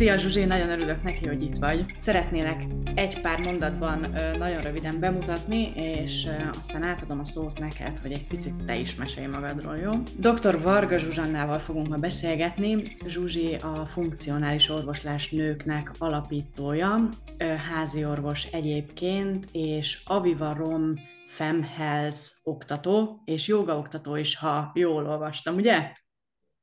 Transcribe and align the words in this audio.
Szia 0.00 0.16
Zsuzsi, 0.16 0.44
nagyon 0.44 0.70
örülök 0.70 1.02
neki, 1.02 1.26
hogy 1.26 1.42
itt 1.42 1.56
vagy. 1.56 1.84
Szeretnélek 1.98 2.66
egy 2.94 3.20
pár 3.20 3.40
mondatban 3.40 4.06
nagyon 4.38 4.60
röviden 4.60 5.00
bemutatni, 5.00 5.72
és 5.74 6.28
aztán 6.58 6.82
átadom 6.82 7.18
a 7.20 7.24
szót 7.24 7.58
neked, 7.58 7.98
hogy 7.98 8.12
egy 8.12 8.26
picit 8.28 8.64
te 8.64 8.76
is 8.76 8.94
mesélj 8.94 9.26
magadról, 9.26 9.76
jó? 9.76 9.92
Dr. 10.18 10.62
Varga 10.62 10.98
Zsuzsannával 10.98 11.58
fogunk 11.58 11.88
ma 11.88 11.96
beszélgetni. 11.96 12.76
Zsuzsi 13.06 13.54
a 13.54 13.86
funkcionális 13.86 14.68
orvoslás 14.68 15.30
nőknek 15.30 15.90
alapítója, 15.98 17.08
házi 17.70 18.04
orvos 18.04 18.44
egyébként, 18.44 19.48
és 19.52 20.02
Aviva 20.04 20.54
Rom 20.54 20.94
Femhealth 21.26 22.20
oktató, 22.42 23.22
és 23.24 23.46
joga 23.46 23.78
oktató 23.78 24.16
is, 24.16 24.36
ha 24.36 24.70
jól 24.74 25.06
olvastam, 25.06 25.54
ugye? 25.54 25.92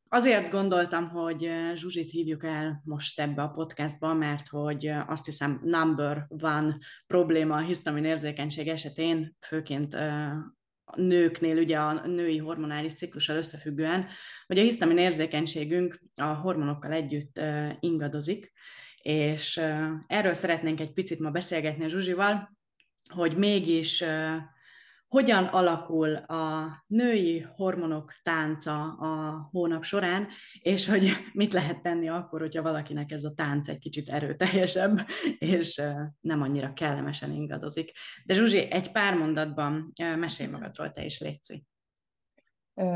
Azért 0.10 0.50
gondoltam, 0.50 1.10
hogy 1.10 1.50
Zsuzsit 1.76 2.12
hívjuk 2.12 2.44
el 2.44 2.82
most 2.86 3.20
ebbe 3.20 3.42
a 3.42 3.50
podcastba, 3.50 4.14
mert 4.14 4.48
hogy 4.48 4.88
azt 5.08 5.26
hiszem 5.26 5.60
number 5.64 6.28
one 6.30 6.78
probléma 7.08 7.56
a 7.56 7.62
hisztamin 7.62 8.04
érzékenység 8.04 8.68
esetén, 8.68 9.36
főként 9.48 9.98
nőknél, 10.96 11.58
ugye 11.58 11.80
a 11.80 12.08
női 12.08 12.38
hormonális 12.38 12.94
ciklussal 12.94 13.38
összefüggően, 13.38 14.08
hogy 14.48 14.58
a 14.58 14.62
hisztamin 14.62 14.98
érzékenységünk 14.98 16.02
a 16.16 16.24
hormonokkal 16.24 16.92
együtt 16.92 17.42
ingadozik, 17.80 18.54
és 19.02 19.62
erről 20.08 20.34
szeretnénk 20.34 20.80
egy 20.80 20.94
picit 20.94 21.20
ma 21.20 21.30
beszélgetni 21.30 21.84
a 21.84 21.90
Zsuzsival, 21.90 22.58
hogy 23.14 23.38
mégis 23.38 24.04
hogyan 25.08 25.44
alakul 25.44 26.16
a 26.16 26.68
női 26.88 27.48
hormonok 27.56 28.14
tánca 28.24 28.84
a 28.84 29.48
hónap 29.52 29.84
során, 29.84 30.28
és 30.62 30.88
hogy 30.88 31.12
mit 31.34 31.54
lehet 31.54 31.81
tenni 31.81 32.09
akkor, 32.09 32.40
hogyha 32.40 32.62
valakinek 32.62 33.12
ez 33.12 33.23
a 33.23 33.34
tánc 33.34 33.68
egy 33.68 33.80
kicsit 33.80 34.09
erőteljesebb, 34.09 35.00
és 35.38 35.81
nem 36.20 36.42
annyira 36.42 36.73
kellemesen 36.73 37.31
ingadozik. 37.31 37.92
De 38.26 38.34
Zsuzsi, 38.34 38.72
egy 38.72 38.92
pár 38.92 39.18
mondatban 39.18 39.92
mesélj 40.18 40.50
magadról, 40.50 40.92
te 40.92 41.04
is 41.04 41.20
létszik. 41.20 41.66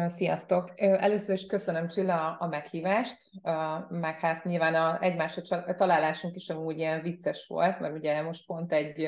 Sziasztok! 0.06 0.72
Először 0.76 1.36
is 1.36 1.46
köszönöm 1.46 1.88
Csilla 1.88 2.36
a 2.36 2.48
meghívást, 2.48 3.18
meg 3.90 4.20
hát 4.20 4.44
nyilván 4.44 4.76
a 4.76 5.02
egymásra 5.02 5.76
találásunk 5.76 6.36
is 6.36 6.50
amúgy 6.50 6.78
ilyen 6.78 7.02
vicces 7.02 7.46
volt, 7.48 7.80
mert 7.80 7.98
ugye 7.98 8.22
most 8.22 8.46
pont 8.46 8.74
egy 8.74 9.08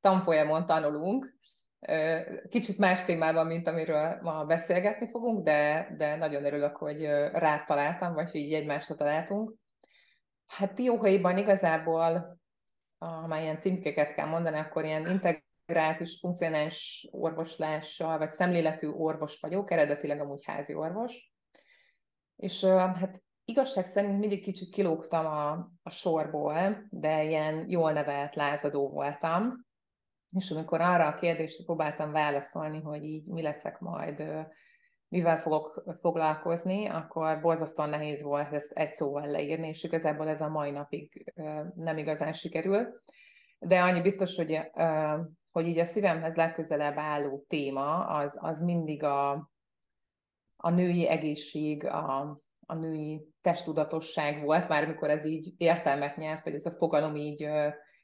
tanfolyamon 0.00 0.66
tanulunk, 0.66 1.40
Kicsit 2.48 2.78
más 2.78 3.04
témában, 3.04 3.46
mint 3.46 3.68
amiről 3.68 4.18
ma 4.20 4.44
beszélgetni 4.44 5.08
fogunk, 5.08 5.44
de, 5.44 5.88
de 5.96 6.16
nagyon 6.16 6.44
örülök, 6.44 6.76
hogy 6.76 7.04
rád 7.32 7.64
találtam, 7.64 8.14
vagy 8.14 8.30
hogy 8.30 8.40
így 8.40 8.52
egymásra 8.52 8.94
találtunk. 8.94 9.54
Hát 10.46 10.72
dióhaiban 10.72 11.38
igazából, 11.38 12.40
ha 12.98 13.26
már 13.26 13.42
ilyen 13.42 13.58
címkéket 13.58 14.14
kell 14.14 14.26
mondani, 14.26 14.58
akkor 14.58 14.84
ilyen 14.84 15.06
integrált 15.06 16.00
és 16.00 16.18
funkcionális 16.20 17.08
orvoslással, 17.10 18.18
vagy 18.18 18.28
szemléletű 18.28 18.88
orvos 18.88 19.40
vagyok, 19.40 19.70
eredetileg 19.70 20.20
amúgy 20.20 20.44
házi 20.44 20.74
orvos. 20.74 21.32
És 22.36 22.64
hát 22.64 23.22
igazság 23.44 23.86
szerint 23.86 24.18
mindig 24.18 24.42
kicsit 24.42 24.68
kilógtam 24.68 25.26
a, 25.26 25.50
a 25.82 25.90
sorból, 25.90 26.86
de 26.90 27.24
ilyen 27.24 27.70
jól 27.70 27.92
nevelt 27.92 28.34
lázadó 28.34 28.88
voltam 28.88 29.70
és 30.32 30.50
amikor 30.50 30.80
arra 30.80 31.06
a 31.06 31.14
kérdésre 31.14 31.64
próbáltam 31.64 32.12
válaszolni, 32.12 32.80
hogy 32.80 33.04
így 33.04 33.26
mi 33.26 33.42
leszek 33.42 33.78
majd, 33.78 34.24
mivel 35.08 35.38
fogok 35.38 35.84
foglalkozni, 36.00 36.86
akkor 36.86 37.40
borzasztóan 37.40 37.88
nehéz 37.88 38.22
volt 38.22 38.52
ezt 38.52 38.72
egy 38.72 38.94
szóval 38.94 39.26
leírni, 39.26 39.68
és 39.68 39.84
igazából 39.84 40.28
ez 40.28 40.40
a 40.40 40.48
mai 40.48 40.70
napig 40.70 41.32
nem 41.74 41.98
igazán 41.98 42.32
sikerül. 42.32 43.02
De 43.58 43.80
annyi 43.80 44.00
biztos, 44.00 44.36
hogy, 44.36 44.70
hogy 45.50 45.66
így 45.66 45.78
a 45.78 45.84
szívemhez 45.84 46.34
legközelebb 46.34 46.98
álló 46.98 47.44
téma, 47.48 48.06
az, 48.06 48.38
az 48.40 48.60
mindig 48.60 49.02
a, 49.02 49.32
a 50.56 50.70
női 50.70 51.08
egészség, 51.08 51.84
a, 51.84 52.40
a 52.66 52.74
női 52.74 53.28
testudatosság 53.40 54.42
volt, 54.42 54.68
már 54.68 54.84
amikor 54.84 55.10
ez 55.10 55.24
így 55.24 55.52
értelmet 55.56 56.16
nyert, 56.16 56.42
vagy 56.44 56.54
ez 56.54 56.66
a 56.66 56.70
fogalom 56.70 57.14
így 57.14 57.48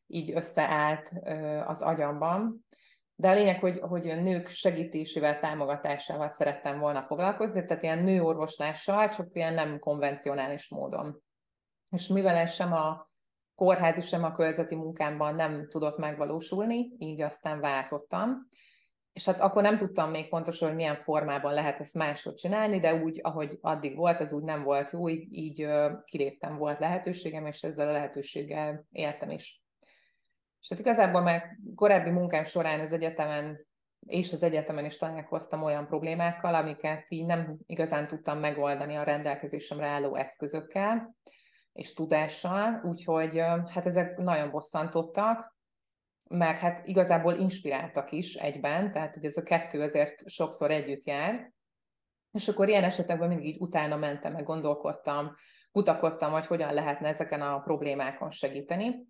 így 0.09 0.33
összeállt 0.35 1.13
az 1.67 1.81
agyamban. 1.81 2.67
De 3.15 3.29
a 3.29 3.35
lényeg, 3.35 3.61
hogy, 3.61 3.79
hogy 3.79 4.05
nők 4.05 4.49
segítésével, 4.49 5.41
támogatásával 5.41 6.29
szerettem 6.29 6.79
volna 6.79 7.03
foglalkozni, 7.03 7.65
tehát 7.65 7.83
ilyen 7.83 8.03
nőorvoslással, 8.03 9.09
csak 9.09 9.29
ilyen 9.33 9.55
nem 9.55 9.79
konvencionális 9.79 10.69
módon. 10.69 11.23
És 11.91 12.07
mivel 12.07 12.37
ez 12.37 12.53
sem 12.53 12.73
a 12.73 13.11
kórházi, 13.55 14.01
sem 14.01 14.25
a 14.25 14.33
körzeti 14.33 14.75
munkámban 14.75 15.35
nem 15.35 15.67
tudott 15.69 15.99
megvalósulni, 15.99 16.91
így 16.99 17.21
aztán 17.21 17.61
váltottam. 17.61 18.49
És 19.13 19.25
hát 19.25 19.41
akkor 19.41 19.63
nem 19.63 19.77
tudtam 19.77 20.11
még 20.11 20.29
pontosan, 20.29 20.69
hogy 20.69 20.77
milyen 20.77 20.97
formában 20.97 21.53
lehet 21.53 21.81
ezt 21.81 21.95
máshogy 21.95 22.35
csinálni, 22.35 22.81
de 22.81 22.95
úgy, 22.95 23.21
ahogy 23.23 23.59
addig 23.61 23.97
volt, 23.97 24.21
ez 24.21 24.33
úgy 24.33 24.43
nem 24.43 24.63
volt 24.63 24.91
jó, 24.91 25.09
így, 25.09 25.35
így 25.35 25.69
kiléptem, 26.05 26.57
volt 26.57 26.79
lehetőségem, 26.79 27.47
és 27.47 27.63
ezzel 27.63 27.89
a 27.89 27.93
lehetőséggel 27.93 28.87
éltem 28.91 29.31
is. 29.31 29.63
És 30.69 30.77
hát 30.77 30.87
igazából 30.87 31.21
már 31.21 31.57
korábbi 31.75 32.11
munkám 32.11 32.45
során 32.45 32.81
az 32.81 32.93
egyetemen 32.93 33.67
és 34.07 34.33
az 34.33 34.43
egyetemen 34.43 34.85
is 34.85 34.97
találkoztam 34.97 35.63
olyan 35.63 35.87
problémákkal, 35.87 36.55
amiket 36.55 37.05
így 37.09 37.27
nem 37.27 37.59
igazán 37.67 38.07
tudtam 38.07 38.39
megoldani 38.39 38.95
a 38.97 39.03
rendelkezésemre 39.03 39.87
álló 39.87 40.15
eszközökkel 40.15 41.15
és 41.73 41.93
tudással, 41.93 42.81
úgyhogy 42.85 43.39
hát 43.69 43.87
ezek 43.87 44.17
nagyon 44.17 44.51
bosszantottak, 44.51 45.57
meg 46.29 46.59
hát 46.59 46.87
igazából 46.87 47.35
inspiráltak 47.35 48.13
is 48.13 48.35
egyben, 48.35 48.93
tehát 48.93 49.15
hogy 49.15 49.25
ez 49.25 49.37
a 49.37 49.43
kettő 49.43 49.83
azért 49.83 50.29
sokszor 50.29 50.71
együtt 50.71 51.05
jár, 51.05 51.53
és 52.33 52.49
akkor 52.49 52.69
ilyen 52.69 52.85
esetekben 52.85 53.29
mindig 53.29 53.47
így 53.47 53.61
utána 53.61 53.97
mentem, 53.97 54.33
meg 54.33 54.45
gondolkodtam, 54.45 55.35
kutakodtam, 55.73 56.33
hogy 56.33 56.47
hogyan 56.47 56.75
lehetne 56.75 57.09
ezeken 57.09 57.43
a 57.43 57.61
problémákon 57.61 58.31
segíteni 58.31 59.07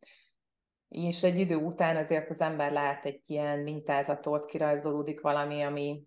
és 0.89 1.23
egy 1.23 1.39
idő 1.39 1.57
után 1.57 1.97
azért 1.97 2.31
az 2.31 2.41
ember 2.41 2.73
lát 2.73 3.05
egy 3.05 3.23
ilyen 3.27 3.59
mintázatot, 3.59 4.45
kirajzolódik 4.45 5.21
valami, 5.21 5.63
ami, 5.63 6.03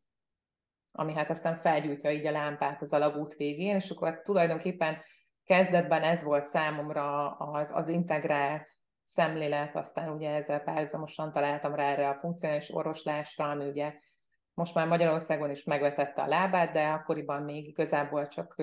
ami 0.92 1.14
hát 1.14 1.30
aztán 1.30 1.56
felgyújtja 1.56 2.12
így 2.12 2.26
a 2.26 2.32
lámpát 2.32 2.82
az 2.82 2.94
alagút 2.94 3.36
végén, 3.36 3.76
és 3.76 3.90
akkor 3.90 4.22
tulajdonképpen 4.22 4.98
kezdetben 5.44 6.04
ez 6.04 6.24
volt 6.24 6.46
számomra 6.46 7.30
az, 7.30 7.72
az 7.74 7.88
integrált 7.88 8.70
szemlélet, 9.04 9.76
aztán 9.76 10.10
ugye 10.10 10.30
ezzel 10.30 10.60
párhuzamosan 10.60 11.32
találtam 11.32 11.76
rá 11.76 11.92
erre 11.92 12.10
a 12.10 12.20
funkcionális 12.20 12.74
orvoslásra, 12.74 13.50
ami 13.50 13.68
ugye 13.68 13.94
most 14.54 14.76
már 14.76 14.88
Magyarországon 14.88 15.50
is 15.50 15.64
megvetette 15.64 16.22
a 16.22 16.28
lábát, 16.28 16.72
de 16.72 16.88
akkoriban 16.88 17.44
még 17.44 17.68
igazából 17.68 18.28
csak 18.28 18.56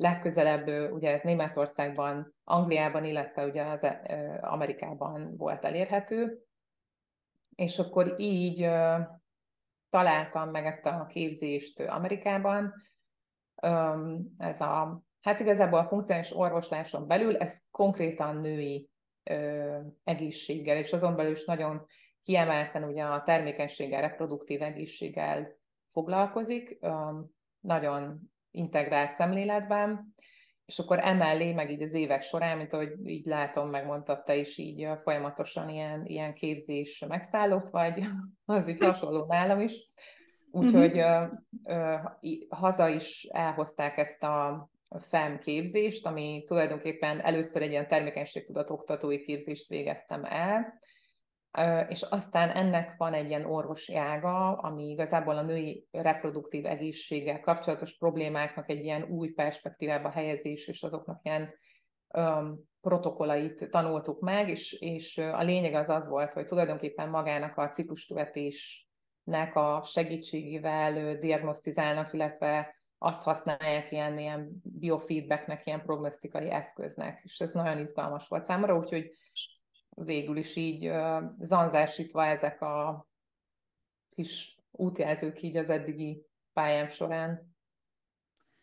legközelebb, 0.00 0.92
ugye 0.92 1.12
ez 1.12 1.20
Németországban, 1.20 2.34
Angliában, 2.44 3.04
illetve 3.04 3.44
ugye 3.44 3.64
az 3.64 3.86
Amerikában 4.40 5.36
volt 5.36 5.64
elérhető, 5.64 6.38
és 7.54 7.78
akkor 7.78 8.14
így 8.20 8.70
találtam 9.88 10.50
meg 10.50 10.66
ezt 10.66 10.86
a 10.86 11.06
képzést 11.08 11.80
Amerikában. 11.80 12.74
Ez 14.38 14.60
a, 14.60 15.02
hát 15.20 15.40
igazából 15.40 15.78
a 15.78 15.86
funkciális 15.86 16.36
orvosláson 16.36 17.06
belül 17.06 17.36
ez 17.36 17.58
konkrétan 17.70 18.36
női 18.36 18.90
egészséggel, 20.04 20.76
és 20.76 20.92
azon 20.92 21.16
belül 21.16 21.32
is 21.32 21.44
nagyon 21.44 21.86
kiemelten 22.22 22.84
ugye 22.84 23.04
a 23.04 23.22
termékenységgel, 23.22 24.00
reproduktív 24.00 24.62
egészséggel 24.62 25.58
foglalkozik, 25.92 26.78
nagyon 27.60 28.30
integrált 28.50 29.12
szemléletben, 29.12 30.14
és 30.66 30.78
akkor 30.78 30.98
emellé, 30.98 31.52
meg 31.52 31.70
így 31.70 31.82
az 31.82 31.92
évek 31.92 32.22
során, 32.22 32.56
mint 32.56 32.72
ahogy 32.72 32.92
így 33.04 33.26
látom, 33.26 33.70
megmondtad 33.70 34.22
te 34.22 34.36
is 34.36 34.58
így 34.58 34.88
folyamatosan 35.02 35.68
ilyen, 35.68 36.06
ilyen 36.06 36.34
képzés 36.34 37.04
megszállott 37.08 37.68
vagy, 37.68 38.04
az 38.44 38.68
így 38.68 38.80
hasonló 38.80 39.24
nálam 39.28 39.60
is. 39.60 39.90
Úgyhogy 40.50 40.98
uh-huh. 40.98 41.30
ö, 41.64 41.74
ö, 41.74 41.94
haza 42.48 42.88
is 42.88 43.24
elhozták 43.32 43.96
ezt 43.96 44.22
a 44.22 44.68
FEM 44.98 45.38
képzést, 45.38 46.06
ami 46.06 46.42
tulajdonképpen 46.46 47.20
először 47.20 47.62
egy 47.62 47.70
ilyen 47.70 47.88
termékenységtudat 47.88 48.70
oktatói 48.70 49.20
képzést 49.20 49.68
végeztem 49.68 50.24
el, 50.24 50.78
és 51.88 52.02
aztán 52.02 52.50
ennek 52.50 52.94
van 52.96 53.12
egy 53.12 53.28
ilyen 53.28 53.44
orvosi 53.44 53.96
ága, 53.96 54.52
ami 54.52 54.88
igazából 54.88 55.36
a 55.36 55.42
női 55.42 55.86
reproduktív 55.90 56.66
egészséggel 56.66 57.40
kapcsolatos 57.40 57.96
problémáknak 57.96 58.68
egy 58.68 58.84
ilyen 58.84 59.02
új 59.02 59.28
perspektívába 59.28 60.10
helyezés, 60.10 60.68
és 60.68 60.82
azoknak 60.82 61.20
ilyen 61.22 61.54
um, 62.08 62.68
protokollait 62.80 63.70
tanultuk 63.70 64.20
meg, 64.20 64.48
és, 64.48 64.72
és 64.72 65.18
a 65.18 65.42
lényeg 65.42 65.74
az 65.74 65.88
az 65.88 66.08
volt, 66.08 66.32
hogy 66.32 66.44
tulajdonképpen 66.44 67.08
magának 67.08 67.56
a 67.56 67.68
cikluskövetésnek 67.68 69.54
a 69.54 69.82
segítségével 69.84 71.16
diagnosztizálnak, 71.18 72.12
illetve 72.12 72.74
azt 72.98 73.22
használják 73.22 73.92
ilyen, 73.92 74.18
ilyen 74.18 74.62
biofeedbacknek, 74.62 75.66
ilyen 75.66 75.82
prognosztikai 75.82 76.50
eszköznek, 76.50 77.20
és 77.22 77.40
ez 77.40 77.52
nagyon 77.52 77.78
izgalmas 77.78 78.28
volt 78.28 78.44
számomra, 78.44 78.76
úgyhogy 78.76 79.10
végül 80.04 80.36
is 80.36 80.56
így 80.56 80.92
zanzásítva 81.38 82.26
ezek 82.26 82.60
a 82.60 83.06
kis 84.08 84.58
útjelzők 84.70 85.42
így 85.42 85.56
az 85.56 85.70
eddigi 85.70 86.26
pályám 86.52 86.88
során. 86.88 87.54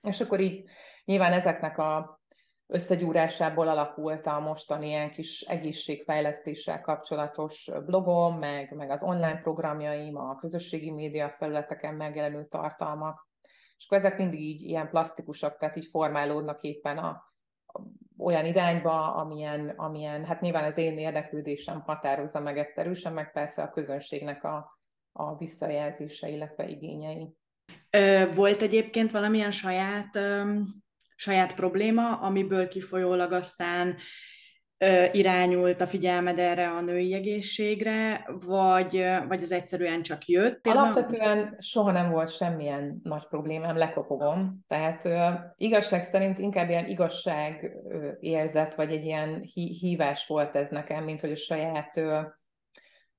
És 0.01 0.21
akkor 0.21 0.39
így 0.39 0.69
nyilván 1.05 1.33
ezeknek 1.33 1.77
a 1.77 2.21
összegyúrásából 2.67 3.67
alakult 3.67 4.25
a 4.25 4.39
mostani 4.39 4.87
ilyen 4.87 5.11
kis 5.11 5.41
egészségfejlesztéssel 5.41 6.81
kapcsolatos 6.81 7.69
blogom, 7.85 8.37
meg, 8.37 8.75
meg 8.75 8.89
az 8.89 9.03
online 9.03 9.41
programjaim, 9.41 10.15
a 10.15 10.35
közösségi 10.35 10.91
média 10.91 11.29
felületeken 11.29 11.95
megjelenő 11.95 12.45
tartalmak. 12.45 13.27
És 13.77 13.85
akkor 13.85 13.97
ezek 13.97 14.17
mindig 14.17 14.39
így 14.39 14.61
ilyen 14.61 14.89
plastikusak, 14.89 15.57
tehát 15.57 15.75
így 15.75 15.87
formálódnak 15.89 16.61
éppen 16.61 16.97
a, 16.97 17.09
a 17.65 17.81
olyan 18.17 18.45
irányba, 18.45 19.15
amilyen, 19.15 19.69
amilyen, 19.69 20.25
hát 20.25 20.41
nyilván 20.41 20.63
az 20.63 20.77
én 20.77 20.97
érdeklődésem 20.97 21.81
határozza 21.81 22.39
meg 22.39 22.57
ezt 22.57 22.77
erősen, 22.77 23.13
meg 23.13 23.31
persze 23.31 23.61
a 23.61 23.69
közönségnek 23.69 24.43
a, 24.43 24.79
a 25.11 25.37
visszajelzése, 25.37 26.29
illetve 26.29 26.67
igényei. 26.67 27.35
Volt 28.33 28.61
egyébként 28.61 29.11
valamilyen 29.11 29.51
saját, 29.51 30.19
saját 31.15 31.55
probléma, 31.55 32.19
amiből 32.19 32.67
kifolyólag 32.67 33.31
aztán 33.31 33.97
irányult 35.11 35.81
a 35.81 35.87
figyelmed 35.87 36.39
erre 36.39 36.69
a 36.69 36.81
női 36.81 37.13
egészségre, 37.13 38.25
vagy, 38.45 39.05
vagy 39.27 39.41
az 39.41 39.51
egyszerűen 39.51 40.01
csak 40.01 40.25
jött? 40.25 40.67
Alapvetően 40.67 41.55
soha 41.59 41.91
nem 41.91 42.09
volt 42.11 42.35
semmilyen 42.35 42.99
nagy 43.03 43.27
problémám, 43.27 43.77
lekopogom. 43.77 44.65
Tehát 44.67 45.07
igazság 45.57 46.03
szerint 46.03 46.39
inkább 46.39 46.69
ilyen 46.69 46.87
igazság 46.87 47.77
érzet, 48.19 48.75
vagy 48.75 48.91
egy 48.91 49.05
ilyen 49.05 49.41
hí- 49.53 49.79
hívás 49.79 50.27
volt 50.27 50.55
ez 50.55 50.69
nekem, 50.69 51.03
mint 51.03 51.21
hogy 51.21 51.31
a 51.31 51.35
saját 51.35 52.01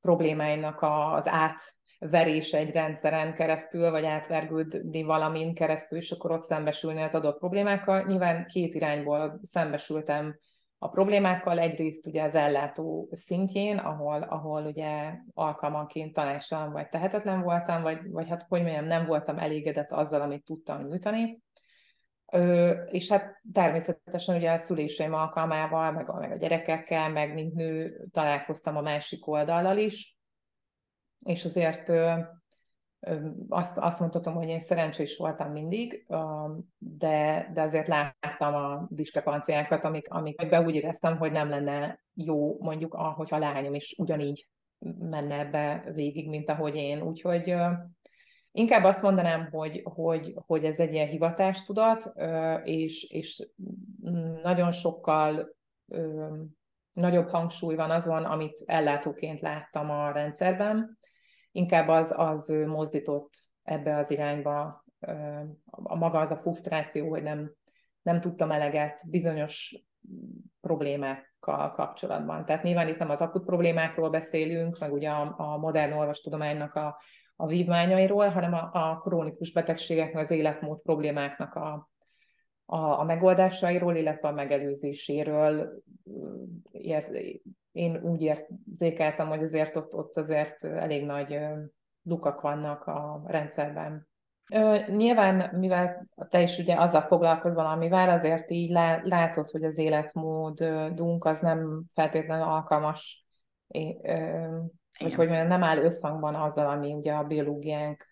problémáimnak 0.00 0.80
a, 0.80 1.14
az 1.14 1.28
át 1.28 1.60
verés 1.98 2.52
egy 2.52 2.72
rendszeren 2.72 3.34
keresztül, 3.34 3.90
vagy 3.90 4.04
átvergődni 4.04 5.02
valamin 5.02 5.54
keresztül, 5.54 5.98
és 5.98 6.10
akkor 6.10 6.30
ott 6.30 6.42
szembesülni 6.42 7.02
az 7.02 7.14
adott 7.14 7.38
problémákkal. 7.38 8.04
Nyilván 8.06 8.46
két 8.46 8.74
irányból 8.74 9.38
szembesültem 9.42 10.38
a 10.78 10.88
problémákkal, 10.88 11.58
egyrészt 11.58 12.06
ugye 12.06 12.22
az 12.22 12.34
ellátó 12.34 13.08
szintjén, 13.12 13.78
ahol, 13.78 14.22
ahol 14.22 14.64
ugye 14.64 15.14
alkalmanként 15.34 16.12
tanácsalan 16.12 16.72
vagy 16.72 16.88
tehetetlen 16.88 17.42
voltam, 17.42 17.82
vagy, 17.82 18.10
vagy 18.10 18.28
hát 18.28 18.46
hogy 18.48 18.62
mondjam, 18.62 18.84
nem 18.84 19.06
voltam 19.06 19.38
elégedett 19.38 19.92
azzal, 19.92 20.20
amit 20.20 20.44
tudtam 20.44 20.82
nyújtani. 20.82 21.42
Ö, 22.32 22.70
és 22.70 23.10
hát 23.10 23.40
természetesen 23.52 24.36
ugye 24.36 24.52
a 24.52 24.58
szüléseim 24.58 25.14
alkalmával, 25.14 25.92
meg 25.92 26.10
a, 26.10 26.18
meg 26.18 26.32
a 26.32 26.36
gyerekekkel, 26.36 27.08
meg 27.08 27.34
mint 27.34 27.54
nő 27.54 28.00
találkoztam 28.10 28.76
a 28.76 28.80
másik 28.80 29.26
oldallal 29.26 29.78
is, 29.78 30.16
és 31.24 31.44
azért 31.44 31.88
azt, 33.48 33.78
azt 33.78 34.00
mondhatom, 34.00 34.34
hogy 34.34 34.48
én 34.48 34.60
szerencsés 34.60 35.16
voltam 35.16 35.52
mindig, 35.52 36.06
de, 36.78 37.50
de 37.54 37.62
azért 37.62 37.88
láttam 37.88 38.54
a 38.54 38.86
diskrepanciákat, 38.90 39.84
amik, 39.84 40.10
amik 40.10 40.48
be 40.48 40.60
úgy 40.60 40.74
éreztem, 40.74 41.16
hogy 41.16 41.32
nem 41.32 41.48
lenne 41.48 42.00
jó 42.14 42.56
mondjuk, 42.60 42.94
ahogyha 42.94 43.36
a 43.36 43.38
lányom 43.38 43.74
is 43.74 43.94
ugyanígy 43.98 44.48
menne 44.98 45.38
ebbe 45.38 45.90
végig, 45.94 46.28
mint 46.28 46.48
ahogy 46.48 46.74
én. 46.74 47.02
Úgyhogy 47.02 47.54
inkább 48.52 48.84
azt 48.84 49.02
mondanám, 49.02 49.48
hogy, 49.50 49.80
hogy, 49.84 50.34
hogy 50.46 50.64
ez 50.64 50.80
egy 50.80 50.92
ilyen 50.92 51.08
hivatástudat, 51.08 52.12
és, 52.64 53.02
és 53.02 53.48
nagyon 54.42 54.72
sokkal 54.72 55.56
nagyobb 56.92 57.28
hangsúly 57.28 57.74
van 57.74 57.90
azon, 57.90 58.24
amit 58.24 58.62
ellátóként 58.66 59.40
láttam 59.40 59.90
a 59.90 60.12
rendszerben, 60.12 60.98
inkább 61.52 61.88
az, 61.88 62.14
az 62.16 62.48
mozdított 62.66 63.30
ebbe 63.62 63.96
az 63.96 64.10
irányba 64.10 64.84
a 65.72 65.96
maga 65.96 66.18
az 66.20 66.30
a 66.30 66.36
frusztráció, 66.36 67.08
hogy 67.08 67.22
nem, 67.22 67.52
nem 68.02 68.20
tudtam 68.20 68.50
eleget 68.50 69.02
bizonyos 69.10 69.84
problémákkal 70.60 71.70
kapcsolatban. 71.70 72.44
Tehát 72.44 72.62
nyilván 72.62 72.88
itt 72.88 72.98
nem 72.98 73.10
az 73.10 73.20
akut 73.20 73.44
problémákról 73.44 74.10
beszélünk, 74.10 74.78
meg 74.78 74.92
ugye 74.92 75.10
a, 75.10 75.34
a 75.36 75.56
modern 75.56 75.92
orvostudománynak 75.92 76.74
a, 76.74 77.00
a 77.36 77.46
vívmányairól, 77.46 78.28
hanem 78.28 78.52
a, 78.52 78.70
a 78.72 78.98
krónikus 79.00 79.52
betegségeknek, 79.52 80.22
az 80.22 80.30
életmód 80.30 80.80
problémáknak 80.80 81.54
a, 81.54 81.88
a, 82.70 83.00
a 83.00 83.04
megoldásairól, 83.04 83.96
illetve 83.96 84.28
a 84.28 84.32
megelőzéséről 84.32 85.82
ért, 86.70 87.10
én 87.72 88.00
úgy 88.02 88.22
érzékeltem, 88.22 89.28
hogy 89.28 89.42
azért 89.42 89.76
ott, 89.76 89.94
ott 89.94 90.16
azért 90.16 90.64
elég 90.64 91.04
nagy 91.04 91.38
lukak 92.02 92.40
vannak 92.40 92.84
a 92.86 93.22
rendszerben. 93.26 94.08
Nyilván, 94.86 95.54
mivel 95.58 96.08
te 96.28 96.42
is 96.42 96.58
ugye 96.58 96.80
azzal 96.80 97.02
foglalkozol, 97.02 97.66
amivel 97.66 98.08
azért 98.08 98.50
így 98.50 98.70
látod, 99.02 99.50
hogy 99.50 99.64
az 99.64 99.78
életmódunk 99.78 101.24
az 101.24 101.38
nem 101.38 101.84
feltétlenül 101.94 102.44
alkalmas, 102.44 103.26
hogy, 104.98 105.14
hogy 105.14 105.28
nem 105.28 105.62
áll 105.62 105.78
összhangban 105.78 106.34
azzal, 106.34 106.66
ami 106.66 106.92
ugye 106.92 107.12
a 107.12 107.24
biológiánk 107.24 108.06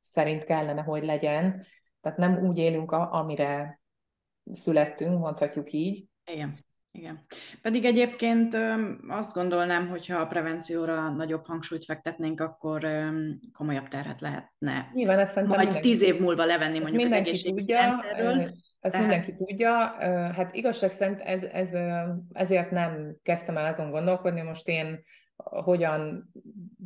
szerint 0.00 0.44
kellene, 0.44 0.82
hogy 0.82 1.04
legyen. 1.04 1.64
Tehát 2.02 2.18
nem 2.18 2.46
úgy 2.46 2.58
élünk, 2.58 2.92
amire 2.92 3.80
születtünk, 4.52 5.18
mondhatjuk 5.18 5.72
így. 5.72 6.04
Igen. 6.32 6.58
Igen. 6.98 7.24
Pedig 7.62 7.84
egyébként 7.84 8.56
azt 9.08 9.34
gondolnám, 9.34 9.88
hogyha 9.88 10.18
a 10.18 10.26
prevencióra 10.26 11.08
nagyobb 11.08 11.46
hangsúlyt 11.46 11.84
fektetnénk, 11.84 12.40
akkor 12.40 12.86
komolyabb 13.52 13.88
terhet 13.88 14.20
lehetne. 14.20 14.90
Nyilván 14.92 15.18
ezt 15.18 15.32
szerintem 15.32 15.58
Majd 15.58 15.72
mindenki, 15.72 15.98
tíz 15.98 16.02
év 16.02 16.20
múlva 16.20 16.44
levenni 16.44 16.78
mondjuk 16.78 17.02
az 17.02 17.12
egészségügyi 17.12 17.72
rendszerről. 17.72 18.38
Ezt 18.80 18.94
tehát... 18.94 19.00
mindenki 19.00 19.34
tudja. 19.34 19.70
Hát 20.32 20.54
igazság 20.54 20.90
szerint 20.90 21.20
ez, 21.20 21.42
ez, 21.42 21.76
ezért 22.32 22.70
nem 22.70 23.16
kezdtem 23.22 23.56
el 23.56 23.66
azon 23.66 23.90
gondolkodni, 23.90 24.42
most 24.42 24.68
én 24.68 25.02
hogyan 25.44 26.30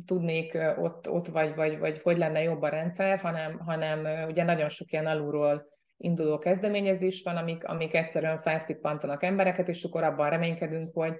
tudnék 0.05 0.57
ott, 0.77 1.09
ott 1.09 1.27
vagy, 1.27 1.55
vagy, 1.55 1.79
vagy 1.79 2.01
hogy 2.01 2.17
lenne 2.17 2.41
jobb 2.41 2.61
a 2.61 2.69
rendszer, 2.69 3.19
hanem, 3.19 3.59
hanem 3.59 4.27
ugye 4.27 4.43
nagyon 4.43 4.69
sok 4.69 4.91
ilyen 4.91 5.07
alulról 5.07 5.65
induló 5.97 6.37
kezdeményezés 6.37 7.23
van, 7.23 7.37
amik, 7.37 7.67
amik 7.67 7.93
egyszerűen 7.93 8.39
felszippantanak 8.39 9.23
embereket, 9.23 9.67
és 9.67 9.83
akkor 9.83 10.03
abban 10.03 10.29
reménykedünk, 10.29 10.93
hogy, 10.93 11.17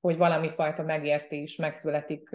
hogy 0.00 0.16
valami 0.16 0.48
fajta 0.48 0.82
megértés 0.82 1.56
megszületik 1.56 2.30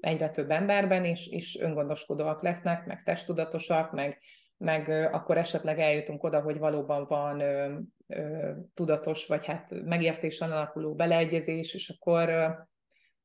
egyre 0.00 0.30
több 0.30 0.50
emberben, 0.50 1.04
és, 1.04 1.26
és 1.26 1.58
öngondoskodóak 1.60 2.42
lesznek, 2.42 2.86
meg 2.86 3.02
testtudatosak, 3.02 3.92
meg, 3.92 4.18
meg 4.56 4.88
akkor 5.12 5.38
esetleg 5.38 5.78
eljutunk 5.78 6.24
oda, 6.24 6.40
hogy 6.40 6.58
valóban 6.58 7.06
van 7.08 7.40
ö, 7.40 7.78
ö, 8.06 8.50
tudatos, 8.74 9.26
vagy 9.26 9.46
hát 9.46 9.84
megértésen 9.84 10.50
alakuló 10.52 10.94
beleegyezés, 10.94 11.74
és 11.74 11.88
akkor, 11.88 12.28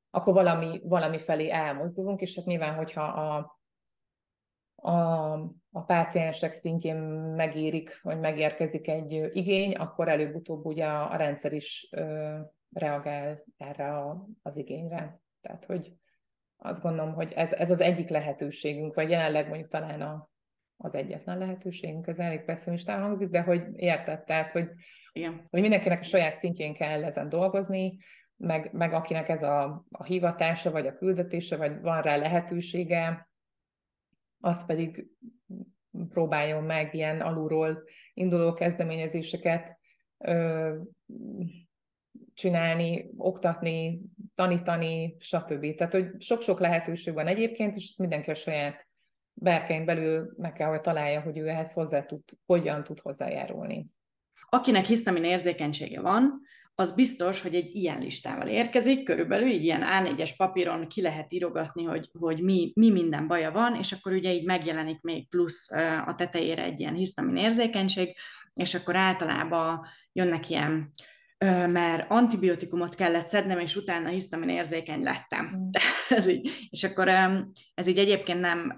akkor 0.10 0.34
valami, 0.34 0.82
valami 0.84 1.20
felé 1.20 1.50
elmozdulunk, 1.50 2.22
és 2.22 2.36
hát 2.36 2.46
nyilván, 2.46 2.76
hogyha 2.76 3.04
a, 3.04 3.60
a, 4.76 5.34
a 5.72 5.82
páciensek 5.86 6.52
szintjén 6.52 6.98
megérik, 7.36 8.00
vagy 8.02 8.20
megérkezik 8.20 8.88
egy 8.88 9.30
igény, 9.34 9.76
akkor 9.76 10.08
előbb-utóbb 10.08 10.66
ugye 10.66 10.86
a, 10.86 11.12
a 11.12 11.16
rendszer 11.16 11.54
is 11.54 11.88
ö, 11.92 12.38
reagál 12.74 13.44
erre 13.58 13.98
a, 13.98 14.28
az 14.42 14.58
igényre. 14.58 15.20
Tehát, 15.42 15.66
hogy 15.66 15.94
azt 16.58 16.82
gondolom, 16.82 17.14
hogy 17.14 17.34
ez, 17.36 17.54
ez 17.54 17.72
az 17.72 17.82
egyik 17.82 18.10
lehetőségünk, 18.10 18.94
vagy 18.94 19.10
jelenleg 19.10 19.48
mondjuk 19.48 19.68
talán 19.68 20.02
a, 20.02 20.30
az 20.78 20.96
egyetlen 20.96 21.38
lehetőségünk, 21.38 22.08
ez 22.08 22.20
elég 22.20 22.44
pessimistán 22.44 23.02
hangzik, 23.02 23.30
de 23.30 23.42
hogy 23.42 23.64
érted, 23.76 24.24
tehát, 24.24 24.52
hogy, 24.52 24.70
Igen. 25.12 25.48
hogy 25.50 25.62
mindenkinek 25.62 26.00
a 26.00 26.04
saját 26.04 26.38
szintjén 26.38 26.74
kell 26.74 27.04
ezen 27.04 27.30
dolgozni, 27.30 27.98
meg, 28.38 28.70
meg 28.74 28.94
akinek 28.94 29.30
ez 29.30 29.44
a, 29.44 29.86
a 29.90 30.04
hivatása, 30.04 30.72
vagy 30.72 30.88
a 30.88 30.96
küldetése, 30.96 31.58
vagy 31.58 31.82
van 31.82 32.02
rá 32.02 32.16
lehetősége, 32.16 33.30
az 34.40 34.66
pedig 34.66 35.08
próbáljon 36.10 36.64
meg 36.64 36.94
ilyen 36.94 37.22
alulról 37.22 37.84
induló 38.14 38.54
kezdeményezéseket 38.54 39.80
ö, 40.18 40.76
csinálni, 42.34 43.10
oktatni, 43.18 44.02
tanítani, 44.36 45.16
stb. 45.20 45.76
Tehát, 45.76 45.94
hogy 45.94 46.22
sok-sok 46.22 46.60
lehetőség 46.60 47.14
van 47.14 47.28
egyébként, 47.28 47.76
és 47.76 47.96
mindenki 47.98 48.30
a 48.30 48.36
saját 48.36 48.88
berkein 49.34 49.86
belül 49.86 50.34
meg 50.38 50.54
kell, 50.54 50.70
hogy 50.70 50.82
találja, 50.82 51.22
hogy 51.22 51.38
ő 51.38 51.48
ehhez 51.48 51.74
hozzá 51.74 52.04
tud, 52.04 52.22
hogyan 52.46 52.84
tud 52.84 53.00
hozzájárulni. 53.00 53.88
Akinek 54.50 54.86
hisztamin 54.86 55.24
érzékenysége 55.24 56.02
van, 56.02 56.42
az 56.80 56.92
biztos, 56.92 57.42
hogy 57.42 57.56
egy 57.56 57.76
ilyen 57.76 58.00
listával 58.00 58.48
érkezik, 58.48 59.04
körülbelül 59.04 59.48
így 59.48 59.64
ilyen 59.64 59.84
A4-es 59.84 60.32
papíron 60.38 60.88
ki 60.88 61.02
lehet 61.02 61.34
írogatni, 61.34 61.84
hogy, 61.84 62.10
hogy 62.20 62.42
mi, 62.42 62.72
mi 62.76 62.92
minden 62.92 63.28
baja 63.28 63.52
van, 63.52 63.76
és 63.76 63.92
akkor 63.92 64.12
ugye 64.12 64.34
így 64.34 64.46
megjelenik 64.46 65.02
még 65.02 65.30
plusz 65.30 65.72
a 66.06 66.16
tetejére 66.18 66.64
egy 66.64 66.80
ilyen 66.80 66.94
hisztamin 66.94 67.36
érzékenység, 67.36 68.16
és 68.54 68.74
akkor 68.74 68.96
általában 68.96 69.86
jönnek 70.12 70.50
ilyen 70.50 70.90
mert 71.46 72.12
antibiotikumot 72.12 72.96
kellett 72.96 73.28
szednem, 73.28 73.60
és 73.60 73.76
utána 73.76 74.10
hisztamin 74.10 74.50
érzékeny 74.50 75.04
lettem. 75.04 75.46
Mm. 75.46 75.70
ez 76.18 76.28
így. 76.28 76.68
És 76.70 76.84
akkor 76.84 77.08
ez 77.74 77.88
így 77.88 77.98
egyébként 77.98 78.40
nem, 78.40 78.76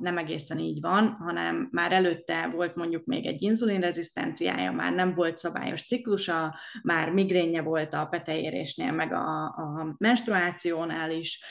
nem 0.00 0.18
egészen 0.18 0.58
így 0.58 0.80
van, 0.80 1.16
hanem 1.20 1.68
már 1.70 1.92
előtte 1.92 2.50
volt 2.54 2.74
mondjuk 2.74 3.04
még 3.04 3.26
egy 3.26 3.42
inzulinrezisztenciája, 3.42 4.72
már 4.72 4.92
nem 4.92 5.14
volt 5.14 5.36
szabályos 5.36 5.84
ciklusa, 5.84 6.58
már 6.82 7.10
migrénje 7.10 7.62
volt 7.62 7.94
a 7.94 8.06
petejérésnél, 8.06 8.92
meg 8.92 9.12
a, 9.12 9.44
a 9.44 9.94
menstruációnál 9.98 11.10
is. 11.10 11.44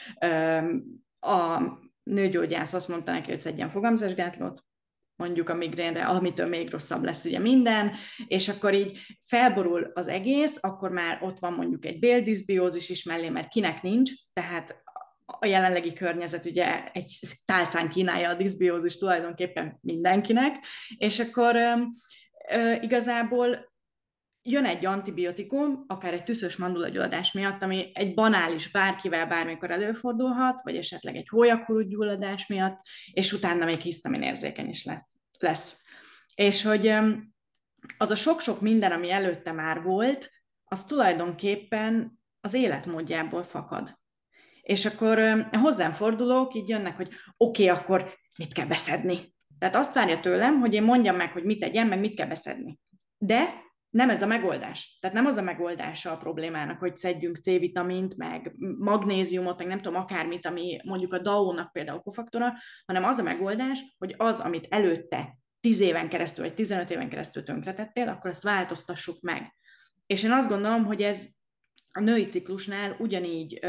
A 1.19 1.61
nőgyógyász 2.03 2.73
azt 2.73 2.87
mondta 2.87 3.11
neki, 3.11 3.29
hogy 3.31 3.41
szedjen 3.41 3.69
fogamzásgátlót, 3.69 4.63
mondjuk 5.15 5.49
a 5.49 5.53
migrénre, 5.53 6.05
amitől 6.05 6.47
még 6.47 6.71
rosszabb 6.71 7.03
lesz 7.03 7.25
ugye 7.25 7.39
minden, 7.39 7.91
és 8.27 8.49
akkor 8.49 8.73
így 8.73 8.97
felborul 9.27 9.91
az 9.93 10.07
egész, 10.07 10.57
akkor 10.61 10.91
már 10.91 11.19
ott 11.21 11.39
van 11.39 11.53
mondjuk 11.53 11.85
egy 11.85 11.99
béldizbiózis 11.99 12.89
is 12.89 13.03
mellé, 13.03 13.29
mert 13.29 13.49
kinek 13.49 13.81
nincs, 13.81 14.11
tehát 14.33 14.83
a 15.39 15.45
jelenlegi 15.45 15.93
környezet 15.93 16.45
ugye 16.45 16.83
egy 16.91 17.19
tálcán 17.45 17.89
kínálja 17.89 18.29
a 18.29 18.35
diszbiózis 18.35 18.97
tulajdonképpen 18.97 19.77
mindenkinek, 19.81 20.65
és 20.97 21.19
akkor 21.19 21.55
ö, 21.55 22.73
igazából 22.81 23.70
jön 24.43 24.65
egy 24.65 24.85
antibiotikum, 24.85 25.83
akár 25.87 26.13
egy 26.13 26.23
tüszös 26.23 26.57
mandulagyulladás 26.57 27.31
miatt, 27.31 27.63
ami 27.63 27.91
egy 27.93 28.13
banális 28.13 28.71
bárkivel 28.71 29.27
bármikor 29.27 29.71
előfordulhat, 29.71 30.61
vagy 30.63 30.75
esetleg 30.75 31.15
egy 31.15 31.27
hólyakorú 31.27 31.79
gyulladás 31.79 32.47
miatt, 32.47 32.77
és 33.13 33.33
utána 33.33 33.65
még 33.65 33.79
hisztamin 33.79 34.21
érzékeny 34.21 34.69
is 34.69 34.87
lesz. 35.39 35.83
És 36.35 36.63
hogy 36.63 36.93
az 37.97 38.11
a 38.11 38.15
sok-sok 38.15 38.61
minden, 38.61 38.91
ami 38.91 39.11
előtte 39.11 39.51
már 39.51 39.81
volt, 39.81 40.31
az 40.65 40.85
tulajdonképpen 40.85 42.19
az 42.41 42.53
életmódjából 42.53 43.43
fakad. 43.43 43.99
És 44.61 44.85
akkor 44.85 45.47
hozzám 45.51 45.91
fordulók, 45.91 46.53
így 46.53 46.69
jönnek, 46.69 46.95
hogy 46.95 47.09
oké, 47.37 47.69
okay, 47.69 47.77
akkor 47.77 48.17
mit 48.37 48.53
kell 48.53 48.65
beszedni? 48.65 49.35
Tehát 49.59 49.75
azt 49.75 49.93
várja 49.93 50.19
tőlem, 50.19 50.59
hogy 50.59 50.73
én 50.73 50.83
mondjam 50.83 51.15
meg, 51.15 51.31
hogy 51.31 51.43
mit 51.43 51.59
tegyen, 51.59 51.87
meg 51.87 51.99
mit 51.99 52.15
kell 52.15 52.27
beszedni. 52.27 52.79
De 53.17 53.53
nem 53.91 54.09
ez 54.09 54.21
a 54.21 54.27
megoldás. 54.27 54.97
Tehát 55.01 55.15
nem 55.15 55.25
az 55.25 55.37
a 55.37 55.41
megoldása 55.41 56.11
a 56.11 56.17
problémának, 56.17 56.79
hogy 56.79 56.97
szedjünk 56.97 57.37
C-vitamint, 57.37 58.17
meg 58.17 58.55
magnéziumot, 58.77 59.57
meg 59.57 59.67
nem 59.67 59.81
tudom, 59.81 60.01
akármit, 60.01 60.45
ami 60.45 60.79
mondjuk 60.83 61.13
a 61.13 61.19
DAO-nak 61.19 61.71
például 61.71 61.99
kofaktora, 61.99 62.53
hanem 62.85 63.03
az 63.03 63.17
a 63.17 63.23
megoldás, 63.23 63.95
hogy 63.97 64.15
az, 64.17 64.39
amit 64.39 64.67
előtte 64.69 65.37
10 65.59 65.79
éven 65.79 66.09
keresztül, 66.09 66.45
vagy 66.45 66.53
15 66.53 66.91
éven 66.91 67.09
keresztül 67.09 67.43
tönkretettél, 67.43 68.07
akkor 68.07 68.29
ezt 68.29 68.43
változtassuk 68.43 69.21
meg. 69.21 69.55
És 70.05 70.23
én 70.23 70.31
azt 70.31 70.49
gondolom, 70.49 70.85
hogy 70.85 71.01
ez 71.01 71.29
a 71.91 71.99
női 71.99 72.25
ciklusnál 72.25 72.95
ugyanígy 72.99 73.59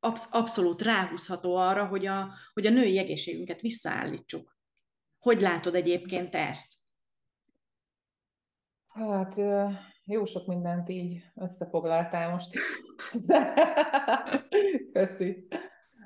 absz- 0.00 0.34
abszolút 0.34 0.82
ráhúzható 0.82 1.56
arra, 1.56 1.86
hogy 1.86 2.06
a, 2.06 2.34
hogy 2.52 2.66
a 2.66 2.70
női 2.70 2.98
egészségünket 2.98 3.60
visszaállítsuk. 3.60 4.58
Hogy 5.18 5.40
látod 5.40 5.74
egyébként 5.74 6.34
ezt? 6.34 6.77
Hát 8.98 9.34
jó 10.04 10.24
sok 10.24 10.46
mindent 10.46 10.88
így 10.88 11.22
összefoglaltál 11.34 12.30
most. 12.30 12.52
Köszi. 14.92 15.46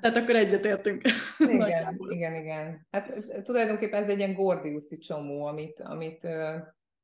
Tehát 0.01 0.17
akkor 0.17 0.35
egyetértünk. 0.35 1.01
Igen, 1.37 1.97
igen, 2.09 2.35
igen. 2.35 2.87
Hát 2.91 3.25
tulajdonképpen 3.43 4.01
ez 4.01 4.09
egy 4.09 4.17
ilyen 4.17 4.33
gordiuszi 4.33 4.97
csomó, 4.97 5.45
amit, 5.45 5.79
amit 5.79 6.27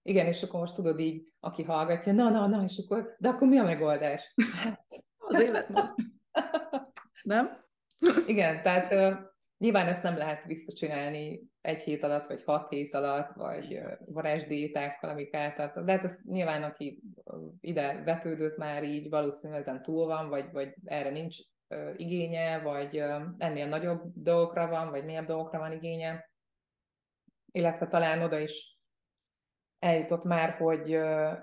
igen, 0.01 0.25
és 0.25 0.43
akkor 0.43 0.59
most 0.59 0.75
tudod 0.75 0.99
így, 0.99 1.33
aki 1.39 1.63
hallgatja, 1.63 2.13
na, 2.13 2.29
na, 2.29 2.47
na, 2.47 2.63
és 2.63 2.81
akkor, 2.83 3.15
de 3.19 3.29
akkor 3.29 3.47
mi 3.47 3.57
a 3.57 3.63
megoldás? 3.63 4.33
Hát, 4.63 4.85
az 5.17 5.39
életmód. 5.39 5.93
Nem? 7.23 7.65
Igen, 8.27 8.63
tehát 8.63 9.17
Nyilván 9.59 9.87
ezt 9.87 10.03
nem 10.03 10.17
lehet 10.17 10.45
visszacsinálni 10.45 11.48
egy 11.61 11.81
hét 11.81 12.03
alatt, 12.03 12.27
vagy 12.27 12.43
hat 12.43 12.69
hét 12.69 12.93
alatt, 12.93 13.33
vagy 13.33 13.79
varázsdiétákkal, 14.05 15.09
amik 15.09 15.33
eltartott. 15.33 15.85
De 15.85 15.91
hát 15.91 16.03
ez 16.03 16.19
nyilván, 16.23 16.63
aki 16.63 17.01
ide 17.61 18.03
vetődött 18.03 18.57
már 18.57 18.83
így, 18.83 19.09
valószínűleg 19.09 19.61
ezen 19.61 19.81
túl 19.81 20.05
van, 20.05 20.29
vagy, 20.29 20.51
vagy 20.51 20.75
erre 20.85 21.09
nincs 21.09 21.37
igénye, 21.95 22.59
vagy 22.59 23.03
ennél 23.37 23.67
nagyobb 23.67 24.01
dolgokra 24.15 24.67
van, 24.67 24.89
vagy 24.89 25.05
mélyebb 25.05 25.25
dolgokra 25.25 25.59
van 25.59 25.71
igénye. 25.71 26.29
Illetve 27.51 27.87
talán 27.87 28.21
oda 28.21 28.39
is 28.39 28.77
eljutott 29.79 30.23
már, 30.23 30.51
hogy 30.51 30.89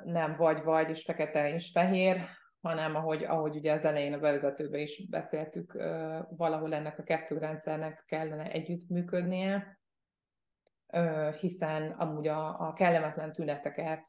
nem 0.05 0.33
vagy-vagy, 0.37 0.91
és 0.91 1.03
fekete 1.03 1.53
és 1.53 1.71
fehér, 1.71 2.21
hanem 2.61 2.95
ahogy, 2.95 3.25
ahogy 3.25 3.57
ugye 3.57 3.73
az 3.73 3.85
elején 3.85 4.13
a 4.13 4.19
bevezetőben 4.19 4.81
is 4.81 5.09
beszéltük, 5.09 5.73
valahol 6.29 6.75
ennek 6.75 6.99
a 6.99 7.03
kettő 7.03 7.39
rendszernek 7.39 8.05
kellene 8.07 8.51
együttműködnie, 8.51 9.79
hiszen 11.41 11.91
amúgy 11.91 12.29
a, 12.29 12.69
a 12.69 12.73
kellemetlen 12.73 13.33
tüneteket, 13.33 14.09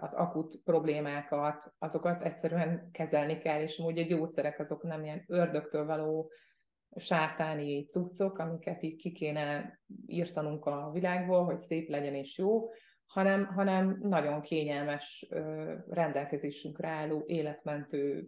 az 0.00 0.14
akut 0.14 0.60
problémákat, 0.64 1.74
azokat 1.78 2.22
egyszerűen 2.22 2.90
kezelni 2.92 3.38
kell, 3.38 3.60
és 3.60 3.78
amúgy 3.78 3.98
a 3.98 4.02
gyógyszerek 4.02 4.58
azok 4.58 4.82
nem 4.82 5.04
ilyen 5.04 5.24
ördögtől 5.26 5.86
való 5.86 6.30
sátáni 6.96 7.86
cuccok, 7.86 8.38
amiket 8.38 8.82
így 8.82 8.96
ki 8.96 9.12
kéne 9.12 9.80
írtanunk 10.06 10.64
a 10.64 10.90
világból, 10.92 11.44
hogy 11.44 11.58
szép 11.58 11.88
legyen 11.88 12.14
és 12.14 12.38
jó, 12.38 12.70
hanem, 13.06 13.46
hanem 13.46 13.98
nagyon 14.00 14.40
kényelmes 14.40 15.26
rendelkezésünkre 15.88 16.88
álló, 16.88 17.24
életmentő, 17.26 18.26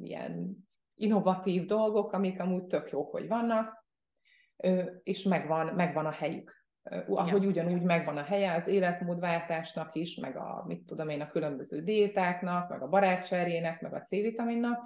ilyen 0.00 0.56
innovatív 0.94 1.64
dolgok, 1.64 2.12
amik 2.12 2.40
amúgy 2.40 2.66
tök 2.66 2.90
jók, 2.90 3.10
hogy 3.10 3.28
vannak, 3.28 3.84
és 5.02 5.22
megvan, 5.22 5.74
megvan 5.74 6.06
a 6.06 6.10
helyük. 6.10 6.55
Ahogy 7.06 7.42
ja. 7.42 7.48
ugyanúgy 7.48 7.82
megvan 7.82 8.16
a 8.16 8.22
helye 8.22 8.54
az 8.54 8.66
életmódváltásnak 8.66 9.94
is, 9.94 10.16
meg 10.16 10.36
a, 10.36 10.64
mit 10.66 10.84
tudom 10.84 11.08
én, 11.08 11.20
a 11.20 11.30
különböző 11.30 11.82
diétáknak, 11.82 12.68
meg 12.68 12.82
a 12.82 12.88
barátserjének, 12.88 13.80
meg 13.80 13.94
a 13.94 14.00
C-vitaminnak, 14.00 14.78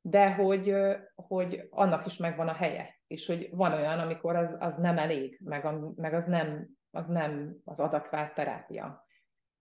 de 0.00 0.34
hogy, 0.34 0.74
hogy 1.14 1.66
annak 1.70 2.06
is 2.06 2.16
megvan 2.16 2.48
a 2.48 2.52
helye, 2.52 3.00
és 3.06 3.26
hogy 3.26 3.48
van 3.52 3.72
olyan, 3.72 3.98
amikor 3.98 4.36
az, 4.36 4.56
az 4.60 4.76
nem 4.76 4.98
elég, 4.98 5.40
meg, 5.44 5.64
a, 5.64 5.92
meg 5.96 6.14
az 6.14 6.24
nem 6.24 6.76
az 6.90 7.06
nem 7.06 7.56
az 7.64 7.80
adekvát 7.80 8.34
terápia. 8.34 9.06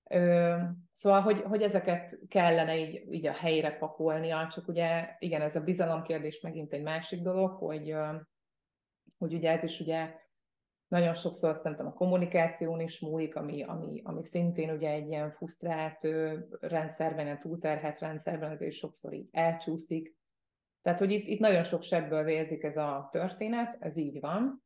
Ö, 0.10 0.55
szóval, 0.91 1.22
hogy, 1.22 1.41
hogy 1.41 1.62
ezeket 1.62 2.19
kellene 2.27 2.77
így, 2.77 3.13
így 3.13 3.27
a 3.27 3.34
helyre 3.34 3.77
pakolnia, 3.77 4.48
csak 4.51 4.67
ugye 4.67 5.15
igen, 5.19 5.41
ez 5.41 5.55
a 5.55 5.63
bizalomkérdés 5.63 6.41
megint 6.41 6.74
egy 6.74 6.81
másik 6.81 7.22
dolog, 7.22 7.51
hogy, 7.57 7.96
hogy 9.17 9.34
ugye 9.34 9.51
ez 9.51 9.63
is 9.63 9.79
ugye 9.79 10.15
nagyon 10.88 11.13
sokszor 11.13 11.56
szerintem 11.56 11.88
a 11.88 11.94
kommunikáción 11.94 12.79
is 12.79 13.00
múlik, 13.00 13.36
ami, 13.36 13.63
ami, 13.63 14.01
ami 14.03 14.24
szintén 14.24 14.70
ugye 14.70 14.89
egy 14.89 15.08
ilyen 15.08 15.32
frusztrált 15.32 16.08
rendszerben, 16.60 17.27
egy 17.27 17.38
túlterhet 17.38 18.00
rendszerben 18.00 18.51
azért 18.51 18.75
sokszor 18.75 19.13
így 19.13 19.27
elcsúszik. 19.32 20.15
Tehát, 20.82 21.00
hogy 21.00 21.12
itt, 21.12 21.27
itt 21.27 21.39
nagyon 21.39 21.63
sok 21.63 21.82
sebből 21.82 22.24
vérzik 22.24 22.63
ez 22.63 22.77
a 22.77 23.10
történet, 23.12 23.77
ez 23.79 23.98
így 23.98 24.20
van, 24.20 24.65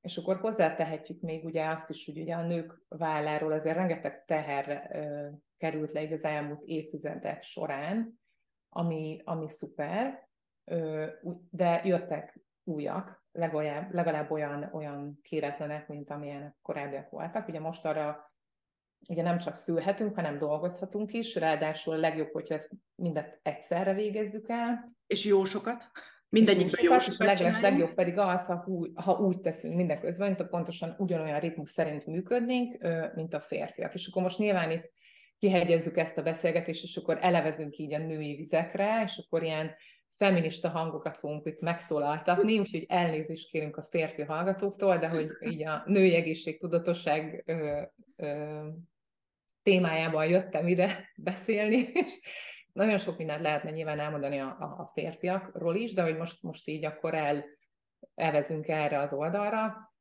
és 0.00 0.16
akkor 0.16 0.36
hozzátehetjük 0.36 1.20
még 1.20 1.44
ugye 1.44 1.68
azt 1.68 1.90
is, 1.90 2.04
hogy 2.04 2.20
ugye 2.20 2.34
a 2.34 2.46
nők 2.46 2.82
válláról 2.88 3.52
azért 3.52 3.76
rengeteg 3.76 4.24
teher 4.24 4.90
ö, 4.92 5.28
került 5.56 5.92
le 5.92 6.02
így 6.02 6.12
az 6.12 6.24
elmúlt 6.24 6.62
évtizedek 6.64 7.42
során, 7.42 8.20
ami, 8.68 9.20
ami 9.24 9.48
szuper, 9.48 10.28
ö, 10.64 11.06
de 11.50 11.80
jöttek 11.84 12.40
újak, 12.64 13.24
legalább, 13.32 13.94
legalább 13.94 14.30
olyan, 14.30 14.70
olyan 14.72 15.18
kéretlenek, 15.22 15.88
mint 15.88 16.10
amilyenek 16.10 16.56
korábbiak 16.62 17.10
voltak. 17.10 17.48
Ugye 17.48 17.60
most 17.60 17.84
arra 17.84 18.32
ugye 19.08 19.22
nem 19.22 19.38
csak 19.38 19.56
szülhetünk, 19.56 20.14
hanem 20.14 20.38
dolgozhatunk 20.38 21.12
is, 21.12 21.34
ráadásul 21.34 21.94
a 21.94 21.98
legjobb, 21.98 22.32
hogyha 22.32 22.54
ezt 22.54 22.70
mindet 22.94 23.38
egyszerre 23.42 23.94
végezzük 23.94 24.48
el. 24.48 24.92
És 25.06 25.24
jó 25.24 25.44
sokat. 25.44 25.90
Mindegyikben 26.28 26.84
jó 26.84 26.94
és 26.94 27.18
leges, 27.18 27.60
legjobb 27.60 27.94
pedig 27.94 28.18
az, 28.18 28.46
ha, 28.46 28.64
úgy, 28.66 28.90
ha 28.94 29.12
úgy 29.12 29.40
teszünk 29.40 29.74
mindeközben, 29.74 30.26
mint 30.26 30.40
a 30.40 30.46
pontosan 30.46 30.94
ugyanolyan 30.98 31.40
ritmus 31.40 31.70
szerint 31.70 32.06
működnénk, 32.06 32.86
mint 33.14 33.34
a 33.34 33.40
férfiak. 33.40 33.94
És 33.94 34.06
akkor 34.06 34.22
most 34.22 34.38
nyilván 34.38 34.70
itt 34.70 34.92
kihegyezzük 35.38 35.96
ezt 35.96 36.18
a 36.18 36.22
beszélgetést, 36.22 36.82
és 36.82 36.96
akkor 36.96 37.18
elevezünk 37.20 37.76
így 37.76 37.94
a 37.94 37.98
női 37.98 38.36
vizekre, 38.36 39.02
és 39.04 39.22
akkor 39.24 39.42
ilyen 39.42 39.74
feminista 40.22 40.68
hangokat 40.68 41.16
fogunk 41.16 41.46
itt 41.46 41.60
megszólaltatni, 41.60 42.58
úgyhogy 42.58 42.84
elnézést 42.88 43.50
kérünk 43.50 43.76
a 43.76 43.82
férfi 43.82 44.22
hallgatóktól, 44.22 44.98
de 44.98 45.08
hogy 45.08 45.30
így 45.40 45.66
a 45.66 45.82
női 45.86 46.14
egészségtudatosság 46.14 47.42
ö, 47.46 47.82
ö, 48.16 48.60
témájában 49.62 50.26
jöttem 50.26 50.66
ide 50.66 51.10
beszélni, 51.16 51.76
és 51.92 52.20
nagyon 52.72 52.98
sok 52.98 53.18
mindent 53.18 53.40
lehetne 53.40 53.70
nyilván 53.70 53.98
elmondani 53.98 54.38
a, 54.38 54.46
a 54.48 54.90
férfiakról 54.94 55.76
is, 55.76 55.92
de 55.92 56.02
hogy 56.02 56.16
most, 56.16 56.42
most 56.42 56.68
így 56.68 56.84
akkor 56.84 57.14
el, 57.14 57.44
elvezünk 58.14 58.68
erre 58.68 58.98
az 58.98 59.12
oldalra, 59.12 59.94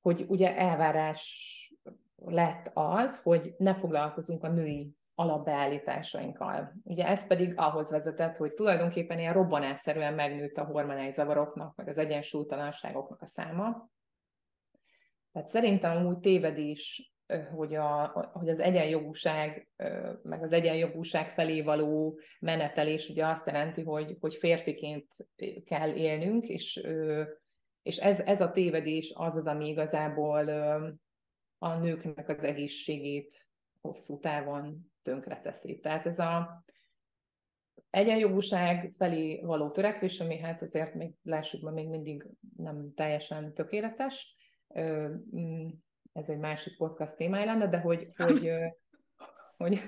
hogy 0.00 0.24
ugye 0.28 0.56
elvárás 0.56 1.74
lett 2.16 2.70
az, 2.74 3.22
hogy 3.22 3.54
ne 3.58 3.74
foglalkozunk 3.74 4.44
a 4.44 4.48
női 4.48 4.96
alapbeállításainkkal. 5.14 6.72
Ugye 6.82 7.06
ez 7.06 7.26
pedig 7.26 7.52
ahhoz 7.56 7.90
vezetett, 7.90 8.36
hogy 8.36 8.52
tulajdonképpen 8.52 9.18
ilyen 9.18 9.32
robbanásszerűen 9.32 10.14
megnőtt 10.14 10.56
a 10.56 10.64
hormonális 10.64 11.14
zavaroknak, 11.14 11.76
meg 11.76 11.88
az 11.88 11.98
egyensúlytalanságoknak 11.98 13.22
a 13.22 13.26
száma. 13.26 13.90
Tehát 15.32 15.48
szerintem 15.48 16.06
úgy 16.06 16.18
tévedés, 16.18 17.12
hogy, 17.54 17.74
a, 17.74 18.06
hogy 18.32 18.48
az 18.48 18.60
egyenjogúság, 18.60 19.68
meg 20.22 20.42
az 20.42 20.52
egyenjogúság 20.52 21.30
felé 21.30 21.62
való 21.62 22.20
menetelés 22.40 23.08
ugye 23.08 23.26
azt 23.26 23.46
jelenti, 23.46 23.82
hogy, 23.82 24.16
hogy 24.20 24.34
férfiként 24.34 25.06
kell 25.64 25.94
élnünk, 25.94 26.48
és, 26.48 26.86
és 27.82 27.96
ez, 27.96 28.20
ez 28.20 28.40
a 28.40 28.50
tévedés 28.50 29.12
az 29.16 29.36
az, 29.36 29.46
ami 29.46 29.68
igazából 29.68 30.48
a 31.58 31.74
nőknek 31.74 32.28
az 32.28 32.44
egészségét 32.44 33.48
hosszú 33.80 34.18
távon 34.18 34.91
tönkreteszi. 35.02 35.80
Tehát 35.80 36.06
ez 36.06 36.18
a 36.18 36.64
egyenjogúság 37.90 38.92
felé 38.96 39.40
való 39.40 39.70
törekvés, 39.70 40.20
ami 40.20 40.38
hát 40.38 40.62
azért 40.62 40.94
még 40.94 41.14
lássuk, 41.22 41.70
még 41.70 41.88
mindig 41.88 42.26
nem 42.56 42.92
teljesen 42.94 43.54
tökéletes, 43.54 44.36
mm, 44.80 45.68
ez 46.12 46.28
egy 46.28 46.38
másik 46.38 46.76
podcast 46.76 47.16
témája 47.16 47.44
lenne, 47.44 47.68
de 47.68 47.78
hogy, 47.78 48.08
hogy, 48.16 48.52
hogy, 49.56 49.80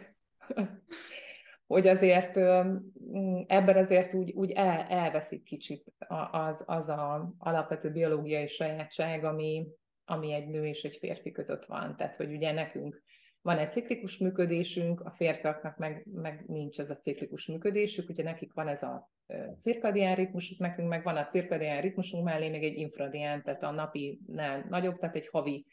hogy 1.66 1.87
azért 1.87 2.38
mm, 2.38 3.40
ebben 3.47 3.76
azért 3.76 4.14
úgy, 4.14 4.33
úgy 4.33 4.50
el, 4.50 4.80
elveszik 4.80 5.42
kicsit 5.42 5.92
az, 6.30 6.64
az 6.66 6.88
a 6.88 7.35
alapvető 7.38 7.90
biológiai 7.90 8.47
sajátság, 8.47 9.25
ami, 9.25 9.66
ami 10.04 10.33
egy 10.33 10.49
nő 10.49 10.66
és 10.66 10.85
egy 10.85 10.97
férfi 10.97 11.30
között 11.30 11.64
van. 11.64 11.97
Tehát, 11.97 12.16
hogy 12.16 12.33
ugye 12.33 12.52
nekünk 12.52 13.02
van 13.44 13.58
egy 13.58 13.70
ciklikus 13.70 14.18
működésünk, 14.18 15.00
a 15.00 15.10
férfiaknak 15.10 15.76
meg, 15.76 16.06
meg 16.12 16.44
nincs 16.46 16.80
ez 16.80 16.90
a 16.90 16.96
ciklikus 16.96 17.46
működésük, 17.46 18.08
ugye 18.08 18.22
nekik 18.22 18.52
van 18.52 18.68
ez 18.68 18.82
a 18.82 19.10
cirkadián 19.58 20.14
ritmusuk, 20.14 20.58
nekünk 20.58 20.88
meg 20.88 21.02
van 21.02 21.16
a 21.16 21.24
cirkadián 21.24 21.80
ritmusunk 21.80 22.24
mellé 22.24 22.48
még 22.48 22.64
egy 22.64 22.78
infradián, 22.78 23.42
tehát 23.42 23.62
a 23.62 23.70
napinál 23.70 24.66
nagyobb, 24.68 24.98
tehát 24.98 25.14
egy 25.14 25.28
havi 25.28 25.66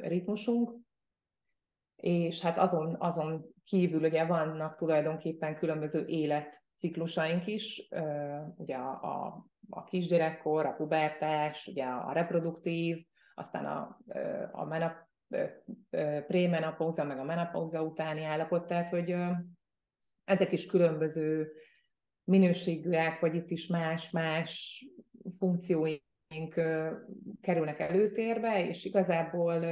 ritmusunk, 0.00 0.74
és 1.96 2.40
hát 2.40 2.58
azon, 2.58 2.96
azon 2.98 3.44
kívül 3.64 4.04
ugye 4.04 4.24
vannak 4.24 4.74
tulajdonképpen 4.76 5.56
különböző 5.56 6.06
életciklusaink 6.06 7.46
is, 7.46 7.88
ugye 8.56 8.76
a, 8.76 8.90
a, 9.02 9.46
a 9.70 9.84
kisgyerekkor, 9.84 10.66
a 10.66 10.74
pubertás, 10.74 11.66
ugye 11.66 11.84
a 11.84 12.12
reproduktív, 12.12 13.06
aztán 13.34 13.66
a, 13.66 13.98
a 14.52 14.64
menop, 14.64 15.12
prémenopauza, 16.26 17.04
meg 17.04 17.18
a 17.18 17.24
menopauza 17.24 17.82
utáni 17.82 18.24
állapot, 18.24 18.66
tehát 18.66 18.90
hogy 18.90 19.16
ezek 20.24 20.52
is 20.52 20.66
különböző 20.66 21.52
minőségűek, 22.24 23.20
vagy 23.20 23.34
itt 23.34 23.50
is 23.50 23.66
más-más 23.66 24.84
funkcióink 25.38 26.54
kerülnek 27.40 27.78
előtérbe, 27.78 28.66
és 28.68 28.84
igazából 28.84 29.64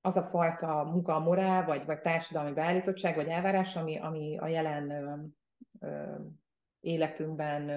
az 0.00 0.16
a 0.16 0.22
fajta 0.22 0.84
munka, 0.84 1.20
vagy, 1.66 1.84
vagy 1.84 2.00
társadalmi 2.00 2.52
beállítottság, 2.52 3.14
vagy 3.14 3.28
elvárás, 3.28 3.76
ami, 3.76 3.98
ami 3.98 4.38
a 4.38 4.46
jelen 4.46 4.92
életünkben 6.80 7.70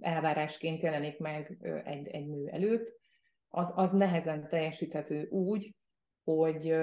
elvárásként 0.00 0.82
jelenik 0.82 1.18
meg 1.18 1.58
egy, 1.84 2.08
egy 2.08 2.26
nő 2.26 2.48
előtt, 2.48 3.00
az, 3.54 3.72
az 3.76 3.90
nehezen 3.90 4.48
teljesíthető 4.48 5.28
úgy, 5.28 5.74
hogy, 6.24 6.76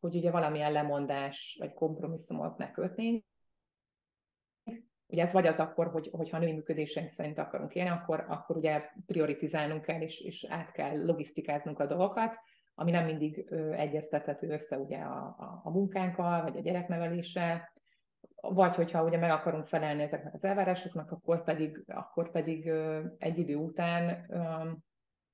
hogy 0.00 0.16
ugye 0.16 0.30
valamilyen 0.30 0.72
lemondás 0.72 1.56
vagy 1.60 1.72
kompromisszumot 1.72 2.56
ne 2.56 2.70
kötnénk. 2.70 3.24
Ugye 5.06 5.22
ez 5.22 5.32
vagy 5.32 5.46
az 5.46 5.60
akkor, 5.60 5.86
hogy, 5.86 6.08
hogyha 6.12 6.38
női 6.38 6.52
működéseink 6.52 7.08
szerint 7.08 7.38
akarunk 7.38 7.74
élni, 7.74 7.90
akkor, 7.90 8.24
akkor 8.28 8.56
ugye 8.56 8.90
prioritizálnunk 9.06 9.82
kell, 9.82 10.00
és, 10.00 10.20
és 10.20 10.46
át 10.48 10.72
kell 10.72 11.04
logisztikáznunk 11.04 11.78
a 11.78 11.86
dolgokat, 11.86 12.38
ami 12.74 12.90
nem 12.90 13.04
mindig 13.04 13.52
egyeztethető 13.72 14.48
össze 14.48 14.78
ugye 14.78 14.98
a, 14.98 15.24
a, 15.38 15.60
a 15.64 15.70
munkánkkal, 15.70 16.42
vagy 16.42 16.56
a 16.56 16.60
gyerekneveléssel, 16.60 17.72
vagy 18.40 18.74
hogyha 18.74 19.04
ugye 19.04 19.18
meg 19.18 19.30
akarunk 19.30 19.66
felelni 19.66 20.02
ezeknek 20.02 20.34
az 20.34 20.44
elvárásoknak, 20.44 21.10
akkor 21.10 21.44
pedig, 21.44 21.84
akkor 21.86 22.30
pedig 22.30 22.70
egy 23.18 23.38
idő 23.38 23.56
után 23.56 24.26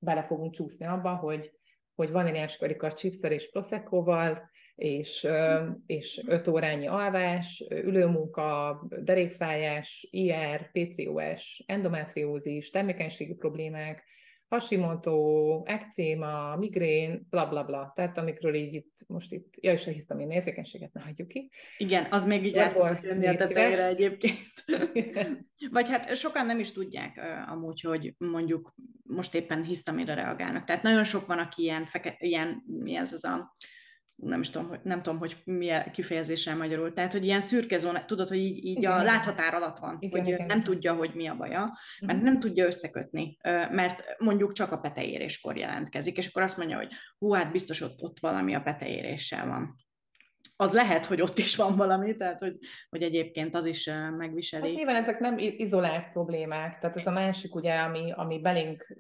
bele 0.05 0.23
fogunk 0.23 0.55
csúszni 0.55 0.87
abba, 0.87 1.14
hogy, 1.14 1.53
hogy 1.95 2.11
vaníliás 2.11 2.57
karika 2.57 2.93
chipszer 2.93 3.33
és 3.33 3.51
proseccoval, 3.51 4.51
és, 4.75 5.27
és 5.87 6.23
öt 6.27 6.49
órányi 6.49 6.87
alvás, 6.87 7.64
ülőmunka, 7.71 8.81
derékfájás, 9.01 10.09
IR, 10.11 10.71
PCOS, 10.73 11.62
endometriózis, 11.67 12.71
termékenységi 12.71 13.35
problémák, 13.35 14.05
Hashimoto, 14.55 15.62
ekcéma, 15.64 16.57
migrén, 16.57 17.27
bla 17.31 17.47
bla 17.49 17.64
bla. 17.64 17.93
Tehát 17.95 18.19
amikről 18.19 18.55
így 18.55 18.75
itt, 18.75 18.97
most 19.07 19.33
itt, 19.33 19.55
ja, 19.61 19.73
és 19.73 19.87
a 19.87 19.90
hisztamin 19.90 20.31
érzékenységet 20.31 20.93
ne 20.93 21.03
hagyjuk 21.03 21.29
ki. 21.29 21.51
Igen, 21.77 22.07
az 22.11 22.27
még 22.27 22.47
így 22.47 22.57
el 22.57 22.71
szokott 22.71 23.03
jönni 23.03 23.27
a 23.27 23.37
tetejére 23.37 23.87
egyébként. 23.87 24.64
Vagy 25.71 25.88
hát 25.88 26.17
sokan 26.17 26.47
nem 26.47 26.59
is 26.59 26.73
tudják 26.73 27.21
amúgy, 27.47 27.81
hogy 27.81 28.14
mondjuk 28.19 28.75
most 29.03 29.35
éppen 29.35 29.64
hisztaminra 29.64 30.14
reagálnak. 30.14 30.64
Tehát 30.64 30.83
nagyon 30.83 31.05
sok 31.05 31.27
van, 31.27 31.38
aki 31.38 31.62
ilyen, 31.62 31.87
feke, 31.87 32.17
ilyen 32.19 32.62
mi 32.67 32.97
ez 32.97 33.12
az 33.12 33.25
a 33.25 33.57
nem 34.16 34.40
is 34.40 34.50
tudom, 34.50 34.68
hogy, 34.68 34.81
nem 34.83 35.03
tudom, 35.03 35.18
hogy 35.18 35.37
milyen 35.44 35.92
kifejezéssel 35.92 36.57
magyarul. 36.57 36.92
Tehát, 36.92 37.12
hogy 37.12 37.24
ilyen 37.24 37.40
szürke 37.40 37.77
zóna, 37.77 38.05
tudod, 38.05 38.29
hogy 38.29 38.38
így, 38.38 38.64
így 38.64 38.87
a 38.87 39.03
láthatár 39.03 39.55
alatt 39.55 39.79
van, 39.79 39.96
igen, 40.00 40.24
hogy 40.24 40.33
igen. 40.33 40.46
nem 40.46 40.62
tudja, 40.62 40.94
hogy 40.94 41.11
mi 41.14 41.27
a 41.27 41.37
baja, 41.37 41.79
mert 42.00 42.18
mhm. 42.18 42.27
nem 42.27 42.38
tudja 42.38 42.66
összekötni, 42.66 43.38
mert 43.70 44.05
mondjuk 44.18 44.53
csak 44.53 44.72
a 44.72 44.79
peteéréskor 44.79 45.57
jelentkezik, 45.57 46.16
és 46.16 46.27
akkor 46.27 46.42
azt 46.42 46.57
mondja, 46.57 46.77
hogy 46.77 46.92
hú, 47.18 47.33
hát 47.33 47.53
biztos 47.53 47.81
ott, 47.81 48.03
ott 48.03 48.20
valami 48.20 48.55
a 48.55 48.61
peteéréssel 48.61 49.46
van 49.46 49.77
az 50.64 50.74
lehet, 50.74 51.07
hogy 51.07 51.20
ott 51.20 51.38
is 51.38 51.57
van 51.57 51.77
valami, 51.77 52.16
tehát 52.16 52.38
hogy, 52.38 52.59
hogy 52.90 53.03
egyébként 53.03 53.55
az 53.55 53.66
is 53.66 53.90
megviseli. 54.16 54.66
Hát 54.66 54.77
nyilván 54.77 55.03
ezek 55.03 55.18
nem 55.18 55.38
izolált 55.38 56.12
problémák, 56.12 56.79
tehát 56.79 56.96
ez 56.96 57.07
a 57.07 57.11
másik, 57.11 57.55
ugye, 57.55 57.74
ami, 57.74 58.12
ami 58.16 58.40
belénk 58.40 58.96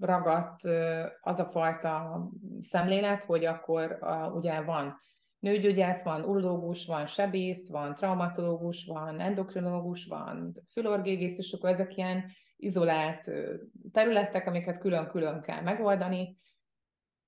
ragadt, 0.00 0.60
az 1.20 1.38
a 1.38 1.44
fajta 1.44 2.22
szemlélet, 2.60 3.22
hogy 3.22 3.44
akkor 3.44 3.98
ugye 4.34 4.60
van 4.60 5.00
nőgyógyász, 5.38 6.04
van 6.04 6.24
urológus, 6.24 6.86
van 6.86 7.06
sebész, 7.06 7.70
van 7.70 7.94
traumatológus, 7.94 8.84
van 8.86 9.20
endokrinológus, 9.20 10.06
van 10.06 10.52
fülorgégész, 10.72 11.38
és 11.38 11.52
akkor 11.52 11.70
ezek 11.70 11.96
ilyen 11.96 12.24
izolált 12.56 13.30
területek, 13.92 14.46
amiket 14.46 14.78
külön-külön 14.78 15.40
kell 15.40 15.60
megoldani, 15.60 16.38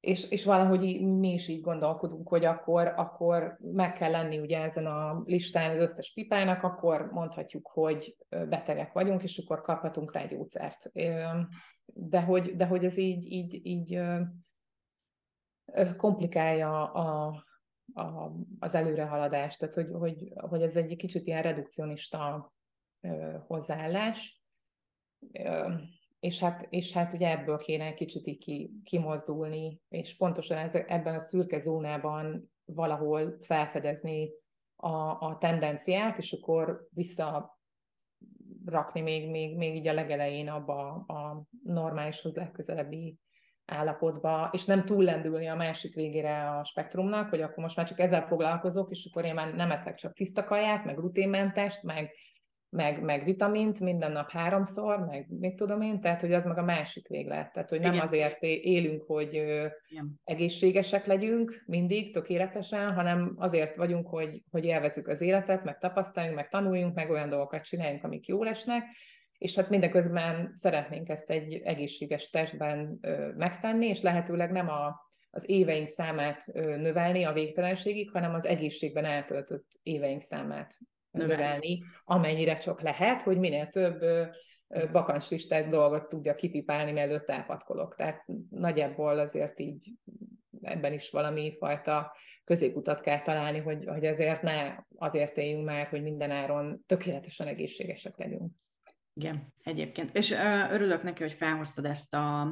és, 0.01 0.31
és 0.31 0.45
valahogy 0.45 1.01
mi 1.01 1.33
is 1.33 1.49
így 1.49 1.61
gondolkodunk, 1.61 2.29
hogy 2.29 2.45
akkor, 2.45 2.93
akkor 2.97 3.57
meg 3.61 3.93
kell 3.93 4.11
lenni 4.11 4.39
ugye 4.39 4.61
ezen 4.61 4.87
a 4.87 5.23
listán 5.25 5.71
az 5.71 5.81
összes 5.81 6.13
pipának, 6.13 6.63
akkor 6.63 7.11
mondhatjuk, 7.13 7.67
hogy 7.73 8.17
betegek 8.29 8.93
vagyunk, 8.93 9.23
és 9.23 9.39
akkor 9.39 9.61
kaphatunk 9.61 10.13
rá 10.13 10.25
gyógyszert. 10.25 10.91
De 11.85 12.21
hogy, 12.21 12.57
de 12.57 12.67
hogy 12.67 12.85
ez 12.85 12.97
így, 12.97 13.33
így, 13.33 13.67
így 13.67 14.01
komplikálja 15.97 16.83
a, 16.85 17.27
a, 17.95 18.33
az 18.59 18.75
előrehaladást, 18.75 19.59
tehát 19.59 19.75
hogy, 19.75 19.91
hogy, 19.91 20.33
hogy 20.37 20.63
ez 20.63 20.77
egy 20.77 20.97
kicsit 20.97 21.27
ilyen 21.27 21.43
redukcionista 21.43 22.53
hozzáállás 23.47 24.43
és 26.27 26.41
hát, 26.41 26.67
és 26.71 26.93
hát 26.93 27.13
ugye 27.13 27.31
ebből 27.31 27.59
kéne 27.59 27.85
egy 27.85 27.95
kicsit 27.95 28.27
így 28.27 28.39
ki, 28.39 28.71
kimozdulni, 28.85 29.81
és 29.89 30.17
pontosan 30.17 30.59
ez, 30.59 30.75
ebben 30.75 31.15
a 31.15 31.19
szürke 31.19 31.59
zónában 31.59 32.51
valahol 32.65 33.37
felfedezni 33.41 34.31
a, 34.77 34.97
a 34.99 35.37
tendenciát, 35.41 36.19
és 36.19 36.33
akkor 36.33 36.89
vissza 36.91 37.59
rakni 38.65 39.01
még, 39.01 39.31
még, 39.31 39.57
még 39.57 39.75
így 39.75 39.89
a 39.89 39.93
legelején 39.93 40.49
abba 40.49 40.89
a 40.93 41.47
normálishoz 41.63 42.35
legközelebbi 42.35 43.19
állapotba, 43.65 44.49
és 44.53 44.65
nem 44.65 44.85
túllendülni 44.85 45.49
a 45.49 45.55
másik 45.55 45.95
végére 45.95 46.51
a 46.51 46.65
spektrumnak, 46.65 47.29
hogy 47.29 47.41
akkor 47.41 47.63
most 47.63 47.77
már 47.77 47.87
csak 47.87 48.01
ezzel 48.01 48.27
foglalkozok, 48.27 48.91
és 48.91 49.09
akkor 49.11 49.25
én 49.25 49.35
már 49.35 49.55
nem 49.55 49.71
eszek 49.71 49.95
csak 49.95 50.13
tiszta 50.13 50.45
kaját, 50.45 50.85
meg 50.85 50.97
gluténmentest, 50.97 51.83
meg 51.83 52.11
meg, 52.77 53.03
meg 53.03 53.25
vitamint 53.25 53.81
minden 53.81 54.13
nap 54.13 54.31
háromszor, 54.31 55.07
meg 55.07 55.27
mit 55.29 55.55
tudom 55.55 55.81
én, 55.81 56.01
tehát 56.01 56.21
hogy 56.21 56.33
az 56.33 56.47
meg 56.47 56.59
a 56.59 56.63
másik 56.63 57.09
véglet. 57.09 57.53
Tehát, 57.53 57.69
hogy 57.69 57.81
nem 57.81 57.93
Igen. 57.93 58.05
azért 58.05 58.43
élünk, 58.43 59.03
hogy 59.03 59.35
Igen. 59.89 60.21
egészségesek 60.25 61.07
legyünk 61.07 61.63
mindig, 61.67 62.13
tökéletesen, 62.13 62.93
hanem 62.93 63.35
azért 63.37 63.77
vagyunk, 63.77 64.09
hogy, 64.09 64.43
hogy 64.51 64.65
élvezzük 64.65 65.09
az 65.09 65.21
életet, 65.21 65.65
meg 65.65 65.79
tapasztaljunk, 65.79 66.37
meg 66.37 66.49
tanuljunk, 66.49 66.95
meg 66.95 67.11
olyan 67.11 67.29
dolgokat 67.29 67.63
csináljunk, 67.63 68.05
amik 68.05 68.27
jól 68.27 68.49
esnek, 68.49 68.85
és 69.39 69.55
hát 69.55 69.71
mindeközben 69.71 70.51
szeretnénk 70.55 71.09
ezt 71.09 71.31
egy 71.31 71.55
egészséges 71.55 72.31
testben 72.31 73.01
megtenni, 73.37 73.87
és 73.87 74.03
lehetőleg 74.03 74.51
nem 74.51 74.69
a, 74.69 75.01
az 75.31 75.49
éveink 75.51 75.89
számát 75.89 76.47
növelni 76.55 77.25
a 77.25 77.33
végtelenségig, 77.33 78.11
hanem 78.11 78.35
az 78.35 78.47
egészségben 78.47 79.05
eltöltött 79.05 79.67
éveink 79.83 80.21
számát 80.21 80.75
növelni, 81.17 81.83
amennyire 82.05 82.59
csak 82.59 82.81
lehet, 82.81 83.23
hogy 83.23 83.39
minél 83.39 83.69
több 83.69 84.05
bakancslistát 84.93 85.67
dolgot 85.67 86.09
tudja 86.09 86.35
kipipálni, 86.35 86.93
mielőtt 86.93 87.29
elpatkolok. 87.29 87.95
Tehát 87.95 88.25
nagyjából 88.51 89.19
azért 89.19 89.61
így 89.61 89.93
ebben 90.63 90.93
is 90.93 91.11
valami 91.11 91.55
fajta 91.57 92.17
középutat 92.45 93.01
kell 93.01 93.23
találni, 93.23 93.59
hogy, 93.59 93.85
hogy 93.87 94.07
azért 94.07 94.43
ne 94.43 94.77
azért 94.97 95.37
éljünk 95.37 95.65
már, 95.65 95.87
hogy 95.87 96.03
mindenáron 96.03 96.83
tökéletesen 96.87 97.47
egészségesek 97.47 98.17
legyünk. 98.17 98.53
Igen, 99.15 99.53
egyébként. 99.63 100.17
És 100.17 100.35
örülök 100.71 101.03
neki, 101.03 101.23
hogy 101.23 101.33
felhoztad 101.33 101.85
ezt 101.85 102.15
a, 102.15 102.47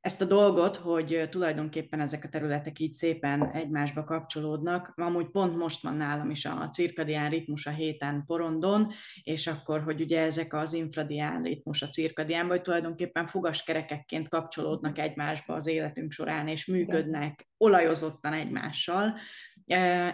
ezt 0.00 0.20
a 0.20 0.24
dolgot, 0.24 0.76
hogy 0.76 1.26
tulajdonképpen 1.30 2.00
ezek 2.00 2.24
a 2.24 2.28
területek 2.28 2.78
így 2.78 2.92
szépen 2.92 3.50
egymásba 3.50 4.04
kapcsolódnak. 4.04 4.92
Amúgy 4.96 5.30
pont 5.30 5.56
most 5.56 5.82
van 5.82 5.94
nálam 5.94 6.30
is 6.30 6.44
a 6.44 6.68
cirkadián 6.72 7.30
ritmus 7.30 7.66
a 7.66 7.70
héten 7.70 8.24
porondon, 8.26 8.92
és 9.22 9.46
akkor, 9.46 9.82
hogy 9.82 10.00
ugye 10.00 10.20
ezek 10.20 10.52
az 10.52 10.72
infradián 10.72 11.42
ritmus 11.42 11.82
a 11.82 11.88
cirkadián, 11.88 12.46
vagy 12.46 12.62
tulajdonképpen 12.62 13.26
fogaskerekekként 13.26 14.28
kapcsolódnak 14.28 14.98
egymásba 14.98 15.54
az 15.54 15.66
életünk 15.66 16.12
során, 16.12 16.48
és 16.48 16.66
működnek 16.66 17.48
olajozottan 17.56 18.32
egymással. 18.32 19.16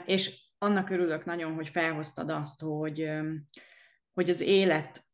És 0.07 0.41
annak 0.59 0.91
örülök 0.91 1.25
nagyon, 1.25 1.55
hogy 1.55 1.69
felhoztad 1.69 2.31
azt, 2.31 2.61
hogy, 2.61 3.11
hogy 4.13 4.29
az 4.29 4.41
élet 4.41 5.05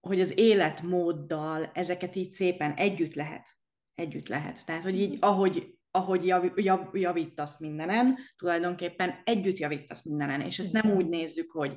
hogy 0.00 0.20
az 0.20 0.38
életmóddal 0.38 1.70
ezeket 1.74 2.16
így 2.16 2.32
szépen 2.32 2.72
együtt 2.72 3.14
lehet 3.14 3.56
együtt 3.96 4.28
lehet. 4.28 4.66
Tehát, 4.66 4.82
hogy 4.82 5.00
így, 5.00 5.16
ahogy, 5.20 5.74
ahogy 5.90 6.26
jav, 6.26 6.44
jav, 6.54 6.96
javítasz 6.96 7.60
mindenen, 7.60 8.18
tulajdonképpen 8.36 9.14
együtt 9.24 9.58
javítasz 9.58 10.04
mindenen, 10.04 10.40
és 10.40 10.58
ezt 10.58 10.72
nem 10.72 10.92
úgy 10.92 11.08
nézzük, 11.08 11.50
hogy 11.50 11.76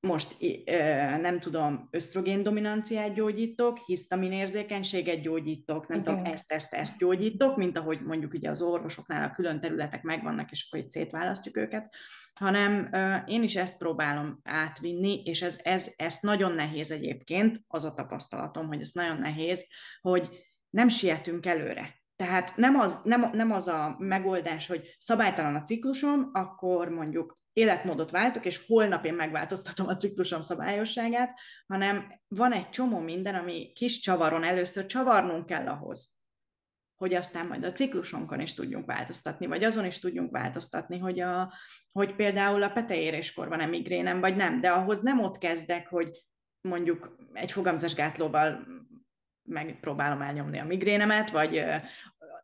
most 0.00 0.36
nem 1.20 1.40
tudom, 1.40 1.88
ösztrogén 1.90 2.42
dominanciát 2.42 3.14
gyógyítok, 3.14 3.78
hisztamin 3.78 4.32
érzékenységet 4.32 5.20
gyógyítok, 5.20 5.88
nem 5.88 6.00
Igen. 6.00 6.14
tudom, 6.14 6.32
ezt, 6.32 6.52
ezt, 6.52 6.74
ezt 6.74 6.98
gyógyítok, 6.98 7.56
mint 7.56 7.76
ahogy 7.76 8.00
mondjuk 8.00 8.32
ugye 8.32 8.50
az 8.50 8.62
orvosoknál 8.62 9.28
a 9.28 9.32
külön 9.32 9.60
területek 9.60 10.02
megvannak, 10.02 10.50
és 10.50 10.66
akkor 10.66 10.84
itt 10.84 10.90
szétválasztjuk 10.90 11.56
őket, 11.56 11.94
hanem 12.40 12.90
én 13.26 13.42
is 13.42 13.56
ezt 13.56 13.78
próbálom 13.78 14.40
átvinni, 14.42 15.22
és 15.24 15.42
ez, 15.42 15.58
ez, 15.62 15.92
ezt 15.96 16.22
nagyon 16.22 16.52
nehéz 16.52 16.90
egyébként, 16.90 17.60
az 17.66 17.84
a 17.84 17.94
tapasztalatom, 17.94 18.66
hogy 18.66 18.80
ez 18.80 18.90
nagyon 18.92 19.18
nehéz, 19.18 19.66
hogy 20.00 20.45
nem 20.76 20.88
sietünk 20.88 21.46
előre. 21.46 22.00
Tehát 22.16 22.56
nem 22.56 22.76
az, 22.76 23.00
nem, 23.04 23.30
nem 23.32 23.52
az 23.52 23.68
a 23.68 23.96
megoldás, 23.98 24.66
hogy 24.66 24.94
szabálytalan 24.98 25.54
a 25.54 25.62
ciklusom, 25.62 26.30
akkor 26.32 26.88
mondjuk 26.88 27.38
életmódot 27.52 28.10
váltok, 28.10 28.44
és 28.44 28.66
holnap 28.66 29.04
én 29.04 29.14
megváltoztatom 29.14 29.86
a 29.86 29.96
ciklusom 29.96 30.40
szabályosságát, 30.40 31.38
hanem 31.66 32.20
van 32.28 32.52
egy 32.52 32.68
csomó 32.68 32.98
minden, 32.98 33.34
ami 33.34 33.72
kis 33.74 34.00
csavaron 34.00 34.44
először 34.44 34.86
csavarnunk 34.86 35.46
kell 35.46 35.68
ahhoz, 35.68 36.14
hogy 36.96 37.14
aztán 37.14 37.46
majd 37.46 37.64
a 37.64 37.72
ciklusonkon 37.72 38.40
is 38.40 38.54
tudjunk 38.54 38.86
változtatni, 38.86 39.46
vagy 39.46 39.64
azon 39.64 39.84
is 39.84 39.98
tudjunk 39.98 40.30
változtatni, 40.30 40.98
hogy, 40.98 41.20
a, 41.20 41.52
hogy 41.92 42.14
például 42.14 42.62
a 42.62 42.70
peteéréskor 42.70 43.48
van-e 43.48 43.66
migrénem, 43.66 44.20
vagy 44.20 44.36
nem, 44.36 44.60
de 44.60 44.70
ahhoz 44.70 45.00
nem 45.00 45.20
ott 45.20 45.38
kezdek, 45.38 45.88
hogy 45.88 46.24
mondjuk 46.60 47.16
egy 47.32 47.52
fogamzásgátlóval 47.52 48.66
megpróbálom 49.46 50.22
elnyomni 50.22 50.58
a 50.58 50.64
migrénemet, 50.64 51.30
vagy 51.30 51.64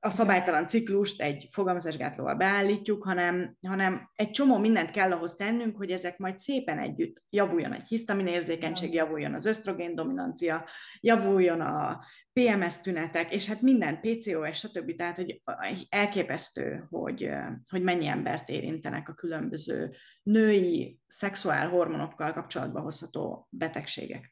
a 0.05 0.11
szabálytalan 0.11 0.69
ciklust 0.69 1.23
egy 1.23 1.49
fogalmazásgátlóval 1.51 2.35
beállítjuk, 2.35 3.03
hanem, 3.05 3.57
hanem 3.67 4.11
egy 4.15 4.31
csomó 4.31 4.59
mindent 4.59 4.91
kell 4.91 5.13
ahhoz 5.13 5.37
tennünk, 5.37 5.77
hogy 5.77 5.91
ezek 5.91 6.19
majd 6.19 6.39
szépen 6.39 6.79
együtt 6.79 7.23
javuljon 7.31 7.73
egy 7.73 7.87
hisztamin 7.89 8.27
érzékenység, 8.27 8.93
javuljon 8.93 9.35
az 9.35 9.47
ösztrogén 9.47 9.95
dominancia, 9.95 10.69
javuljon 11.01 11.61
a 11.61 12.05
PMS 12.33 12.81
tünetek, 12.81 13.33
és 13.33 13.47
hát 13.47 13.61
minden 13.61 14.01
PCOS, 14.01 14.59
stb. 14.59 14.97
Tehát, 14.97 15.17
hogy 15.17 15.41
elképesztő, 15.89 16.87
hogy, 16.91 17.29
hogy 17.69 17.83
mennyi 17.83 18.07
embert 18.07 18.49
érintenek 18.49 19.09
a 19.09 19.15
különböző 19.15 19.91
női 20.23 20.99
szexuál 21.07 21.69
hormonokkal 21.69 22.33
kapcsolatba 22.33 22.81
hozható 22.81 23.47
betegségek. 23.51 24.32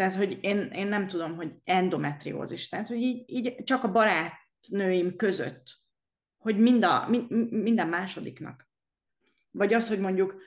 Tehát, 0.00 0.14
hogy 0.14 0.38
én, 0.40 0.58
én 0.58 0.86
nem 0.86 1.06
tudom, 1.06 1.36
hogy 1.36 1.52
endometriózis. 1.64 2.68
Tehát, 2.68 2.88
hogy 2.88 3.00
így, 3.00 3.24
így 3.26 3.62
csak 3.62 3.84
a 3.84 3.92
barátnőim 3.92 5.16
között, 5.16 5.62
hogy 6.38 6.58
mind 6.58 6.84
a, 6.84 7.08
mind, 7.08 7.52
minden 7.52 7.88
másodiknak. 7.88 8.68
Vagy 9.50 9.74
az, 9.74 9.88
hogy 9.88 10.00
mondjuk, 10.00 10.42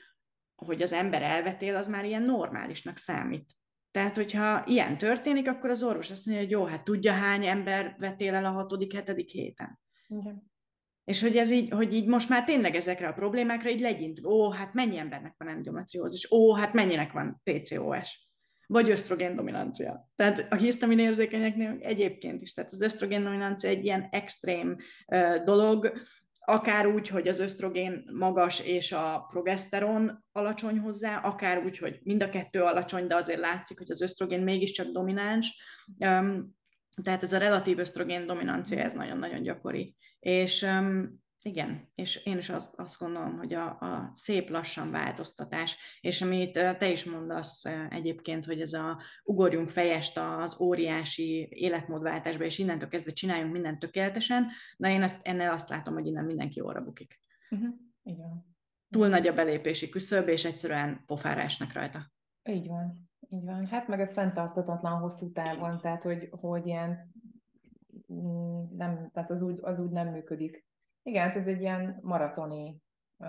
hogy 0.56 0.82
az 0.82 0.94
ember 0.94 1.22
elvetél, 1.22 1.76
az 1.76 1.88
már 1.88 2.06
ilyen 2.06 2.22
normálisnak 2.22 2.98
számít. 2.98 3.52
Tehát, 3.92 4.16
hogyha 4.16 4.64
ilyen 4.66 4.98
történik, 4.98 5.48
akkor 5.48 5.70
az 5.70 5.84
orvos 5.84 6.12
azt 6.12 6.26
mondja, 6.26 6.44
hogy 6.44 6.54
jó, 6.54 6.64
hát 6.64 6.84
tudja, 6.84 7.12
hány 7.12 7.46
ember 7.46 7.96
vetél 8.00 8.34
el 8.34 8.46
a 8.46 8.52
hatodik, 8.52 8.94
hetedik 8.94 9.30
héten. 9.30 9.80
Igen. 10.08 10.52
És 11.04 11.22
hogy 11.22 11.38
ez 11.38 11.52
így, 11.52 11.70
hogy 11.70 11.94
így 11.94 12.08
most 12.08 12.30
már 12.30 12.44
tényleg 12.44 12.76
ezekre 12.76 13.08
a 13.08 13.14
problémákra 13.14 13.70
így 13.70 13.82
legyint, 13.82 14.26
ó, 14.26 14.52
hát 14.52 14.74
mennyi 14.74 14.98
embernek 14.98 15.36
van 15.38 15.48
endometriózis, 15.48 16.32
ó, 16.32 16.56
hát 16.56 16.74
mennyinek 16.74 17.12
van 17.12 17.42
PCOS 17.44 18.32
vagy 18.74 18.90
ösztrogén 18.90 19.36
dominancia. 19.36 20.10
Tehát 20.16 20.48
a 20.50 20.56
hisztamin 20.56 21.00
érzékenyeknél 21.00 21.78
egyébként 21.82 22.42
is, 22.42 22.54
tehát 22.54 22.74
az 22.74 22.82
ösztrogén 22.82 23.24
dominancia 23.24 23.70
egy 23.70 23.86
ilyen 23.86 24.08
extrém 24.12 24.78
dolog, 25.44 25.94
akár 26.46 26.88
úgy, 26.88 27.08
hogy 27.08 27.28
az 27.28 27.40
ösztrogén 27.40 28.04
magas 28.14 28.66
és 28.66 28.92
a 28.92 29.26
progeszteron 29.30 30.26
alacsony 30.32 30.80
hozzá, 30.80 31.18
akár 31.18 31.64
úgy, 31.66 31.78
hogy 31.78 32.00
mind 32.04 32.24
a 32.24 32.30
kettő 32.30 32.62
alacsony, 32.62 33.08
de 33.08 33.16
azért 33.16 33.40
látszik, 33.40 33.78
hogy 33.78 33.92
az 33.92 34.02
ösztrogén 34.02 34.42
mégiscsak 34.42 34.88
domináns. 34.88 35.58
Tehát 37.04 37.24
ez 37.24 37.34
a 37.34 37.38
relatív 37.38 37.80
ösztrogén 37.80 38.26
dominancia, 38.26 38.80
ez 38.80 38.94
nagyon-nagyon 38.94 39.42
gyakori. 39.42 39.96
És 40.20 40.66
igen, 41.46 41.88
és 41.96 42.26
én 42.26 42.38
is 42.38 42.50
azt, 42.50 42.80
azt 42.80 43.00
gondolom, 43.00 43.38
hogy 43.38 43.54
a, 43.54 43.66
a 43.66 44.10
szép 44.14 44.50
lassan 44.50 44.92
változtatás, 44.92 45.78
és 46.02 46.22
amit 46.22 46.52
te 46.52 46.92
is 46.92 47.06
mondasz 47.06 47.66
egyébként, 47.90 48.46
hogy 48.46 48.62
ez 48.62 48.74
a 48.74 49.02
ugorjunk 49.24 49.70
fejest 49.70 50.18
az 50.18 50.62
óriási 50.62 51.48
életmódváltásba, 51.50 52.44
és 52.44 52.58
innentől 52.58 52.90
kezdve 52.90 53.12
csináljunk 53.12 53.52
mindent 53.52 53.80
tökéletesen, 53.80 54.48
na 54.78 54.90
én 54.90 55.02
ezt, 55.02 55.28
ennél 55.28 55.50
azt 55.50 55.70
látom, 55.70 55.94
hogy 55.94 56.06
innen 56.06 56.26
mindenki 56.26 56.62
óra 56.62 56.82
bukik. 56.82 57.20
Uh-huh. 57.50 57.74
Igen. 58.04 58.46
Túl 58.90 59.08
nagy 59.08 59.28
a 59.28 59.34
belépési 59.34 59.90
küszöb, 59.90 60.28
és 60.28 60.46
egyszerűen 60.46 61.04
pofára 61.06 61.42
esnek 61.42 61.74
rajta. 61.74 62.12
Így 62.44 62.68
van, 62.68 63.10
így 63.30 63.44
van. 63.44 63.66
Hát 63.66 63.88
meg 63.88 64.00
ez 64.00 64.14
fenntartatatlan 64.14 65.00
hosszú 65.00 65.32
távon, 65.32 65.82
tehát 65.82 66.04
hogy, 66.04 66.30
hogy 66.32 66.66
ilyen 66.66 67.14
mm, 68.14 68.78
nem, 68.78 69.10
tehát 69.14 69.32
az 69.32 69.42
úgy, 69.42 69.60
az 69.62 69.80
úgy 69.80 69.92
nem 69.92 70.08
működik 70.08 70.72
igen, 71.04 71.28
hát 71.28 71.36
ez 71.36 71.48
egy 71.48 71.62
ilyen 71.62 72.00
maratoni 72.02 72.82
uh, 73.18 73.28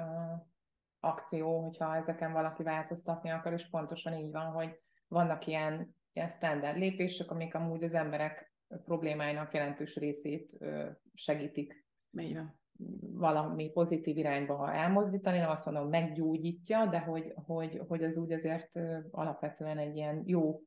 akció, 1.00 1.62
hogyha 1.62 1.96
ezeken 1.96 2.32
valaki 2.32 2.62
változtatni 2.62 3.30
akar, 3.30 3.52
és 3.52 3.68
pontosan 3.68 4.14
így 4.14 4.32
van, 4.32 4.52
hogy 4.52 4.80
vannak 5.08 5.46
ilyen, 5.46 5.96
ilyen 6.12 6.28
standard 6.28 6.78
lépések, 6.78 7.30
amik 7.30 7.54
amúgy 7.54 7.84
az 7.84 7.94
emberek 7.94 8.52
problémáinak 8.84 9.54
jelentős 9.54 9.96
részét 9.96 10.56
uh, 10.60 10.88
segítik. 11.14 11.86
Igen 12.12 12.62
valami 13.00 13.70
pozitív 13.70 14.16
irányba 14.16 14.72
elmozdítani, 14.72 15.38
nem 15.38 15.50
azt 15.50 15.64
mondom, 15.66 15.88
meggyógyítja, 15.88 16.86
de 16.86 16.98
hogy, 16.98 17.32
hogy, 17.46 17.80
hogy 17.88 18.04
az 18.04 18.16
úgy 18.16 18.32
azért 18.32 18.80
alapvetően 19.10 19.78
egy 19.78 19.96
ilyen 19.96 20.22
jó 20.26 20.60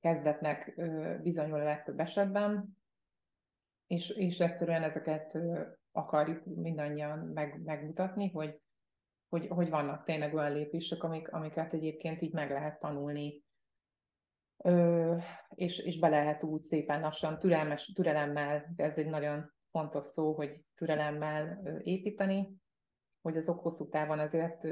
kezdetnek 0.00 0.80
bizonyul 1.22 1.60
a 1.60 1.64
legtöbb 1.64 2.00
esetben, 2.00 2.78
és, 3.86 4.10
és 4.10 4.40
egyszerűen 4.40 4.82
ezeket 4.82 5.38
akarjuk 5.94 6.44
mindannyian 6.44 7.18
meg, 7.18 7.60
megmutatni, 7.64 8.30
hogy, 8.30 8.60
hogy, 9.28 9.46
hogy 9.46 9.70
vannak 9.70 10.04
tényleg 10.04 10.34
olyan 10.34 10.52
lépések, 10.52 11.02
amik, 11.02 11.32
amiket 11.32 11.72
egyébként 11.72 12.22
így 12.22 12.32
meg 12.32 12.50
lehet 12.50 12.78
tanulni, 12.78 13.42
ö, 14.64 15.16
és, 15.48 15.78
és 15.78 15.98
be 15.98 16.08
lehet 16.08 16.42
úgy 16.42 16.62
szépen 16.62 17.00
lassan, 17.00 17.38
türelmes, 17.38 17.92
türelemmel, 17.94 18.72
ez 18.76 18.98
egy 18.98 19.08
nagyon 19.08 19.52
fontos 19.70 20.04
szó, 20.04 20.32
hogy 20.32 20.60
türelemmel 20.74 21.62
építeni, 21.82 22.56
hogy 23.22 23.36
azok 23.36 23.60
hosszú 23.60 23.88
távon 23.88 24.18
azért 24.18 24.68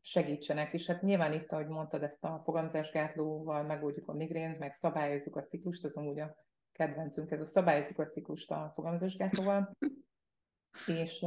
segítsenek, 0.00 0.72
és 0.72 0.86
hát 0.86 1.02
nyilván 1.02 1.32
itt, 1.32 1.52
ahogy 1.52 1.66
mondtad, 1.66 2.02
ezt 2.02 2.24
a 2.24 2.40
fogamzásgátlóval 2.44 3.62
megoldjuk 3.62 4.08
a 4.08 4.14
migrént, 4.14 4.58
meg 4.58 4.72
szabályozzuk 4.72 5.36
a 5.36 5.44
ciklust, 5.44 5.84
ez 5.84 5.94
amúgy 5.94 6.20
a 6.20 6.36
kedvencünk, 6.78 7.30
ez 7.30 7.40
a 7.40 7.44
szabályozzuk 7.44 7.98
a 7.98 8.06
ciklust 8.06 8.50
a 8.50 8.72
fogamzásgátlóval, 8.74 9.76
és 10.86 11.24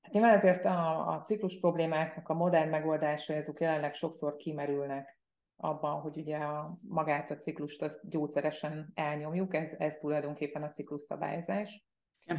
hát 0.00 0.12
nyilván 0.12 0.34
ezért 0.34 0.64
a, 0.64 1.08
a 1.08 1.20
ciklus 1.20 1.58
problémáknak 1.60 2.28
a 2.28 2.34
modern 2.34 2.68
megoldása, 2.68 3.34
ezek 3.34 3.60
jelenleg 3.60 3.94
sokszor 3.94 4.36
kimerülnek 4.36 5.18
abban, 5.56 6.00
hogy 6.00 6.16
ugye 6.16 6.36
a, 6.36 6.78
magát 6.80 7.30
a 7.30 7.36
ciklust 7.36 7.82
azt 7.82 8.08
gyógyszeresen 8.08 8.90
elnyomjuk, 8.94 9.54
ez, 9.54 9.74
ez 9.78 9.96
tulajdonképpen 9.96 10.62
a 10.62 10.70
ciklus 10.70 11.00
szabályozás. 11.00 11.84
Ja. 12.24 12.36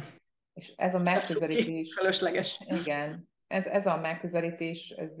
És 0.52 0.74
ez 0.76 0.94
a 0.94 0.98
megközelítés... 0.98 1.94
Fölösleges. 1.94 2.60
Igen, 2.66 3.28
ez, 3.46 3.66
ez 3.66 3.86
a 3.86 3.96
megközelítés, 3.96 4.90
ez 4.90 5.18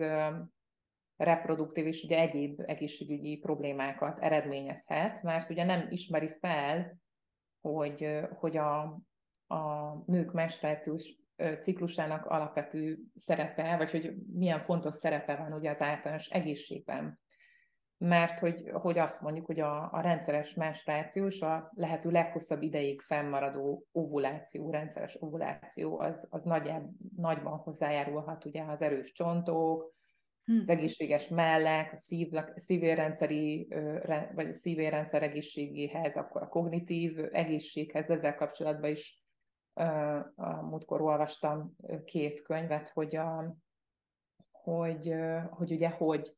reproduktív 1.16 1.86
és 1.86 2.02
ugye 2.02 2.18
egyéb 2.18 2.60
egészségügyi 2.66 3.36
problémákat 3.36 4.20
eredményezhet, 4.20 5.22
mert 5.22 5.50
ugye 5.50 5.64
nem 5.64 5.86
ismeri 5.90 6.30
fel, 6.40 6.96
hogy, 7.60 8.20
hogy 8.38 8.56
a, 8.56 8.80
a 9.46 9.92
nők 10.06 10.32
menstruációs 10.32 11.20
ciklusának 11.60 12.26
alapvető 12.26 12.98
szerepe, 13.14 13.76
vagy 13.76 13.90
hogy 13.90 14.14
milyen 14.32 14.60
fontos 14.60 14.94
szerepe 14.94 15.36
van 15.36 15.52
ugye 15.52 15.70
az 15.70 15.80
általános 15.80 16.28
egészségben 16.28 17.20
mert 18.02 18.38
hogy, 18.38 18.70
hogy 18.72 18.98
azt 18.98 19.20
mondjuk, 19.20 19.46
hogy 19.46 19.60
a, 19.60 19.92
a 19.92 20.00
rendszeres 20.00 20.54
menstruációs, 20.54 21.40
a 21.40 21.70
lehető 21.74 22.10
leghosszabb 22.10 22.62
ideig 22.62 23.00
fennmaradó 23.00 23.86
ovuláció, 23.92 24.70
rendszeres 24.70 25.16
ovuláció, 25.20 26.00
az, 26.00 26.26
az 26.30 26.42
nagyjáb, 26.42 26.90
nagyban 27.16 27.58
hozzájárulhat 27.58 28.44
ugye 28.44 28.62
az 28.62 28.82
erős 28.82 29.12
csontok. 29.12 29.94
Az 30.60 30.68
egészséges 30.68 31.28
mellek, 31.28 31.92
a 31.92 31.96
szív, 31.96 32.32
szívérrendszeri, 32.54 33.68
vagy 34.34 34.48
a 34.48 34.52
szívérrendszer 34.52 35.22
egészségéhez, 35.22 36.16
akkor 36.16 36.42
a 36.42 36.48
kognitív 36.48 37.18
egészséghez, 37.32 38.10
ezzel 38.10 38.34
kapcsolatban 38.34 38.90
is 38.90 39.22
a 40.34 40.62
múltkor 40.62 41.00
olvastam 41.00 41.76
két 42.04 42.42
könyvet, 42.42 42.88
hogy, 42.88 43.16
a, 43.16 43.56
hogy, 44.50 45.14
hogy 45.50 45.72
ugye 45.72 45.88
hogy 45.88 46.36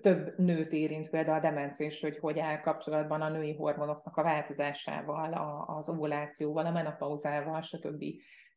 több 0.00 0.38
nőt 0.38 0.72
érint 0.72 1.10
például 1.10 1.36
a 1.36 1.40
demencia, 1.40 1.86
és 1.86 2.00
hogy 2.00 2.18
hogy 2.18 2.38
áll 2.38 2.60
kapcsolatban 2.60 3.20
a 3.20 3.28
női 3.28 3.54
hormonoknak 3.54 4.16
a 4.16 4.22
változásával, 4.22 5.32
a, 5.32 5.76
az 5.76 5.88
ovulációval, 5.88 6.66
a 6.66 6.70
menopauzával, 6.70 7.60
stb. 7.60 8.04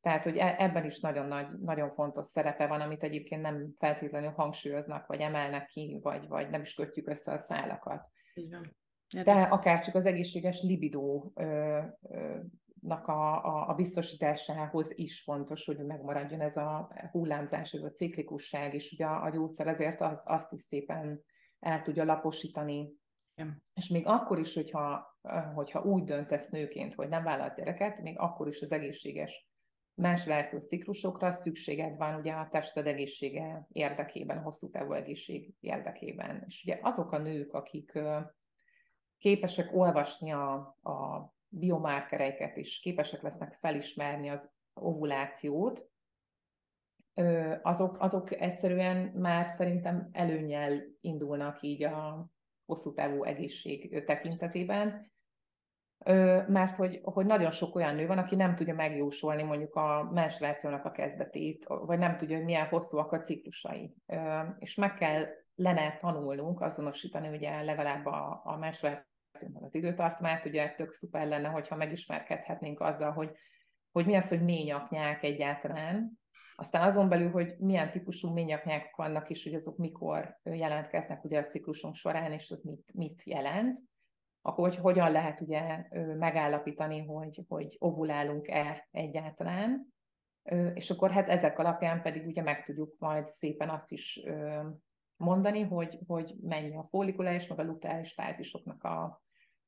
Tehát, 0.07 0.23
hogy 0.23 0.37
e, 0.37 0.55
ebben 0.57 0.85
is 0.85 0.99
nagyon 0.99 1.27
nagy, 1.27 1.59
nagyon 1.59 1.91
fontos 1.91 2.27
szerepe 2.27 2.67
van, 2.67 2.81
amit 2.81 3.03
egyébként 3.03 3.41
nem 3.41 3.73
feltétlenül 3.77 4.29
hangsúlyoznak, 4.29 5.07
vagy 5.07 5.19
emelnek 5.19 5.67
ki, 5.67 5.99
vagy, 6.01 6.27
vagy 6.27 6.49
nem 6.49 6.61
is 6.61 6.73
kötjük 6.73 7.07
össze 7.07 7.31
a 7.31 7.37
szálakat. 7.37 8.07
Igen. 8.33 8.75
De 9.23 9.31
akár 9.31 9.79
csak 9.79 9.95
az 9.95 10.05
egészséges 10.05 10.61
libidó 10.61 11.31
ö, 11.35 11.79
ö, 12.09 12.37
nak 12.81 13.07
a, 13.07 13.45
a, 13.45 13.69
a 13.69 13.73
biztosításához 13.73 14.97
is 14.97 15.21
fontos, 15.21 15.65
hogy 15.65 15.85
megmaradjon 15.85 16.41
ez 16.41 16.57
a 16.57 16.91
hullámzás, 17.11 17.73
ez 17.73 17.83
a 17.83 17.91
ciklikusság, 17.91 18.73
és 18.73 18.91
ugye 18.91 19.05
a, 19.05 19.23
a 19.23 19.29
gyógyszer 19.29 19.67
ezért 19.67 20.01
az, 20.01 20.23
azt 20.25 20.51
is 20.51 20.61
szépen 20.61 21.23
el 21.59 21.81
tudja 21.81 22.03
laposítani. 22.03 22.93
Igen. 23.35 23.63
És 23.73 23.87
még 23.87 24.05
akkor 24.05 24.39
is, 24.39 24.53
hogyha, 24.53 25.17
hogyha 25.53 25.83
úgy 25.83 26.03
döntesz 26.03 26.49
nőként, 26.49 26.93
hogy 26.93 27.09
nem 27.09 27.23
válasz 27.23 27.55
gyereket, 27.55 28.01
még 28.01 28.19
akkor 28.19 28.47
is 28.47 28.61
az 28.61 28.71
egészséges 28.71 29.46
menstruációs 29.97 30.65
ciklusokra 30.65 31.31
szükséged 31.31 31.97
van 31.97 32.15
ugye 32.19 32.33
a 32.33 32.47
tested 32.51 32.87
egészsége 32.87 33.67
érdekében, 33.71 34.37
a 34.37 34.41
hosszú 34.41 34.69
távú 34.69 34.93
egészség 34.93 35.53
érdekében. 35.59 36.43
És 36.47 36.63
ugye 36.63 36.79
azok 36.81 37.11
a 37.11 37.17
nők, 37.17 37.53
akik 37.53 37.99
képesek 39.17 39.75
olvasni 39.75 40.31
a, 40.31 40.53
a 40.81 41.29
biomárkereiket 41.47 42.57
is 42.57 42.79
képesek 42.79 43.21
lesznek 43.21 43.53
felismerni 43.53 44.29
az 44.29 44.51
ovulációt, 44.73 45.89
azok, 47.61 47.99
azok 47.99 48.41
egyszerűen 48.41 48.97
már 48.97 49.45
szerintem 49.45 50.09
előnyel 50.11 50.83
indulnak 51.01 51.61
így 51.61 51.83
a 51.83 52.27
hosszú 52.65 52.93
távú 52.93 53.23
egészség 53.23 54.03
tekintetében, 54.05 55.11
mert 56.47 56.75
hogy, 56.75 56.99
hogy 57.03 57.25
nagyon 57.25 57.51
sok 57.51 57.75
olyan 57.75 57.95
nő 57.95 58.07
van, 58.07 58.17
aki 58.17 58.35
nem 58.35 58.55
tudja 58.55 58.73
megjósolni 58.73 59.43
mondjuk 59.43 59.75
a 59.75 60.09
menstruációnak 60.13 60.85
a 60.85 60.91
kezdetét, 60.91 61.65
vagy 61.67 61.97
nem 61.97 62.17
tudja, 62.17 62.35
hogy 62.35 62.45
milyen 62.45 62.67
hosszúak 62.67 63.11
a 63.11 63.19
ciklusai. 63.19 63.95
És 64.59 64.75
meg 64.75 64.93
kell 64.93 65.25
lenne 65.55 65.97
tanulnunk 65.97 66.61
azonosítani 66.61 67.27
ugye 67.27 67.61
legalább 67.61 68.05
a, 68.05 68.41
a 68.43 68.57
menstruáció 68.57 69.05
az 69.61 69.75
időtartamát, 69.75 70.45
ugye 70.45 70.73
tök 70.73 70.91
szuper 70.91 71.27
lenne, 71.27 71.47
hogyha 71.47 71.75
megismerkedhetnénk 71.75 72.79
azzal, 72.79 73.11
hogy, 73.11 73.31
hogy 73.91 74.05
mi 74.05 74.15
az, 74.15 74.29
hogy 74.29 74.43
ményaknyák 74.43 75.23
egyáltalán, 75.23 76.19
aztán 76.55 76.81
azon 76.81 77.09
belül, 77.09 77.31
hogy 77.31 77.55
milyen 77.57 77.91
típusú 77.91 78.33
ményaknyák 78.33 78.95
vannak, 78.95 79.29
és 79.29 79.43
hogy 79.43 79.53
azok 79.53 79.77
mikor 79.77 80.39
jelentkeznek 80.43 81.23
ugye 81.23 81.39
a 81.39 81.45
ciklusunk 81.45 81.95
során, 81.95 82.31
és 82.31 82.51
az 82.51 82.61
mit, 82.61 82.91
mit 82.93 83.23
jelent, 83.23 83.77
akkor 84.41 84.67
hogy 84.69 84.77
hogyan 84.77 85.11
lehet 85.11 85.41
ugye 85.41 85.85
megállapítani, 86.17 87.05
hogy, 87.05 87.45
hogy 87.47 87.75
ovulálunk-e 87.79 88.87
egyáltalán, 88.91 89.93
és 90.73 90.89
akkor 90.89 91.11
hát 91.11 91.29
ezek 91.29 91.59
alapján 91.59 92.01
pedig 92.01 92.25
ugye 92.25 92.41
meg 92.41 92.63
tudjuk 92.63 92.95
majd 92.99 93.25
szépen 93.25 93.69
azt 93.69 93.91
is 93.91 94.21
mondani, 95.15 95.61
hogy, 95.61 95.99
hogy 96.07 96.35
mennyi 96.41 96.77
a 96.77 96.83
folikuláris, 96.83 97.47
meg 97.47 97.59
a 97.59 97.63
luteális 97.63 98.13
fázisoknak 98.13 98.83
a, 98.83 99.21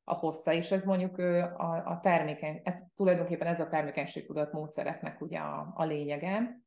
a 0.04 0.14
hossza, 0.14 0.54
és 0.54 0.72
ez 0.72 0.84
mondjuk 0.84 1.18
a, 1.18 1.84
a 1.86 2.00
termékeny, 2.02 2.62
e, 2.64 2.90
tulajdonképpen 2.96 3.48
ez 3.48 3.60
a 3.60 3.68
termékenység 3.68 4.32
módszereknek 4.52 5.22
ugye 5.22 5.40
a, 5.40 5.72
a 5.76 5.86
lényege. 5.86 6.60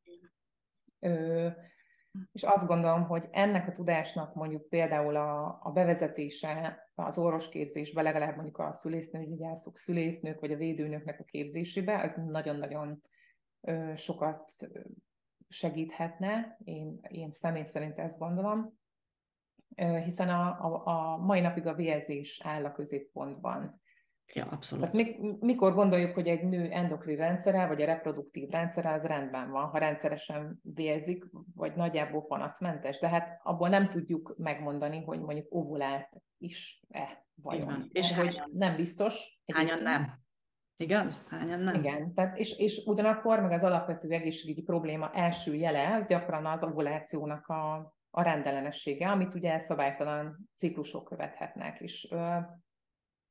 Ö, 0.98 1.48
és 2.32 2.42
azt 2.42 2.66
gondolom, 2.66 3.04
hogy 3.04 3.28
ennek 3.30 3.68
a 3.68 3.72
tudásnak 3.72 4.34
mondjuk 4.34 4.68
például 4.68 5.16
a, 5.16 5.58
a 5.62 5.70
bevezetése 5.70 6.86
az 6.94 7.18
orvosképzésbe, 7.18 8.02
legalább 8.02 8.34
mondjuk 8.34 8.58
a 8.58 8.72
szülésznőgyászok, 8.72 9.76
szülésznők 9.76 10.40
vagy 10.40 10.52
a 10.52 10.56
védőnöknek 10.56 11.20
a 11.20 11.24
képzésébe, 11.24 12.02
az 12.02 12.20
nagyon-nagyon 12.26 13.02
sokat 13.96 14.52
segíthetne, 15.48 16.58
én, 16.64 17.00
én 17.08 17.32
személy 17.32 17.64
szerint 17.64 17.98
ezt 17.98 18.18
gondolom 18.18 18.80
hiszen 20.04 20.28
a, 20.28 20.48
a, 20.48 20.82
a 20.84 21.16
mai 21.16 21.40
napig 21.40 21.66
a 21.66 21.74
vérzés 21.74 22.40
áll 22.44 22.64
a 22.64 22.72
középpontban. 22.72 23.81
Ja, 24.34 24.46
abszolút. 24.46 24.90
Tehát 24.90 25.40
mikor 25.40 25.74
gondoljuk, 25.74 26.14
hogy 26.14 26.28
egy 26.28 26.44
nő 26.44 26.70
endokrin 26.70 27.16
rendszere, 27.16 27.66
vagy 27.66 27.82
a 27.82 27.86
reproduktív 27.86 28.48
rendszere 28.48 28.92
az 28.92 29.04
rendben 29.04 29.50
van, 29.50 29.68
ha 29.68 29.78
rendszeresen 29.78 30.60
vérzik, 30.62 31.24
vagy 31.54 31.74
nagyjából 31.74 32.26
panaszmentes, 32.26 32.98
de 32.98 33.08
hát 33.08 33.40
abból 33.42 33.68
nem 33.68 33.88
tudjuk 33.88 34.34
megmondani, 34.38 35.02
hogy 35.04 35.20
mondjuk 35.20 35.46
ovulált 35.54 36.08
is-e 36.38 37.26
vajon. 37.34 37.88
És 37.92 38.16
hogy 38.16 38.42
nem 38.52 38.76
biztos. 38.76 39.40
Hányan 39.52 39.82
nem. 39.82 40.20
Igaz? 40.76 41.28
Hányan 41.28 41.60
nem? 41.60 41.74
Igen, 41.74 42.14
tehát 42.14 42.38
és, 42.38 42.58
és 42.58 42.82
ugyanakkor 42.86 43.40
meg 43.40 43.52
az 43.52 43.64
alapvető 43.64 44.10
egészségügyi 44.10 44.62
probléma 44.62 45.10
első 45.12 45.54
jele, 45.54 45.94
az 45.94 46.06
gyakran 46.06 46.46
az 46.46 46.64
ovulációnak 46.64 47.46
a 47.46 47.94
a 48.14 48.22
rendellenessége, 48.22 49.08
amit 49.08 49.34
ugye 49.34 49.58
szabálytalan 49.58 50.48
ciklusok 50.56 51.04
követhetnek. 51.04 51.80
És 51.80 52.08
ö, 52.10 52.36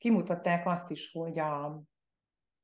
kimutatták 0.02 0.66
azt 0.66 0.90
is, 0.90 1.12
hogy 1.12 1.40
a, 1.40 1.66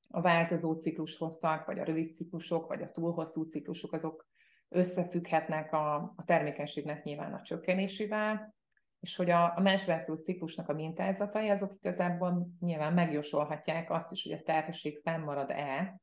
a 0.09 0.21
változó 0.21 0.73
ciklus 0.73 1.17
hosszak, 1.17 1.65
vagy 1.65 1.79
a 1.79 1.83
rövid 1.83 2.13
ciklusok, 2.13 2.67
vagy 2.67 2.81
a 2.81 2.91
túl 2.91 3.13
hosszú 3.13 3.43
ciklusok, 3.43 3.93
azok 3.93 4.27
összefügghetnek 4.69 5.73
a, 5.73 5.95
a 5.95 6.23
termékenységnek 6.25 7.03
nyilván 7.03 7.33
a 7.33 7.41
csökkenésével, 7.41 8.55
és 8.99 9.15
hogy 9.15 9.29
a, 9.29 9.57
a 9.57 9.59
menstruációs 9.61 10.21
ciklusnak 10.21 10.69
a 10.69 10.73
mintázatai, 10.73 11.49
azok 11.49 11.73
igazából 11.75 12.47
nyilván 12.59 12.93
megjósolhatják 12.93 13.89
azt 13.89 14.11
is, 14.11 14.23
hogy 14.23 14.31
a 14.31 14.43
terhesség 14.43 14.99
fennmarad-e, 15.03 15.99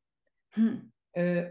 hm 0.51 0.75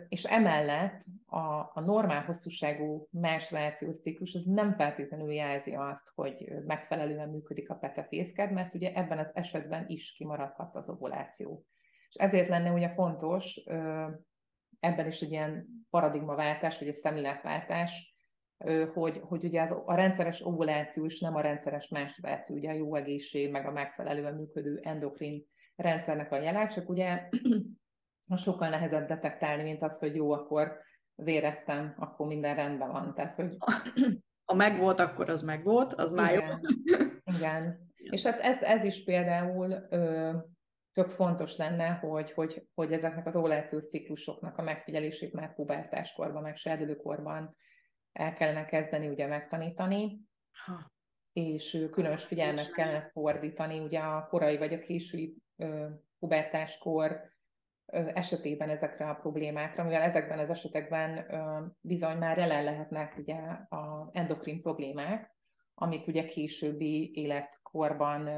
és 0.10 0.24
emellett 0.24 1.02
a, 1.26 1.72
a 1.74 1.82
normál 1.86 2.24
hosszúságú 2.24 3.08
menstruációs 3.12 3.98
ciklus 3.98 4.36
az 4.36 4.44
nem 4.44 4.76
feltétlenül 4.76 5.32
jelzi 5.32 5.74
azt, 5.76 6.12
hogy 6.16 6.54
megfelelően 6.66 7.30
működik 7.30 7.70
a 7.70 7.76
petefészked, 7.76 8.52
mert 8.52 8.74
ugye 8.74 8.94
ebben 8.94 9.18
az 9.18 9.32
esetben 9.36 9.84
is 9.88 10.14
kimaradhat 10.14 10.76
az 10.76 10.90
ovuláció. 10.90 11.66
És 12.10 12.16
ezért 12.16 12.48
lenne 12.48 12.72
ugye 12.72 12.90
fontos 12.90 13.56
ebben 14.80 15.08
is 15.08 15.22
egy 15.22 15.32
ilyen 15.32 15.68
paradigmaváltás, 15.90 16.80
vagy 16.80 16.88
egy 16.88 16.96
szemléletváltás, 16.96 18.16
hogy, 18.94 19.20
hogy 19.24 19.44
ugye 19.44 19.62
az, 19.62 19.82
a 19.86 19.96
rendszeres 19.96 20.46
ovuláció 20.46 21.06
is 21.06 21.20
nem 21.20 21.36
a 21.36 21.42
rendszeres 21.42 21.88
menstruáció, 21.88 22.56
ugye 22.56 22.70
a 22.70 22.76
jó 22.76 22.96
egészség, 22.96 23.52
meg 23.52 23.66
a 23.66 23.72
megfelelően 23.72 24.36
működő 24.36 24.80
endokrin 24.84 25.46
rendszernek 25.76 26.32
a 26.32 26.40
jele, 26.40 26.68
csak 26.68 26.90
ugye 26.90 27.30
sokkal 28.36 28.70
nehezebb 28.70 29.08
detektálni, 29.08 29.64
mint 29.64 29.82
az, 29.82 30.00
hogy 30.00 30.16
jó, 30.16 30.32
akkor 30.32 30.82
véreztem, 31.16 31.94
akkor 31.98 32.28
minden 32.28 32.56
rendben 32.56 32.92
van. 32.92 33.14
Tehát, 33.14 33.36
hogy... 33.36 33.58
Ha 34.46 34.54
megvolt, 34.54 35.00
akkor 35.00 35.30
az 35.30 35.42
megvolt, 35.42 35.94
az 35.94 36.12
már 36.12 36.34
jó. 36.34 36.42
Igen. 37.38 37.92
És 37.96 38.24
hát 38.24 38.40
ez, 38.40 38.62
ez 38.62 38.84
is 38.84 39.04
például 39.04 39.88
ö, 39.90 40.32
tök 40.94 41.10
fontos 41.10 41.58
lenne, 41.58 41.90
hogy, 41.90 42.32
hogy, 42.32 42.68
hogy 42.74 42.94
ezeknek 42.94 43.26
az 43.26 43.36
ovulációs 43.36 43.88
ciklusoknak 43.88 44.58
a 44.58 44.62
megfigyelését 44.62 45.34
már 45.34 45.56
pubertáskorban, 45.56 46.42
meg 46.42 46.56
serdülőkorban 46.56 47.56
el 48.12 48.34
kellene 48.34 48.66
kezdeni 48.66 49.08
ugye 49.08 49.28
megtanítani, 49.28 50.20
ha. 50.66 50.92
és 51.34 51.88
különös 51.92 52.26
figyelmet 52.26 52.72
kellene 52.72 53.10
fordítani 53.14 53.80
ugye 53.80 54.00
a 54.00 54.28
korai 54.28 54.58
vagy 54.58 54.74
a 54.74 54.80
késői 54.80 55.36
ö, 55.58 55.86
pubertáskor 56.20 57.33
esetében 58.14 58.70
ezekre 58.70 59.10
a 59.10 59.14
problémákra, 59.14 59.84
mivel 59.84 60.02
ezekben 60.02 60.40
az 60.40 60.50
esetekben 60.50 61.26
bizony 61.82 62.18
már 62.18 62.38
jelen 62.38 62.64
lehetnek 62.64 63.18
ugye 63.18 63.38
a 63.70 64.10
endokrin 64.12 64.62
problémák, 64.62 65.36
amik 65.74 66.08
ugye 66.08 66.26
későbbi 66.26 67.12
életkorban 67.14 68.30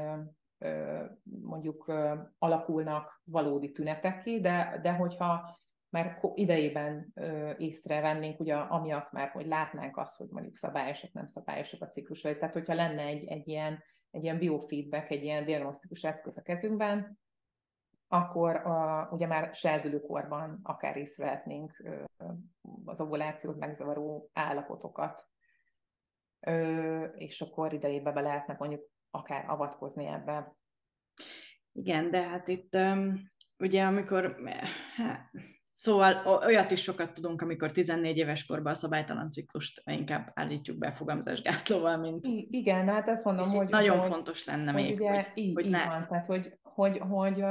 mondjuk 1.22 1.92
alakulnak 2.38 3.20
valódi 3.24 3.72
tünetekké, 3.72 4.40
de, 4.40 4.78
de 4.82 4.92
hogyha 4.92 5.58
már 5.88 6.18
idejében 6.34 7.12
észrevennénk, 7.58 8.40
ugye 8.40 8.54
amiatt 8.54 9.12
már, 9.12 9.28
hogy 9.28 9.46
látnánk 9.46 9.96
azt, 9.96 10.16
hogy 10.16 10.28
mondjuk 10.30 10.56
szabályosak, 10.56 11.12
nem 11.12 11.26
szabályosak 11.26 11.82
a 11.82 11.88
ciklusai. 11.88 12.36
Tehát, 12.36 12.54
hogyha 12.54 12.74
lenne 12.74 13.02
egy, 13.02 13.24
egy, 13.24 13.48
ilyen, 13.48 13.82
egy 14.10 14.22
ilyen 14.22 14.38
biofeedback, 14.38 15.10
egy 15.10 15.22
ilyen 15.22 15.44
diagnosztikus 15.44 16.04
eszköz 16.04 16.38
a 16.38 16.42
kezünkben, 16.42 17.18
akkor 18.08 18.56
a, 18.56 19.08
ugye 19.10 19.26
már 19.26 19.54
serdülőkorban 19.54 20.60
akár 20.62 20.96
észrevehetnénk 20.96 21.82
az 22.84 23.00
ovulációt 23.00 23.58
megzavaró 23.58 24.30
állapotokat, 24.32 25.24
és 27.14 27.40
akkor 27.40 27.72
idejében 27.72 28.14
be 28.14 28.20
lehetne 28.20 28.56
mondjuk 28.58 28.90
akár 29.10 29.50
avatkozni 29.50 30.06
ebbe. 30.06 30.56
Igen, 31.72 32.10
de 32.10 32.28
hát 32.28 32.48
itt 32.48 32.78
ugye 33.58 33.84
amikor, 33.84 34.36
hát, 34.96 35.30
szóval 35.74 36.26
olyat 36.26 36.70
is 36.70 36.82
sokat 36.82 37.14
tudunk, 37.14 37.42
amikor 37.42 37.72
14 37.72 38.16
éves 38.16 38.46
korban 38.46 38.72
a 38.72 38.76
szabálytalan 38.76 39.30
ciklust 39.30 39.82
inkább 39.84 40.30
állítjuk 40.34 40.78
be 40.78 40.92
fogamzásgátlóval, 40.92 41.96
mint... 41.96 42.26
I- 42.26 42.48
igen, 42.50 42.88
hát 42.88 43.08
ezt 43.08 43.24
mondom, 43.24 43.48
hogy... 43.48 43.68
Nagyon 43.68 43.98
hogy, 43.98 44.08
fontos 44.08 44.44
lenne 44.44 44.72
hogy 44.72 44.82
még, 44.82 44.94
ugye, 44.94 45.10
hogy, 45.10 45.26
így, 45.34 45.54
hogy 45.54 45.64
így 45.64 45.70
ne... 45.70 45.86
Van, 45.86 46.06
tehát 46.08 46.26
hogy, 46.26 46.58
hogy, 46.62 46.98
hogy 46.98 47.44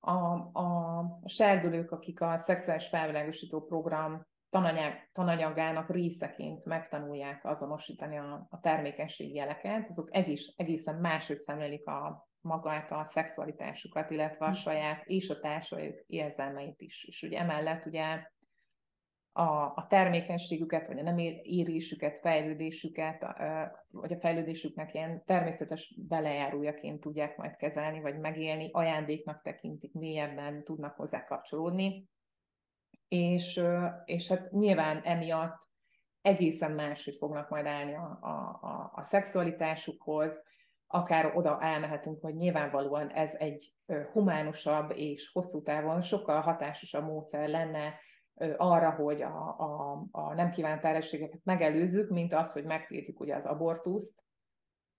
a, 0.00 0.12
a, 0.60 1.20
serdülők, 1.24 1.90
akik 1.90 2.20
a 2.20 2.38
szexuális 2.38 2.86
felvilágosító 2.86 3.60
program 3.64 4.26
tananyag, 4.50 4.92
tananyagának 5.12 5.90
részeként 5.90 6.64
megtanulják 6.64 7.44
azonosítani 7.44 8.18
a, 8.18 8.46
a 8.50 8.60
termékenység 8.60 9.34
jeleket, 9.34 9.88
azok 9.88 10.08
egész, 10.12 10.52
egészen 10.56 10.94
máshogy 10.94 11.40
szemlélik 11.40 11.86
a 11.86 12.28
magát 12.40 12.90
a 12.90 13.04
szexualitásukat, 13.04 14.10
illetve 14.10 14.44
a 14.44 14.48
hm. 14.48 14.54
saját 14.54 15.02
és 15.06 15.30
a 15.30 15.40
társaik 15.40 16.04
érzelmeit 16.06 16.80
is. 16.80 17.04
És 17.04 17.22
ugye 17.22 17.38
emellett 17.38 17.86
ugye 17.86 18.22
a, 19.40 19.72
a 19.76 19.86
termékenységüket, 19.88 20.86
vagy 20.86 20.98
a 20.98 21.02
nem 21.02 21.18
érésüket, 21.42 22.18
fejlődésüket, 22.18 23.26
vagy 23.90 24.12
a 24.12 24.16
fejlődésüknek 24.16 24.94
ilyen 24.94 25.24
természetes 25.26 25.94
belejáruljaként 26.08 27.00
tudják 27.00 27.36
majd 27.36 27.56
kezelni, 27.56 28.00
vagy 28.00 28.18
megélni, 28.18 28.68
ajándéknak 28.72 29.42
tekintik, 29.42 29.92
mélyebben 29.92 30.64
tudnak 30.64 30.96
hozzá 30.96 31.24
kapcsolódni. 31.24 32.08
És, 33.08 33.60
és 34.04 34.28
hát 34.28 34.50
nyilván 34.50 35.00
emiatt 35.04 35.58
egészen 36.22 36.72
máshogy 36.72 37.16
fognak 37.16 37.48
majd 37.48 37.66
állni 37.66 37.94
a, 37.94 38.18
a, 38.20 38.58
a, 38.66 38.92
a 38.94 39.02
szexualitásukhoz, 39.02 40.44
akár 40.86 41.36
oda 41.36 41.58
elmehetünk, 41.60 42.20
hogy 42.20 42.34
nyilvánvalóan 42.34 43.10
ez 43.10 43.34
egy 43.34 43.74
humánusabb 44.12 44.92
és 44.96 45.30
hosszú 45.32 45.62
távon 45.62 46.00
sokkal 46.00 46.40
hatásosabb 46.40 47.04
módszer 47.04 47.48
lenne 47.48 47.94
arra, 48.56 48.90
hogy 48.90 49.22
a, 49.22 49.58
a, 49.58 50.02
a 50.10 50.34
nem 50.34 50.50
kívánt 50.50 50.80
terhességeket 50.80 51.40
megelőzzük, 51.44 52.10
mint 52.10 52.32
az, 52.32 52.52
hogy 52.52 52.64
megtiltjuk 52.64 53.20
ugye 53.20 53.34
az 53.34 53.46
abortuszt. 53.46 54.24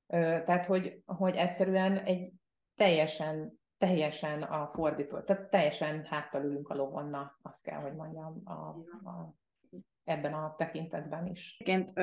Tehát, 0.08 0.66
hogy, 0.66 1.02
hogy 1.06 1.36
egyszerűen 1.36 1.98
egy 1.98 2.34
teljesen, 2.76 3.60
teljesen 3.78 4.44
a 4.44 4.68
fordító, 4.68 5.20
tehát 5.20 5.50
teljesen 5.50 6.06
háttal 6.06 6.44
ülünk 6.44 6.70
a 6.70 6.76
lovonna, 6.76 7.38
azt 7.42 7.64
kell, 7.64 7.80
hogy 7.80 7.96
mondjam, 7.96 8.42
a, 8.44 8.52
a, 9.10 9.36
ebben 10.04 10.34
a 10.34 10.56
tekintetben 10.56 11.28
is. 11.28 11.56
Egyébként 11.60 12.00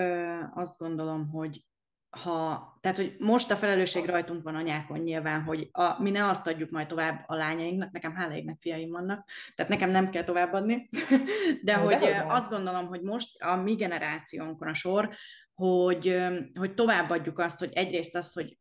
azt 0.55 0.79
gondolom, 0.79 1.29
hogy 1.29 1.64
ha, 2.11 2.79
tehát, 2.81 2.97
hogy 2.97 3.16
most 3.18 3.51
a 3.51 3.57
felelősség 3.57 4.05
rajtunk 4.05 4.42
van 4.42 4.55
anyákon 4.55 4.99
nyilván, 4.99 5.42
hogy 5.42 5.68
a, 5.73 6.03
mi 6.03 6.11
ne 6.11 6.27
azt 6.27 6.47
adjuk 6.47 6.71
majd 6.71 6.87
tovább 6.87 7.25
a 7.27 7.35
lányainknak, 7.35 7.92
nekem 7.92 8.14
hála 8.14 8.35
égnek 8.35 8.57
fiaim 8.61 8.90
vannak, 8.90 9.29
tehát 9.55 9.71
nekem 9.71 9.90
nem 9.90 10.11
kell 10.11 10.25
továbbadni, 10.25 10.88
de 11.64 11.75
hogy 11.75 11.99
de 11.99 12.25
azt 12.29 12.51
gondolom, 12.51 12.87
hogy 12.87 13.03
most 13.03 13.42
a 13.42 13.57
mi 13.57 13.75
generációnkon 13.75 14.68
a 14.68 14.75
sor, 14.75 15.11
hogy, 15.55 16.16
hogy 16.59 16.75
továbbadjuk 16.75 17.38
azt, 17.38 17.59
hogy 17.59 17.73
egyrészt 17.73 18.16
az, 18.16 18.33
hogy 18.33 18.59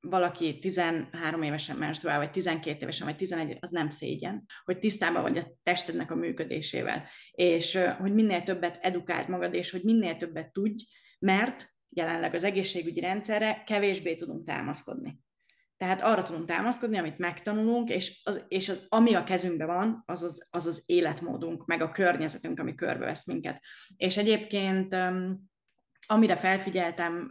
valaki 0.00 0.58
13 0.58 1.42
évesen 1.42 1.76
menstruál, 1.76 2.18
vagy 2.18 2.30
12 2.30 2.78
évesen, 2.80 3.06
vagy 3.06 3.16
11, 3.16 3.56
az 3.60 3.70
nem 3.70 3.88
szégyen, 3.88 4.44
hogy 4.64 4.78
tisztában 4.78 5.22
vagy 5.22 5.38
a 5.38 5.46
testednek 5.62 6.10
a 6.10 6.14
működésével, 6.14 7.08
és 7.30 7.78
hogy 7.98 8.14
minél 8.14 8.42
többet 8.42 8.78
edukáld 8.82 9.28
magad, 9.28 9.54
és 9.54 9.70
hogy 9.70 9.82
minél 9.82 10.16
többet 10.16 10.52
tudj, 10.52 10.84
mert 11.18 11.75
jelenleg 11.88 12.34
az 12.34 12.44
egészségügyi 12.44 13.00
rendszerre 13.00 13.62
kevésbé 13.66 14.16
tudunk 14.16 14.46
támaszkodni. 14.46 15.24
Tehát 15.76 16.02
arra 16.02 16.22
tudunk 16.22 16.46
támaszkodni, 16.46 16.98
amit 16.98 17.18
megtanulunk, 17.18 17.90
és 17.90 18.20
az, 18.24 18.44
és 18.48 18.68
az 18.68 18.86
ami 18.88 19.14
a 19.14 19.24
kezünkben 19.24 19.66
van, 19.66 20.02
az 20.06 20.22
az, 20.22 20.46
az 20.50 20.66
az 20.66 20.82
életmódunk, 20.86 21.66
meg 21.66 21.80
a 21.80 21.90
környezetünk, 21.90 22.60
ami 22.60 22.74
körbevesz 22.74 23.26
minket. 23.26 23.62
És 23.96 24.16
egyébként, 24.16 24.96
amire 26.06 26.36
felfigyeltem 26.36 27.30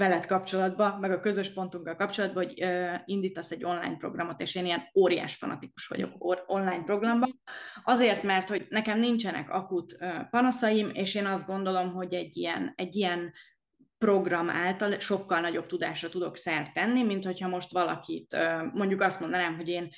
veled 0.00 0.26
kapcsolatban, 0.26 0.98
meg 1.00 1.10
a 1.10 1.20
közös 1.20 1.52
pontunkkal 1.52 1.94
kapcsolatban, 1.94 2.44
hogy 2.44 2.64
indítasz 3.04 3.50
egy 3.50 3.64
online 3.64 3.96
programot, 3.96 4.40
és 4.40 4.54
én 4.54 4.64
ilyen 4.64 4.82
óriás 4.98 5.34
fanatikus 5.34 5.86
vagyok 5.86 6.10
online 6.46 6.82
programban. 6.84 7.40
Azért, 7.84 8.22
mert 8.22 8.48
hogy 8.48 8.66
nekem 8.68 8.98
nincsenek 8.98 9.50
akut 9.50 9.96
panaszaim, 10.30 10.90
és 10.92 11.14
én 11.14 11.26
azt 11.26 11.46
gondolom, 11.46 11.92
hogy 11.92 12.14
egy 12.14 12.36
ilyen, 12.36 12.72
egy 12.76 12.96
ilyen 12.96 13.32
program 13.98 14.50
által 14.50 15.00
sokkal 15.00 15.40
nagyobb 15.40 15.66
tudásra 15.66 16.08
tudok 16.08 16.36
szert 16.36 16.72
tenni, 16.72 17.02
mint 17.02 17.24
hogyha 17.24 17.48
most 17.48 17.72
valakit, 17.72 18.36
mondjuk 18.72 19.00
azt 19.00 19.20
mondanám, 19.20 19.56
hogy 19.56 19.68
én 19.68 19.90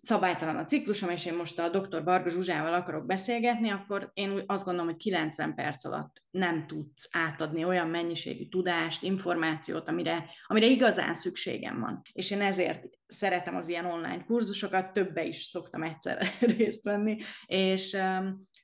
szabálytalan 0.00 0.56
a 0.56 0.64
ciklusom, 0.64 1.10
és 1.10 1.26
én 1.26 1.34
most 1.34 1.58
a 1.58 1.68
dr. 1.68 2.04
Varga 2.04 2.30
Zsuzsával 2.30 2.74
akarok 2.74 3.06
beszélgetni, 3.06 3.70
akkor 3.70 4.10
én 4.14 4.42
azt 4.46 4.64
gondolom, 4.64 4.88
hogy 4.90 4.98
90 4.98 5.54
perc 5.54 5.84
alatt 5.84 6.22
nem 6.30 6.66
tudsz 6.66 7.08
átadni 7.12 7.64
olyan 7.64 7.88
mennyiségű 7.88 8.48
tudást, 8.48 9.02
információt, 9.02 9.88
amire, 9.88 10.24
amire 10.46 10.66
igazán 10.66 11.14
szükségem 11.14 11.80
van. 11.80 12.02
És 12.12 12.30
én 12.30 12.40
ezért 12.40 12.84
szeretem 13.06 13.56
az 13.56 13.68
ilyen 13.68 13.86
online 13.86 14.24
kurzusokat, 14.24 14.92
többe 14.92 15.24
is 15.24 15.42
szoktam 15.42 15.82
egyszer 15.82 16.28
részt 16.56 16.82
venni, 16.82 17.16
és 17.46 17.96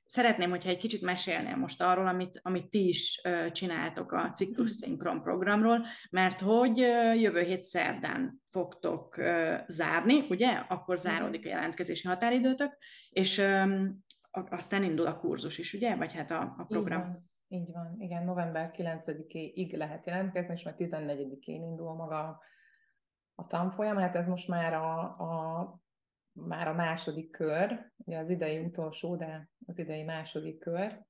Szeretném, 0.05 0.51
hogyha 0.51 0.69
egy 0.69 0.79
kicsit 0.79 1.03
mesélnél 1.03 1.57
most 1.57 1.83
arról, 1.83 2.07
amit, 2.07 2.41
amit 2.43 2.71
ti 2.71 2.89
is 2.89 3.21
csináltok 3.53 4.13
a 4.13 4.31
Ciklus 4.35 4.71
Synchron 4.71 5.23
programról, 5.23 5.87
mert 6.11 6.41
hogy 6.41 6.79
jövő 7.21 7.43
hét 7.43 7.63
szerdán 7.63 8.43
fogtok 8.51 9.21
zárni, 9.67 10.27
ugye? 10.29 10.51
Akkor 10.69 10.99
záródik 10.99 11.47
a 11.47 11.49
jelentkezési 11.49 12.09
határidőtök, 12.09 12.77
és 13.11 13.43
aztán 14.31 14.83
indul 14.83 15.07
a 15.07 15.19
kurzus 15.19 15.59
is, 15.59 15.75
ugye? 15.75 15.97
Vagy 15.97 16.13
hát 16.13 16.31
a, 16.31 16.55
a 16.59 16.65
program. 16.65 17.01
Így 17.01 17.07
van, 17.07 17.27
így 17.49 17.73
van. 17.73 17.95
Igen, 17.99 18.25
november 18.25 18.71
9-ig 18.77 19.77
lehet 19.77 20.07
jelentkezni, 20.07 20.55
és 20.55 20.65
majd 20.65 20.77
14-én 20.79 21.63
indul 21.63 21.95
maga 21.95 22.39
a 23.35 23.47
tanfolyam. 23.47 23.97
Hát 23.97 24.17
ez 24.17 24.27
most 24.27 24.49
már 24.49 24.75
a, 24.75 25.01
a 25.01 25.84
már 26.35 26.69
a 26.69 26.75
második 26.75 27.31
kör, 27.31 27.93
ugye 27.97 28.19
az 28.19 28.29
idei 28.29 28.59
utolsó, 28.59 29.17
de 29.17 29.49
az 29.67 29.79
idei 29.79 30.03
második 30.03 30.59
kör. 30.59 31.03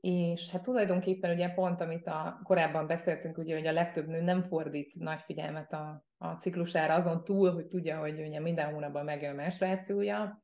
És 0.00 0.50
hát 0.50 0.62
tulajdonképpen 0.62 1.34
ugye 1.34 1.48
pont, 1.48 1.80
amit 1.80 2.06
a, 2.06 2.40
korábban 2.42 2.86
beszéltünk, 2.86 3.38
ugye, 3.38 3.54
hogy 3.54 3.66
a 3.66 3.72
legtöbb 3.72 4.06
nő 4.06 4.20
nem 4.20 4.42
fordít 4.42 4.94
nagy 4.98 5.20
figyelmet 5.20 5.72
a, 5.72 6.04
a 6.18 6.28
ciklusára, 6.28 6.94
azon 6.94 7.24
túl, 7.24 7.52
hogy 7.52 7.66
tudja, 7.66 7.98
hogy 7.98 8.20
ugye 8.20 8.40
minden 8.40 8.72
hónapban 8.72 9.04
megjön 9.04 9.32
a 9.32 9.34
menstruációja, 9.34 10.42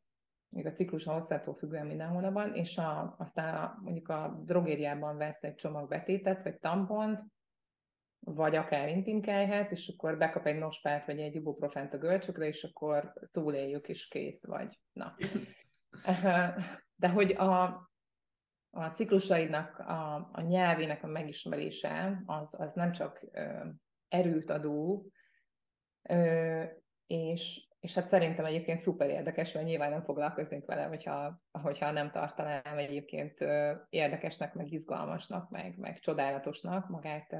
még 0.48 0.66
a 0.66 0.72
ciklus 0.72 1.06
a 1.06 1.12
hosszától 1.12 1.54
függően 1.54 1.86
minden 1.86 2.08
hónapban, 2.08 2.54
és 2.54 2.78
a, 2.78 3.14
aztán 3.18 3.54
a, 3.54 3.78
mondjuk 3.82 4.08
a 4.08 4.42
drogériában 4.44 5.16
vesz 5.16 5.42
egy 5.42 5.54
csomag 5.54 5.88
betétet, 5.88 6.42
vagy 6.42 6.58
tampont, 6.58 7.20
vagy 8.20 8.56
akár 8.56 8.88
intimkelyhet, 8.88 9.70
és 9.70 9.88
akkor 9.88 10.18
bekap 10.18 10.46
egy 10.46 10.58
nospát, 10.58 11.06
vagy 11.06 11.20
egy 11.20 11.34
ibuprofent 11.34 11.94
a 11.94 11.98
görcsökre, 11.98 12.46
és 12.46 12.64
akkor 12.64 13.12
túléljük, 13.30 13.88
és 13.88 14.08
kész 14.08 14.46
vagy. 14.46 14.80
Na. 14.92 15.16
De 16.96 17.08
hogy 17.08 17.32
a, 17.32 17.62
a 18.70 18.88
ciklusaidnak, 18.92 19.78
a, 19.78 20.14
a 20.32 20.40
nyelvének 20.40 21.02
a 21.02 21.06
megismerése, 21.06 22.22
az, 22.26 22.54
az 22.60 22.72
nem 22.72 22.92
csak 22.92 23.24
ö, 23.32 23.64
erőt 24.08 24.50
adó, 24.50 25.10
ö, 26.02 26.64
és, 27.06 27.68
és 27.80 27.94
hát 27.94 28.08
szerintem 28.08 28.44
egyébként 28.44 28.78
szuper 28.78 29.08
érdekes, 29.08 29.52
mert 29.52 29.66
nyilván 29.66 29.90
nem 29.90 30.02
foglalkoznék 30.02 30.64
vele, 30.64 30.82
hogyha, 30.82 31.42
hogyha 31.50 31.90
nem 31.90 32.10
tartanám 32.10 32.78
egyébként 32.78 33.40
érdekesnek, 33.88 34.54
meg 34.54 34.72
izgalmasnak, 34.72 35.50
meg, 35.50 35.76
meg 35.76 35.98
csodálatosnak 35.98 36.88
magát 36.88 37.36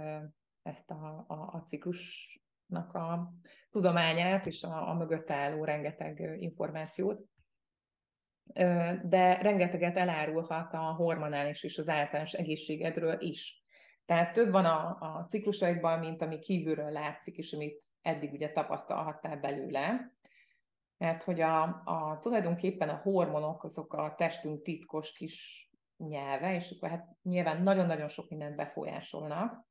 ezt 0.69 0.91
a, 0.91 1.25
a, 1.29 1.35
a 1.35 1.63
ciklusnak 1.65 2.95
a 2.95 3.33
tudományát, 3.71 4.47
és 4.47 4.63
a, 4.63 4.89
a 4.91 4.95
mögött 4.95 5.31
álló 5.31 5.65
rengeteg 5.65 6.37
információt. 6.41 7.21
De 9.03 9.35
rengeteget 9.43 9.97
elárulhat 9.97 10.75
a 10.75 10.93
hormonális 10.93 11.63
és 11.63 11.79
az 11.79 11.89
általános 11.89 12.33
egészségedről 12.33 13.21
is. 13.21 13.63
Tehát 14.05 14.33
több 14.33 14.51
van 14.51 14.65
a, 14.65 14.97
a 15.01 15.25
ciklusaidban, 15.29 15.99
mint 15.99 16.23
ami 16.23 16.39
kívülről 16.39 16.91
látszik, 16.91 17.37
és 17.37 17.53
amit 17.53 17.83
eddig 18.03 18.33
ugye 18.33 18.53
tapasztalhattál 18.53 19.37
belőle. 19.37 20.13
Mert 20.97 21.23
hogy 21.23 21.41
a, 21.41 21.63
a, 21.85 22.19
tulajdonképpen 22.21 22.89
a 22.89 23.01
hormonok 23.03 23.65
azok 23.65 23.93
a 23.95 24.15
testünk 24.17 24.63
titkos 24.63 25.13
kis 25.13 25.69
nyelve, 25.97 26.55
és 26.55 26.71
akkor 26.71 26.89
hát 26.89 27.09
nyilván 27.23 27.63
nagyon-nagyon 27.63 28.09
sok 28.09 28.29
mindent 28.29 28.57
befolyásolnak. 28.57 29.68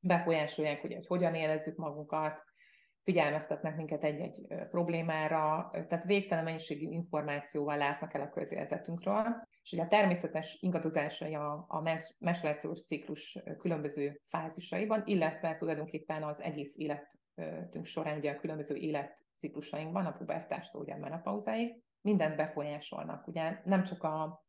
Befolyásolják, 0.00 0.84
ugye, 0.84 0.94
hogy 0.94 1.06
hogyan 1.06 1.34
érezzük 1.34 1.76
magunkat, 1.76 2.48
figyelmeztetnek 3.02 3.76
minket 3.76 4.04
egy-egy 4.04 4.46
problémára, 4.70 5.70
tehát 5.72 6.04
végtelen 6.04 6.44
mennyiségű 6.44 6.90
információval 6.90 7.76
látnak 7.76 8.14
el 8.14 8.20
a 8.20 8.28
közérzetünkről. 8.28 9.26
És 9.62 9.72
ugye 9.72 9.82
a 9.82 9.88
természetes 9.88 10.58
ingadozásai 10.60 11.34
a, 11.34 11.64
a 11.68 11.82
menstruációs 12.18 12.84
ciklus 12.84 13.38
különböző 13.58 14.20
fázisaiban, 14.24 15.02
illetve 15.04 15.52
tulajdonképpen 15.52 16.22
az 16.22 16.42
egész 16.42 16.76
életünk 16.76 17.84
során, 17.84 18.18
ugye 18.18 18.30
a 18.30 18.40
különböző 18.40 18.74
életciklusainkban, 18.74 20.06
a 20.06 20.12
pubertástól 20.12 20.80
ugye 20.80 20.94
a 20.94 20.98
menopauzáig, 20.98 21.82
mindent 22.00 22.36
befolyásolnak. 22.36 23.26
Ugye 23.26 23.60
nem 23.64 23.82
csak 23.82 24.02
a 24.02 24.44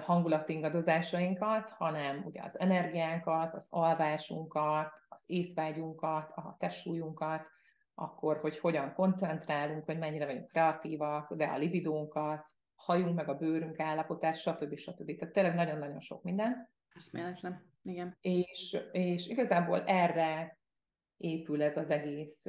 hangulatingadozásainkat, 0.00 1.70
hanem 1.70 2.22
ugye 2.24 2.42
az 2.42 2.60
energiánkat, 2.60 3.54
az 3.54 3.66
alvásunkat, 3.70 5.02
az 5.08 5.22
étvágyunkat, 5.26 6.30
a 6.30 6.56
testsúlyunkat, 6.58 7.46
akkor, 7.94 8.36
hogy 8.36 8.58
hogyan 8.58 8.92
koncentrálunk, 8.92 9.84
hogy 9.84 9.98
mennyire 9.98 10.26
vagyunk 10.26 10.48
kreatívak, 10.48 11.34
de 11.34 11.44
a 11.44 11.56
libidónkat, 11.56 12.48
hajunk 12.74 13.14
meg 13.14 13.28
a 13.28 13.36
bőrünk 13.36 13.80
állapotás, 13.80 14.40
stb. 14.40 14.76
stb. 14.76 15.18
Tehát 15.18 15.34
tényleg 15.34 15.54
nagyon-nagyon 15.54 16.00
sok 16.00 16.22
minden. 16.22 16.70
Eszméletlen, 16.94 17.72
igen. 17.82 18.16
És, 18.20 18.76
és 18.92 19.26
igazából 19.26 19.84
erre 19.84 20.58
épül 21.16 21.62
ez 21.62 21.76
az 21.76 21.90
egész 21.90 22.44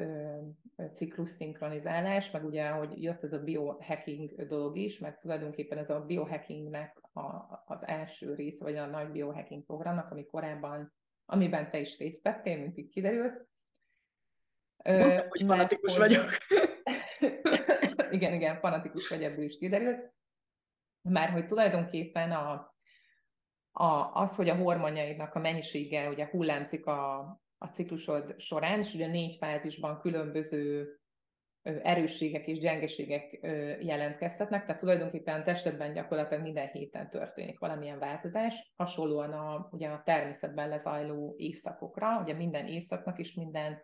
ciklus 0.94 1.30
szinkronizálás, 1.30 2.32
meg 2.32 2.46
ugye, 2.46 2.70
hogy 2.70 3.04
jött 3.04 3.24
ez 3.24 3.34
a 3.34 3.44
biohacking 3.44 4.48
dolog 4.48 4.78
is, 4.78 5.00
meg 5.00 5.18
tulajdonképpen 5.18 5.78
ez 5.78 5.90
a 5.90 6.00
biohackingnek 6.00 7.02
a, 7.18 7.64
az 7.66 7.88
első 7.88 8.36
része, 8.36 8.64
vagy 8.64 8.76
a 8.76 8.86
nagy 8.86 9.12
biohacking 9.12 9.66
programnak, 9.66 10.12
ami 10.12 10.26
korábban, 10.26 10.94
amiben 11.26 11.72
te 11.72 11.80
is 11.80 11.98
részt 11.98 12.22
vettél, 12.22 12.58
mint 12.58 12.78
így 12.78 12.90
kiderült. 12.90 13.48
Mondom, 14.84 15.28
hogy 15.30 15.44
fanatikus 15.46 15.98
hogy... 15.98 16.00
vagyok. 16.00 16.30
igen, 18.18 18.34
igen, 18.34 18.60
fanatikus 18.60 19.08
vagy, 19.08 19.24
ebből 19.24 19.44
is 19.44 19.58
kiderült. 19.58 20.14
Már 21.02 21.30
hogy 21.30 21.46
tulajdonképpen 21.46 22.32
a, 22.32 22.76
a, 23.72 24.12
az, 24.14 24.36
hogy 24.36 24.50
a 24.50 24.56
hormonjaidnak 24.56 25.34
a 25.34 25.40
mennyisége 25.40 26.10
ugye 26.10 26.28
hullámzik 26.30 26.86
a, 26.86 27.20
a 27.58 27.66
ciklusod 27.66 28.40
során, 28.40 28.80
és 28.80 28.94
ugye 28.94 29.08
négy 29.08 29.36
fázisban 29.36 30.00
különböző 30.00 30.96
erősségek 31.64 32.48
és 32.48 32.60
gyengeségek 32.60 33.40
jelentkeztetnek, 33.82 34.66
tehát 34.66 34.82
tulajdonképpen 34.82 35.44
testedben 35.44 35.94
gyakorlatilag 35.94 36.44
minden 36.44 36.68
héten 36.68 37.10
történik 37.10 37.60
valamilyen 37.60 38.00
változás, 38.00 38.72
hasonlóan 38.76 39.32
a, 39.32 39.70
ugye 39.72 39.90
a 39.90 40.02
természetben 40.06 40.70
lezajló 40.70 41.36
évszakokra, 41.38 42.22
ugye 42.22 42.34
minden 42.34 42.68
évszaknak 42.68 43.20
is 43.20 43.34
minden 43.34 43.82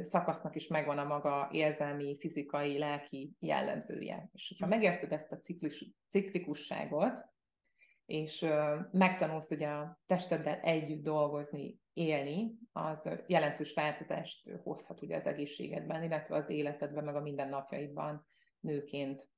szakasznak 0.00 0.54
is 0.54 0.68
megvan 0.68 0.98
a 0.98 1.04
maga 1.04 1.48
érzelmi, 1.52 2.16
fizikai, 2.18 2.78
lelki 2.78 3.36
jellemzője. 3.38 4.28
És 4.32 4.48
hogyha 4.48 4.66
megérted 4.66 5.12
ezt 5.12 5.32
a 5.32 5.38
ciklis, 5.38 5.84
ciklikusságot, 6.08 7.24
és 8.06 8.46
megtanulsz 8.90 9.50
ugye 9.50 9.68
a 9.68 10.00
testeddel 10.06 10.60
együtt 10.60 11.02
dolgozni, 11.02 11.80
élni, 11.92 12.58
az 12.72 13.08
jelentős 13.26 13.74
változást 13.74 14.50
hozhat 14.62 15.02
ugye 15.02 15.16
az 15.16 15.26
egészségedben, 15.26 16.02
illetve 16.02 16.36
az 16.36 16.48
életedben, 16.48 17.04
meg 17.04 17.16
a 17.16 17.20
mindennapjaidban 17.20 18.26
nőként. 18.60 19.28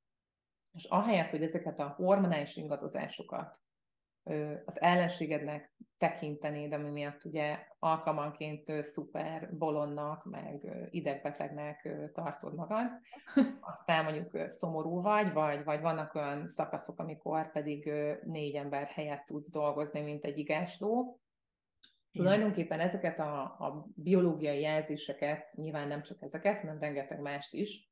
És 0.72 0.84
ahelyett, 0.84 1.30
hogy 1.30 1.42
ezeket 1.42 1.78
a 1.78 1.94
hormonális 1.96 2.56
ingadozásokat 2.56 3.63
az 4.64 4.80
ellenségednek 4.80 5.72
tekintenéd, 5.98 6.72
ami 6.72 6.90
miatt 6.90 7.24
ugye 7.24 7.58
alkalmanként 7.78 8.84
szuper 8.84 9.56
bolonnak, 9.56 10.24
meg 10.24 10.88
idegbetegnek 10.90 11.88
tartod 12.12 12.54
magad, 12.54 12.86
aztán 13.60 14.04
mondjuk 14.04 14.50
szomorú 14.50 15.02
vagy, 15.02 15.32
vagy, 15.32 15.64
vagy 15.64 15.80
vannak 15.80 16.14
olyan 16.14 16.48
szakaszok, 16.48 16.98
amikor 16.98 17.52
pedig 17.52 17.92
négy 18.22 18.54
ember 18.54 18.86
helyett 18.86 19.24
tudsz 19.24 19.50
dolgozni, 19.50 20.00
mint 20.00 20.24
egy 20.24 20.38
igásló, 20.38 21.18
Tulajdonképpen 22.14 22.80
ezeket 22.80 23.18
a, 23.18 23.42
a 23.42 23.86
biológiai 23.94 24.60
jelzéseket, 24.60 25.52
nyilván 25.54 25.88
nem 25.88 26.02
csak 26.02 26.22
ezeket, 26.22 26.60
hanem 26.60 26.78
rengeteg 26.78 27.20
mást 27.20 27.54
is, 27.54 27.90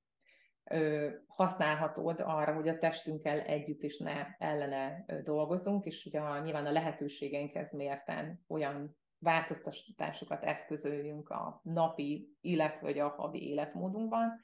használhatod 1.26 2.20
arra, 2.20 2.54
hogy 2.54 2.68
a 2.68 2.78
testünkkel 2.78 3.40
együtt 3.40 3.82
is 3.82 3.98
ne 3.98 4.26
ellene 4.38 5.04
dolgozunk, 5.22 5.84
és 5.84 6.04
ugye 6.06 6.20
a, 6.20 6.40
nyilván 6.40 6.66
a 6.66 6.72
lehetőségeinkhez 6.72 7.72
mérten 7.72 8.44
olyan 8.48 8.96
változtatásokat 9.18 10.42
eszközöljünk 10.42 11.28
a 11.28 11.60
napi, 11.62 12.36
illetve 12.40 12.86
vagy 12.86 12.98
a 12.98 13.08
havi 13.08 13.48
életmódunkban, 13.48 14.40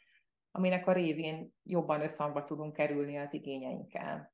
aminek 0.50 0.86
a 0.86 0.92
révén 0.92 1.54
jobban 1.62 2.00
összhangba 2.00 2.44
tudunk 2.44 2.72
kerülni 2.72 3.18
az 3.18 3.34
igényeinkkel. 3.34 4.32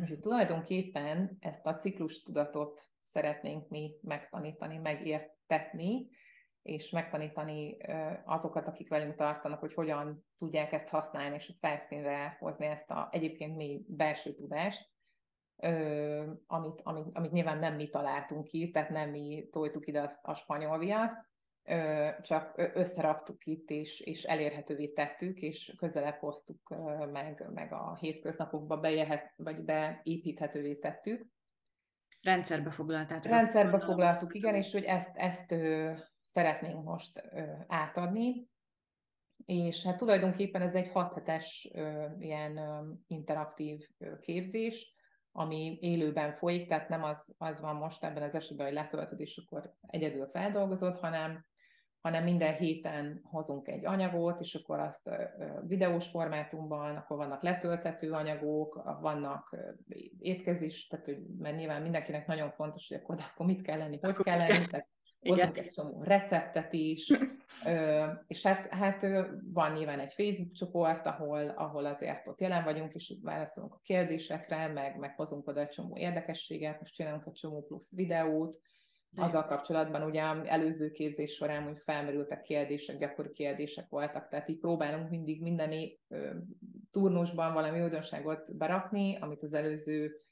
Úgyhogy 0.00 0.18
tulajdonképpen 0.18 1.36
ezt 1.40 1.66
a 1.66 1.76
ciklus 1.76 2.22
tudatot 2.22 2.80
szeretnénk 3.00 3.68
mi 3.68 3.94
megtanítani, 4.02 4.76
megértetni, 4.78 6.08
és 6.66 6.90
megtanítani 6.90 7.76
azokat, 8.24 8.66
akik 8.66 8.88
velünk 8.88 9.14
tartanak, 9.14 9.60
hogy 9.60 9.74
hogyan 9.74 10.24
tudják 10.38 10.72
ezt 10.72 10.88
használni, 10.88 11.34
és 11.34 11.48
a 11.48 11.56
felszínre 11.60 12.36
hozni 12.40 12.66
ezt 12.66 12.90
a 12.90 13.08
egyébként 13.10 13.56
mi 13.56 13.84
belső 13.88 14.34
tudást, 14.34 14.90
amit, 16.46 16.80
amit, 16.82 17.06
amit 17.12 17.32
nyilván 17.32 17.58
nem 17.58 17.74
mi 17.74 17.88
találtunk 17.88 18.46
ki, 18.46 18.70
tehát 18.70 18.90
nem 18.90 19.10
mi 19.10 19.48
toltuk 19.50 19.86
ide 19.86 20.10
a 20.22 20.34
spanyol 20.34 20.78
viaszt, 20.78 21.18
csak 22.22 22.70
összeraktuk 22.74 23.46
itt, 23.46 23.70
és, 23.70 24.00
és 24.00 24.22
elérhetővé 24.22 24.88
tettük, 24.88 25.40
és 25.40 25.74
közelebb 25.76 26.18
hoztuk 26.18 26.74
meg, 27.12 27.46
meg 27.54 27.72
a 27.72 27.96
hétköznapokba 28.00 28.76
bejöhet, 28.76 29.32
vagy 29.36 29.60
beépíthetővé 29.60 30.74
tettük. 30.74 31.26
Rendszerbe 32.22 32.70
foglaltátok. 32.70 33.32
Rendszerbe 33.32 33.80
foglaltuk, 33.80 34.34
igen, 34.34 34.54
és 34.54 34.72
hogy 34.72 34.84
ezt, 34.84 35.16
ezt 35.16 35.54
szeretnénk 36.26 36.84
most 36.84 37.22
átadni, 37.66 38.48
és 39.44 39.84
hát 39.84 39.96
tulajdonképpen 39.96 40.62
ez 40.62 40.74
egy 40.74 40.88
hat 40.88 41.12
hetes 41.12 41.70
ilyen 42.18 42.60
interaktív 43.06 43.88
képzés, 44.20 44.94
ami 45.32 45.78
élőben 45.80 46.34
folyik, 46.34 46.68
tehát 46.68 46.88
nem 46.88 47.02
az, 47.02 47.34
az 47.38 47.60
van 47.60 47.76
most 47.76 48.04
ebben 48.04 48.22
az 48.22 48.34
esetben, 48.34 48.66
hogy 48.66 48.74
letöltöd, 48.74 49.20
és 49.20 49.42
akkor 49.44 49.74
egyedül 49.80 50.26
feldolgozod, 50.26 50.98
hanem 50.98 51.44
hanem 52.06 52.24
minden 52.24 52.54
héten 52.54 53.20
hozunk 53.24 53.68
egy 53.68 53.86
anyagot, 53.86 54.40
és 54.40 54.54
akkor 54.54 54.78
azt 54.78 55.10
videós 55.66 56.08
formátumban, 56.08 56.96
akkor 56.96 57.16
vannak 57.16 57.42
letöltető 57.42 58.12
anyagok, 58.12 58.98
vannak 59.00 59.56
étkezés, 60.18 60.86
tehát 60.86 61.04
hogy, 61.04 61.18
mert 61.38 61.56
nyilván 61.56 61.82
mindenkinek 61.82 62.26
nagyon 62.26 62.50
fontos, 62.50 62.88
hogy 62.88 62.96
akkor, 62.96 63.16
akkor 63.32 63.46
mit 63.46 63.62
kell 63.62 63.78
lenni, 63.78 63.98
hogy 64.00 64.16
kell 64.16 64.38
lenni, 64.38 64.66
tehát 64.66 64.88
hozunk 65.20 65.58
egy 65.58 65.68
csomó 65.68 66.02
receptet 66.02 66.72
is, 66.72 67.12
és 68.26 68.42
hát, 68.42 68.66
hát 68.66 69.06
van 69.52 69.72
nyilván 69.72 70.00
egy 70.00 70.12
Facebook 70.12 70.52
csoport, 70.52 71.06
ahol, 71.06 71.48
ahol 71.48 71.84
azért 71.84 72.26
ott 72.26 72.40
jelen 72.40 72.64
vagyunk, 72.64 72.94
és 72.94 73.14
válaszolunk 73.22 73.74
a 73.74 73.80
kérdésekre, 73.82 74.66
meg, 74.66 74.98
meg 74.98 75.16
hozunk 75.16 75.48
oda 75.48 75.60
egy 75.60 75.68
csomó 75.68 75.96
érdekességet, 75.96 76.80
most 76.80 76.94
csinálunk 76.94 77.26
egy 77.26 77.32
csomó 77.32 77.62
plusz 77.62 77.94
videót, 77.94 78.60
azzal 79.18 79.44
kapcsolatban 79.44 80.02
ugye 80.02 80.22
előző 80.44 80.90
képzés 80.90 81.34
során 81.34 81.68
úgy 81.68 81.78
felmerültek 81.78 82.42
kérdések, 82.42 82.98
gyakori 82.98 83.32
kérdések 83.32 83.88
voltak, 83.88 84.28
tehát 84.28 84.48
így 84.48 84.58
próbálunk 84.58 85.10
mindig 85.10 85.42
minden 85.42 85.72
turnusban 86.90 87.52
valami 87.52 87.82
újdonságot 87.82 88.56
berakni, 88.56 89.16
amit 89.20 89.42
az 89.42 89.54
előző 89.54 90.25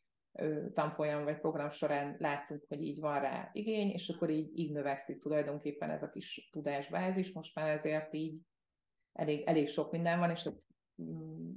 tanfolyam 0.72 1.24
vagy 1.24 1.40
program 1.40 1.70
során 1.70 2.16
láttunk, 2.18 2.64
hogy 2.68 2.82
így 2.82 3.00
van 3.00 3.20
rá 3.20 3.50
igény, 3.52 3.90
és 3.90 4.08
akkor 4.08 4.30
így, 4.30 4.58
így 4.58 4.72
növekszik 4.72 5.18
tulajdonképpen 5.18 5.90
ez 5.90 6.02
a 6.02 6.10
kis 6.10 6.48
tudásbázis. 6.52 7.32
Most 7.32 7.54
már 7.54 7.68
ezért 7.68 8.14
így 8.14 8.40
elég, 9.12 9.42
elég 9.46 9.68
sok 9.68 9.90
minden 9.90 10.18
van, 10.18 10.30
és 10.30 10.48
mm, 11.02 11.50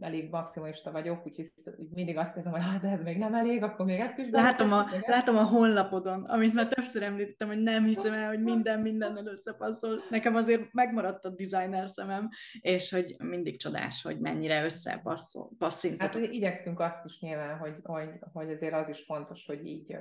elég 0.00 0.30
maximalista 0.30 0.92
vagyok, 0.92 1.26
úgyhogy 1.26 1.46
mindig 1.94 2.16
azt 2.16 2.34
hiszem, 2.34 2.52
hogy 2.52 2.62
hát 2.62 2.84
ez 2.84 3.02
még 3.02 3.18
nem 3.18 3.34
elég, 3.34 3.62
akkor 3.62 3.86
még 3.86 4.00
ezt 4.00 4.18
is 4.18 4.26
látom 4.30 4.72
a, 4.72 4.86
látom 5.06 5.36
a 5.36 5.44
honlapodon, 5.44 6.24
amit 6.24 6.54
már 6.54 6.68
többször 6.68 7.02
említettem, 7.02 7.48
hogy 7.48 7.62
nem 7.62 7.84
hiszem 7.84 8.12
el, 8.12 8.28
hogy 8.28 8.42
minden 8.42 8.80
mindennel 8.80 9.26
összepasszol. 9.26 10.02
Nekem 10.10 10.34
azért 10.34 10.72
megmaradt 10.72 11.24
a 11.24 11.30
designer 11.30 11.88
szemem, 11.88 12.28
és 12.60 12.90
hogy 12.90 13.16
mindig 13.18 13.60
csodás, 13.60 14.02
hogy 14.02 14.18
mennyire 14.20 14.64
összepasszol. 14.64 15.50
Hát 15.98 16.14
igyekszünk 16.14 16.80
azt 16.80 17.04
is 17.04 17.20
nyilván, 17.20 17.58
hogy, 17.58 17.74
hogy, 17.82 18.10
hogy 18.32 18.50
azért 18.50 18.74
az 18.74 18.88
is 18.88 19.04
fontos, 19.04 19.46
hogy 19.46 19.66
így 19.66 19.96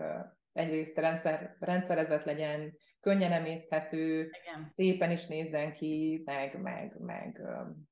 egyrészt 0.55 0.97
rendszer, 0.97 1.55
rendszerezett 1.59 2.23
legyen, 2.23 2.77
könnyen 2.99 3.31
emészthető, 3.31 4.19
Igen. 4.19 4.67
szépen 4.67 5.11
is 5.11 5.25
nézzen 5.25 5.73
ki, 5.73 6.21
meg, 6.25 6.61
meg, 6.61 6.95
meg 6.99 7.41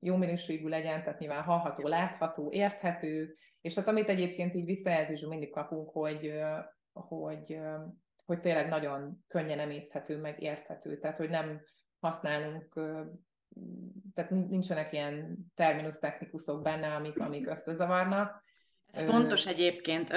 jó 0.00 0.16
minőségű 0.16 0.68
legyen, 0.68 1.02
tehát 1.02 1.18
nyilván 1.18 1.42
hallható, 1.42 1.86
látható, 1.86 2.50
érthető, 2.52 3.36
és 3.60 3.74
hát 3.74 3.88
amit 3.88 4.08
egyébként 4.08 4.54
így 4.54 4.64
visszajelzésben 4.64 5.28
mindig 5.28 5.50
kapunk, 5.50 5.90
hogy, 5.90 6.32
hogy, 6.92 7.58
hogy 8.24 8.40
tényleg 8.40 8.68
nagyon 8.68 9.24
könnyen 9.28 9.58
emészthető, 9.58 10.20
meg 10.20 10.42
érthető, 10.42 10.98
tehát 10.98 11.16
hogy 11.16 11.30
nem 11.30 11.60
használunk 12.00 12.80
tehát 14.14 14.30
nincsenek 14.30 14.92
ilyen 14.92 15.36
terminus 15.54 15.98
technikusok 15.98 16.62
benne, 16.62 16.94
amik, 16.94 17.18
amik 17.18 17.48
összezavarnak, 17.48 18.43
ez 18.94 19.02
fontos 19.02 19.46
egyébként. 19.46 20.12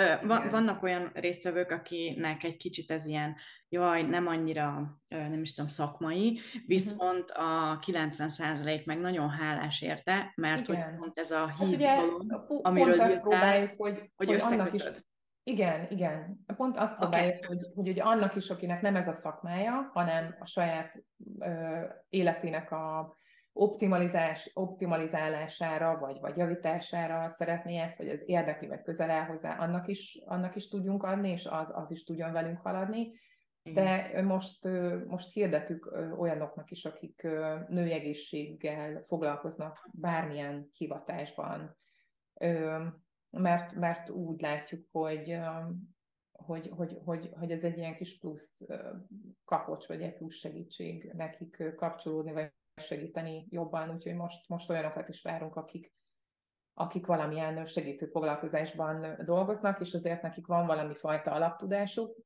Vannak 0.52 0.84
olyan 0.84 1.12
résztvevők, 1.14 1.72
akinek 1.72 2.44
egy 2.44 2.58
kicsit 2.58 2.92
ez 2.92 3.06
ilyen, 3.06 3.36
jaj, 3.70 4.02
nem 4.02 4.28
annyira, 4.28 5.00
nem 5.08 5.42
is 5.42 5.54
tudom, 5.54 5.70
szakmai, 5.70 6.32
mhm. 6.32 6.64
viszont 6.68 7.32
a 7.32 7.80
90% 7.86 8.86
meg 8.86 9.00
nagyon 9.00 9.30
hálás 9.30 9.82
érte, 9.82 10.32
mert 10.36 10.68
Igen. 10.68 10.84
hogy 10.84 11.00
pont 11.00 11.18
ez 11.18 11.32
a 11.32 11.54
híd 11.60 11.82
hát 11.82 11.98
való, 11.98 12.60
amiről 12.62 12.94
írtál, 12.94 13.20
próbáljuk, 13.20 13.74
hogy, 13.78 14.12
hogy, 14.16 14.28
hogy 14.28 14.38
annak 14.40 14.74
is, 14.74 14.84
igen, 15.44 15.88
igen. 15.90 16.46
Pont 16.58 16.78
azt 16.78 16.98
próbáljuk, 16.98 17.36
okay. 17.36 17.48
hogy, 17.48 17.66
hogy 17.76 17.88
ugye 17.88 18.04
annak 18.04 18.36
is, 18.36 18.50
akinek 18.50 18.82
nem 18.82 18.96
ez 18.96 19.08
a 19.08 19.14
szakmája, 19.14 19.90
hanem 19.94 20.36
a 20.40 20.46
saját 20.46 21.04
ö, 21.40 21.82
életének 22.10 22.72
a 22.72 23.17
optimalizás, 23.58 24.52
optimalizálására, 24.54 25.98
vagy, 25.98 26.20
vagy 26.20 26.38
javítására 26.38 27.30
szeretné 27.30 27.78
ezt, 27.78 27.98
vagy 27.98 28.10
az 28.10 28.24
érdekli, 28.26 28.68
vagy 28.68 28.82
közel 28.82 29.10
áll 29.10 29.26
hozzá, 29.26 29.58
annak 29.58 29.88
is, 29.88 30.22
annak 30.26 30.56
is 30.56 30.68
tudjunk 30.68 31.04
adni, 31.04 31.30
és 31.30 31.46
az, 31.46 31.72
az 31.76 31.92
is 31.92 32.04
tudjon 32.04 32.32
velünk 32.32 32.58
haladni. 32.58 33.12
De 33.74 34.22
most, 34.22 34.68
most 35.08 35.34
hirdetük 35.34 35.98
olyanoknak 36.18 36.72
is, 36.72 36.86
akik 36.86 37.22
nőegészséggel 37.68 39.04
foglalkoznak 39.08 39.90
bármilyen 39.92 40.70
hivatásban, 40.72 41.78
mert, 43.30 43.76
mert 43.76 44.10
úgy 44.10 44.42
látjuk, 44.42 44.88
hogy, 44.92 45.40
hogy, 46.32 46.70
hogy, 46.76 46.98
hogy, 47.06 47.30
hogy 47.40 47.52
ez 47.52 47.64
egy 47.64 47.78
ilyen 47.78 47.96
kis 47.96 48.18
plusz 48.18 48.62
kapocs, 49.46 49.88
vagy 49.88 50.02
egy 50.02 50.14
plusz 50.14 50.36
segítség 50.36 51.12
nekik 51.14 51.74
kapcsolódni, 51.76 52.32
vagy 52.32 52.52
segíteni 52.82 53.48
jobban, 53.50 53.90
úgyhogy 53.90 54.16
most, 54.16 54.48
most 54.48 54.70
olyanokat 54.70 55.10
is 55.10 55.22
várunk, 55.22 55.56
akik, 55.56 55.94
akik 56.74 57.06
valamilyen 57.06 57.66
segítő 57.66 58.06
foglalkozásban 58.06 59.18
dolgoznak, 59.26 59.82
és 59.82 59.94
azért 59.94 60.22
nekik 60.22 60.48
van 60.48 60.66
valami 60.66 60.96
fajta 60.96 61.32
alaptudásuk. 61.32 62.18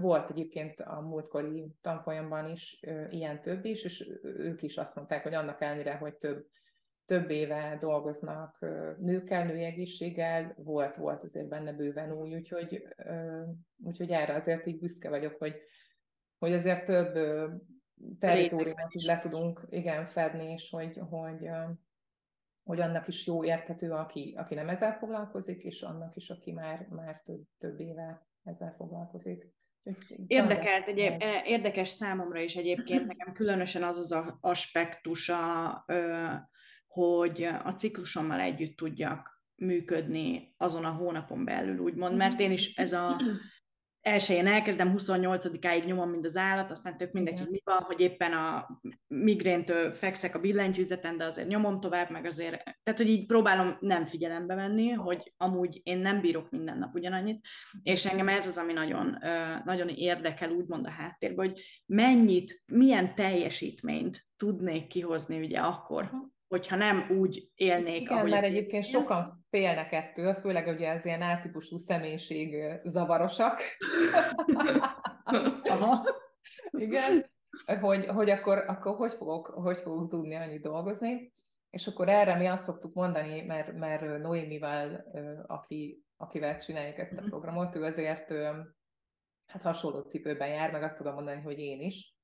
Volt 0.00 0.30
egyébként 0.30 0.80
a 0.80 1.00
múltkori 1.00 1.74
tanfolyamban 1.80 2.50
is 2.50 2.80
ilyen 3.08 3.40
több 3.40 3.64
is, 3.64 3.84
és 3.84 4.10
ők 4.22 4.62
is 4.62 4.76
azt 4.76 4.94
mondták, 4.94 5.22
hogy 5.22 5.34
annak 5.34 5.60
ellenére, 5.60 5.96
hogy 5.96 6.14
több, 6.14 6.46
több 7.04 7.30
éve 7.30 7.76
dolgoznak 7.80 8.58
nőkkel, 8.98 9.44
női 9.44 9.64
egészséggel, 9.64 10.54
volt, 10.56 10.96
volt 10.96 11.24
azért 11.24 11.48
benne 11.48 11.72
bőven 11.72 12.12
új, 12.12 12.34
úgyhogy, 12.34 12.88
úgyhogy 13.84 14.10
erre 14.10 14.34
azért 14.34 14.66
így 14.66 14.78
büszke 14.78 15.08
vagyok, 15.08 15.36
hogy, 15.38 15.54
hogy 16.38 16.52
azért 16.52 16.84
több 16.84 17.14
teritoriumot 18.18 18.94
is 18.94 19.04
le 19.04 19.18
tudunk 19.18 19.66
igen 19.70 20.06
fedni, 20.06 20.52
és 20.52 20.70
hogy, 20.70 21.00
hogy, 21.10 21.48
hogy 22.62 22.80
annak 22.80 23.08
is 23.08 23.26
jó 23.26 23.44
érthető, 23.44 23.90
aki, 23.90 24.34
aki 24.38 24.54
nem 24.54 24.68
ezzel 24.68 24.92
foglalkozik, 24.98 25.62
és 25.62 25.82
annak 25.82 26.16
is, 26.16 26.30
aki 26.30 26.52
már, 26.52 26.86
már 26.90 27.20
több, 27.24 27.42
több 27.58 27.80
éve 27.80 28.26
ezzel 28.44 28.74
foglalkozik. 28.76 29.52
Érdekelt, 30.26 30.88
egyéb, 30.88 31.22
érdekes 31.44 31.88
számomra 31.88 32.40
is 32.40 32.56
egyébként, 32.56 33.06
nekem 33.06 33.32
különösen 33.32 33.82
az 33.82 33.98
az 33.98 34.12
a 34.12 34.38
aspektusa, 34.40 35.84
hogy 36.86 37.42
a 37.42 37.70
ciklusommal 37.70 38.40
együtt 38.40 38.76
tudjak 38.76 39.42
működni 39.54 40.54
azon 40.56 40.84
a 40.84 40.92
hónapon 40.92 41.44
belül, 41.44 41.78
úgymond, 41.78 42.16
mert 42.16 42.40
én 42.40 42.50
is 42.50 42.74
ez 42.74 42.92
a 42.92 43.20
elsőjén 44.02 44.46
elkezdem, 44.46 44.94
28-áig 44.96 45.84
nyomom, 45.84 46.10
mint 46.10 46.24
az 46.24 46.36
állat, 46.36 46.70
aztán 46.70 46.96
tök 46.96 47.12
mindegy, 47.12 47.32
Igen. 47.32 47.44
hogy 47.44 47.52
mi 47.52 47.60
van, 47.64 47.82
hogy 47.82 48.00
éppen 48.00 48.32
a 48.32 48.80
migréntől 49.06 49.92
fekszek 49.92 50.34
a 50.34 50.38
billentyűzeten, 50.38 51.16
de 51.16 51.24
azért 51.24 51.48
nyomom 51.48 51.80
tovább, 51.80 52.10
meg 52.10 52.24
azért, 52.24 52.62
tehát 52.82 53.00
hogy 53.00 53.08
így 53.08 53.26
próbálom 53.26 53.76
nem 53.80 54.06
figyelembe 54.06 54.54
venni, 54.54 54.88
hogy 54.88 55.32
amúgy 55.36 55.80
én 55.82 55.98
nem 55.98 56.20
bírok 56.20 56.50
minden 56.50 56.78
nap 56.78 56.94
ugyanannyit, 56.94 57.46
és 57.82 58.06
engem 58.06 58.28
ez 58.28 58.46
az, 58.46 58.58
ami 58.58 58.72
nagyon, 58.72 59.18
nagyon 59.64 59.88
érdekel, 59.88 60.50
úgymond 60.50 60.86
a 60.86 60.90
háttérben, 60.90 61.46
hogy 61.46 61.60
mennyit, 61.86 62.62
milyen 62.66 63.14
teljesítményt 63.14 64.26
tudnék 64.36 64.86
kihozni 64.86 65.38
ugye 65.38 65.58
akkor, 65.58 66.10
hogyha 66.48 66.76
nem 66.76 67.06
úgy 67.18 67.48
élnék, 67.54 68.00
Igen, 68.00 68.16
ahogy... 68.16 68.30
mert 68.30 68.44
egyébként 68.44 68.84
sokan 68.84 69.41
félnek 69.52 69.92
ettől, 69.92 70.34
főleg 70.34 70.66
ugye 70.66 70.90
ez 70.90 71.04
ilyen 71.04 71.22
átípusú 71.22 71.76
személyiség 71.76 72.80
zavarosak. 72.84 73.60
Aha. 75.72 76.06
Igen, 76.70 77.30
hogy, 77.80 78.06
hogy 78.06 78.30
akkor, 78.30 78.58
akkor 78.66 78.96
hogy, 78.96 79.12
fogok, 79.12 79.46
hogy 79.46 79.78
fogok 79.78 80.10
tudni 80.10 80.34
annyit 80.34 80.62
dolgozni. 80.62 81.32
És 81.70 81.86
akkor 81.86 82.08
erre 82.08 82.36
mi 82.36 82.46
azt 82.46 82.64
szoktuk 82.64 82.94
mondani, 82.94 83.42
mert, 83.42 83.72
mert 83.72 84.18
Noémivel, 84.18 85.04
aki, 85.46 86.04
akivel 86.16 86.58
csináljuk 86.58 86.98
ezt 86.98 87.12
a 87.12 87.20
mhm. 87.20 87.28
programot, 87.28 87.74
ő 87.74 87.84
azért 87.84 88.32
hát 89.46 89.62
hasonló 89.62 90.00
cipőben 90.00 90.48
jár, 90.48 90.70
meg 90.70 90.82
azt 90.82 90.96
tudom 90.96 91.14
mondani, 91.14 91.40
hogy 91.42 91.58
én 91.58 91.80
is 91.80 92.16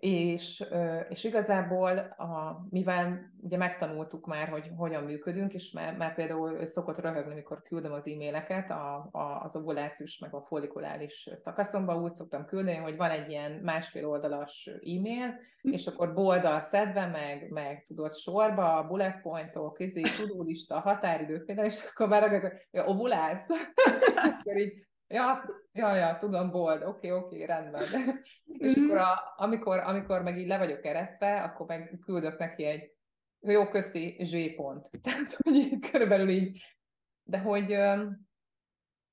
és, 0.00 0.64
és 1.08 1.24
igazából, 1.24 1.98
a, 1.98 2.60
mivel 2.70 3.32
ugye 3.40 3.56
megtanultuk 3.56 4.26
már, 4.26 4.48
hogy 4.48 4.70
hogyan 4.76 5.04
működünk, 5.04 5.52
és 5.54 5.70
már, 5.70 5.96
már 5.96 6.14
például 6.14 6.66
szokott 6.66 6.98
röhögni, 6.98 7.34
mikor 7.34 7.62
küldöm 7.62 7.92
az 7.92 8.06
e-maileket 8.06 8.70
a, 8.70 9.08
a, 9.10 9.42
az 9.42 9.56
ovulációs 9.56 10.18
meg 10.18 10.34
a 10.34 10.40
folikulális 10.40 11.28
szakaszomba, 11.34 12.00
úgy 12.00 12.14
szoktam 12.14 12.44
küldeni, 12.44 12.76
hogy 12.76 12.96
van 12.96 13.10
egy 13.10 13.30
ilyen 13.30 13.52
másfél 13.52 14.08
oldalas 14.08 14.66
e-mail, 14.66 15.40
hm. 15.62 15.72
és 15.72 15.86
akkor 15.86 16.14
boldal 16.14 16.60
szedve, 16.60 17.06
meg, 17.06 17.50
meg 17.50 17.82
tudod 17.86 18.14
sorba, 18.14 18.86
bullet 18.88 19.20
pointok, 19.22 19.80
izé, 19.80 20.02
tudólista, 20.02 20.80
határidő 20.80 21.44
például, 21.44 21.68
és 21.68 21.84
akkor 21.90 22.08
már 22.08 22.30
rögtön, 22.30 22.52
ja, 22.70 22.84
ovulálsz, 22.86 23.48
és 24.08 24.14
akkor 24.14 24.56
így 24.56 24.88
Ja, 25.12 25.44
ja, 25.72 25.94
ja, 25.94 26.16
tudom, 26.16 26.50
bold, 26.50 26.82
oké, 26.82 27.10
okay, 27.10 27.10
oké, 27.10 27.34
okay, 27.34 27.46
rendben. 27.46 27.82
és 28.58 28.76
akkor 28.76 28.96
a, 28.96 29.34
amikor, 29.36 29.78
amikor 29.78 30.22
meg 30.22 30.38
így 30.38 30.46
le 30.46 30.58
vagyok 30.58 30.80
keresztve, 30.80 31.42
akkor 31.42 31.66
meg 31.66 31.98
küldök 32.04 32.38
neki 32.38 32.64
egy 32.64 32.92
jó, 33.40 33.68
köszi, 33.68 34.16
Z 34.24 34.56
pont. 34.56 34.90
Tehát, 35.02 35.36
hogy 35.42 35.78
körülbelül 35.90 36.28
így, 36.28 36.62
de 37.22 37.38
hogy, 37.38 37.76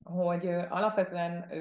hogy 0.04 0.46
alapvetően 0.68 1.52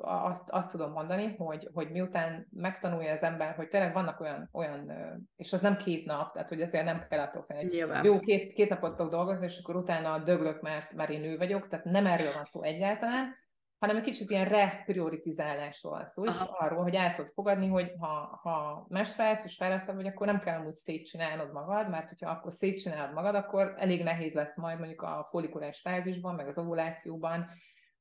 azt, 0.00 0.50
azt 0.50 0.70
tudom 0.70 0.92
mondani, 0.92 1.34
hogy, 1.36 1.68
hogy 1.72 1.90
miután 1.90 2.46
megtanulja 2.50 3.12
az 3.12 3.22
ember, 3.22 3.54
hogy 3.54 3.68
tényleg 3.68 3.92
vannak 3.92 4.20
olyan, 4.20 4.48
olyan 4.52 4.92
és 5.36 5.52
az 5.52 5.60
nem 5.60 5.76
két 5.76 6.04
nap, 6.04 6.32
tehát 6.32 6.48
hogy 6.48 6.60
ezért 6.60 6.84
nem 6.84 7.06
kell 7.08 7.20
attól 7.20 7.42
félni, 7.42 7.76
jó, 8.02 8.18
két, 8.18 8.52
két 8.52 8.68
napot 8.68 8.96
tudok 8.96 9.10
dolgozni, 9.12 9.46
és 9.46 9.58
akkor 9.58 9.76
utána 9.76 10.18
döglök, 10.18 10.60
mert, 10.60 10.92
mert 10.92 11.10
én 11.10 11.20
nő 11.20 11.36
vagyok, 11.36 11.68
tehát 11.68 11.84
nem 11.84 12.06
erről 12.06 12.32
van 12.32 12.44
szó 12.44 12.62
egyáltalán, 12.62 13.42
hanem 13.84 14.02
egy 14.02 14.08
kicsit 14.08 14.30
ilyen 14.30 14.48
reprioritizálásról 14.48 15.92
van 15.92 16.04
szó, 16.04 16.24
és 16.24 16.40
Aha. 16.40 16.56
arról, 16.58 16.82
hogy 16.82 16.94
el 16.94 17.12
tudod 17.12 17.30
fogadni, 17.30 17.68
hogy 17.68 17.92
ha, 17.98 18.40
ha 18.42 18.86
mestrálsz 18.88 19.44
és 19.44 19.56
fáradtabb 19.56 19.94
vagy, 19.94 20.06
akkor 20.06 20.26
nem 20.26 20.38
kell 20.38 20.58
amúgy 20.58 20.72
szétcsinálnod 20.72 21.52
magad, 21.52 21.88
mert 21.88 22.08
hogyha 22.08 22.30
akkor 22.30 22.52
szétcsinálod 22.52 23.14
magad, 23.14 23.34
akkor 23.34 23.74
elég 23.76 24.02
nehéz 24.02 24.34
lesz 24.34 24.56
majd 24.56 24.78
mondjuk 24.78 25.02
a 25.02 25.26
folikulás 25.30 25.80
fázisban, 25.80 26.34
meg 26.34 26.46
az 26.46 26.58
ovulációban 26.58 27.48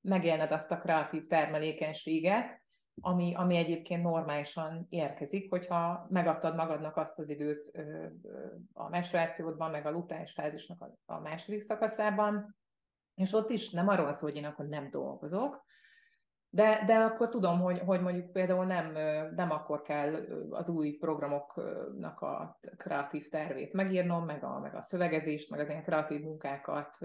megélned 0.02 0.52
azt 0.52 0.72
a 0.72 0.80
kreatív 0.80 1.26
termelékenységet, 1.26 2.62
ami, 3.02 3.34
ami 3.36 3.56
egyébként 3.56 4.04
normálisan 4.04 4.86
érkezik, 4.90 5.50
hogyha 5.50 6.08
megadtad 6.10 6.56
magadnak 6.56 6.98
azt 6.98 7.20
az 7.20 7.30
időt 7.30 7.72
a 8.74 8.90
menstruációdban, 8.90 9.72
meg 9.72 9.86
a 9.86 9.92
lutáns 9.92 10.32
fázisnak 10.32 10.82
a, 10.82 11.14
a 11.14 11.20
második 11.20 11.62
szakaszában, 11.62 12.56
és 13.16 13.34
ott 13.34 13.50
is 13.50 13.70
nem 13.70 13.88
arról 13.88 14.12
szól, 14.12 14.30
hogy 14.30 14.40
én 14.40 14.46
akkor 14.46 14.66
nem 14.66 14.90
dolgozok, 14.92 15.66
de, 16.56 16.84
de 16.86 16.96
akkor 16.96 17.30
tudom, 17.30 17.60
hogy, 17.60 17.80
hogy 17.80 18.02
mondjuk 18.02 18.32
például 18.32 18.66
nem, 18.66 18.92
nem 19.36 19.52
akkor 19.52 19.82
kell 19.82 20.16
az 20.50 20.70
új 20.70 20.92
programoknak 20.92 22.22
a 22.22 22.60
kreatív 22.78 23.30
tervét 23.30 23.74
megírnom, 23.74 24.26
meg 24.26 24.44
a, 24.44 24.60
meg 24.60 24.76
a 24.76 24.82
szövegezést, 24.82 25.50
meg 25.50 25.60
az 25.60 25.70
ilyen 25.70 25.84
kreatív 25.84 26.22
munkákat, 26.22 26.98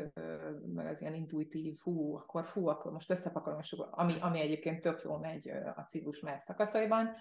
meg 0.74 0.86
az 0.86 1.00
ilyen 1.00 1.14
intuitív, 1.14 1.78
fú, 1.78 2.16
akkor 2.16 2.44
fú, 2.44 2.66
akkor 2.66 2.92
most 2.92 3.10
összepakolom, 3.10 3.60
ami, 3.90 4.14
ami 4.20 4.40
egyébként 4.40 4.80
tök 4.80 5.02
jól 5.04 5.18
megy 5.18 5.48
a 5.76 5.80
ciklus 5.80 6.20
más 6.20 6.42
szakaszaiban, 6.42 7.14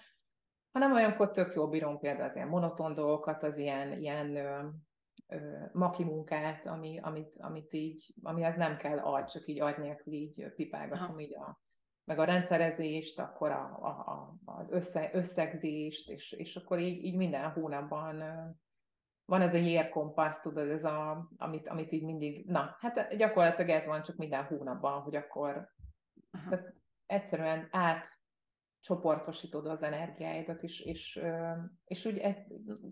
hanem 0.72 0.92
olyankor 0.92 1.30
tök 1.30 1.54
jól 1.54 1.68
bírom 1.68 1.98
például 1.98 2.24
az 2.24 2.36
ilyen 2.36 2.48
monoton 2.48 2.94
dolgokat, 2.94 3.42
az 3.42 3.58
ilyen, 3.58 3.92
ilyen 3.92 4.38
maki 5.72 6.04
munkát, 6.04 6.66
ami, 6.66 6.98
amit, 7.02 7.36
amit 7.38 7.72
így, 7.72 8.14
amihez 8.22 8.56
nem 8.56 8.76
kell 8.76 8.98
agy, 8.98 9.24
csak 9.24 9.46
így 9.46 9.60
agy 9.60 9.78
nélkül 9.78 10.12
így 10.12 10.52
pipálgatom 10.56 11.08
Aha. 11.08 11.20
így 11.20 11.34
a, 11.34 11.60
meg 12.04 12.18
a 12.18 12.24
rendszerezést, 12.24 13.18
akkor 13.18 13.50
a, 13.50 13.78
a, 13.80 13.88
a, 13.88 14.38
az 14.44 14.70
össze, 14.70 15.10
összegzést, 15.12 16.10
és, 16.10 16.32
és 16.32 16.56
akkor 16.56 16.78
így, 16.78 17.04
így 17.04 17.16
minden 17.16 17.50
hónapban 17.50 18.22
van 19.24 19.40
ez 19.40 19.54
a 19.54 19.58
year 19.58 19.88
compass, 19.88 20.40
tudod, 20.40 20.68
ez 20.68 20.84
a, 20.84 21.30
amit, 21.36 21.68
amit 21.68 21.92
így 21.92 22.04
mindig, 22.04 22.46
na, 22.46 22.76
hát 22.78 23.16
gyakorlatilag 23.16 23.70
ez 23.70 23.86
van 23.86 24.02
csak 24.02 24.16
minden 24.16 24.44
hónapban, 24.44 25.02
hogy 25.02 25.16
akkor 25.16 25.68
tehát 26.30 26.74
egyszerűen 27.06 27.68
át 27.70 28.06
csoportosítod 28.80 29.66
az 29.66 29.82
energiáidat, 29.82 30.62
és, 30.62 30.80
és, 30.80 31.20
és 31.84 32.04
úgy 32.04 32.18
e, 32.18 32.46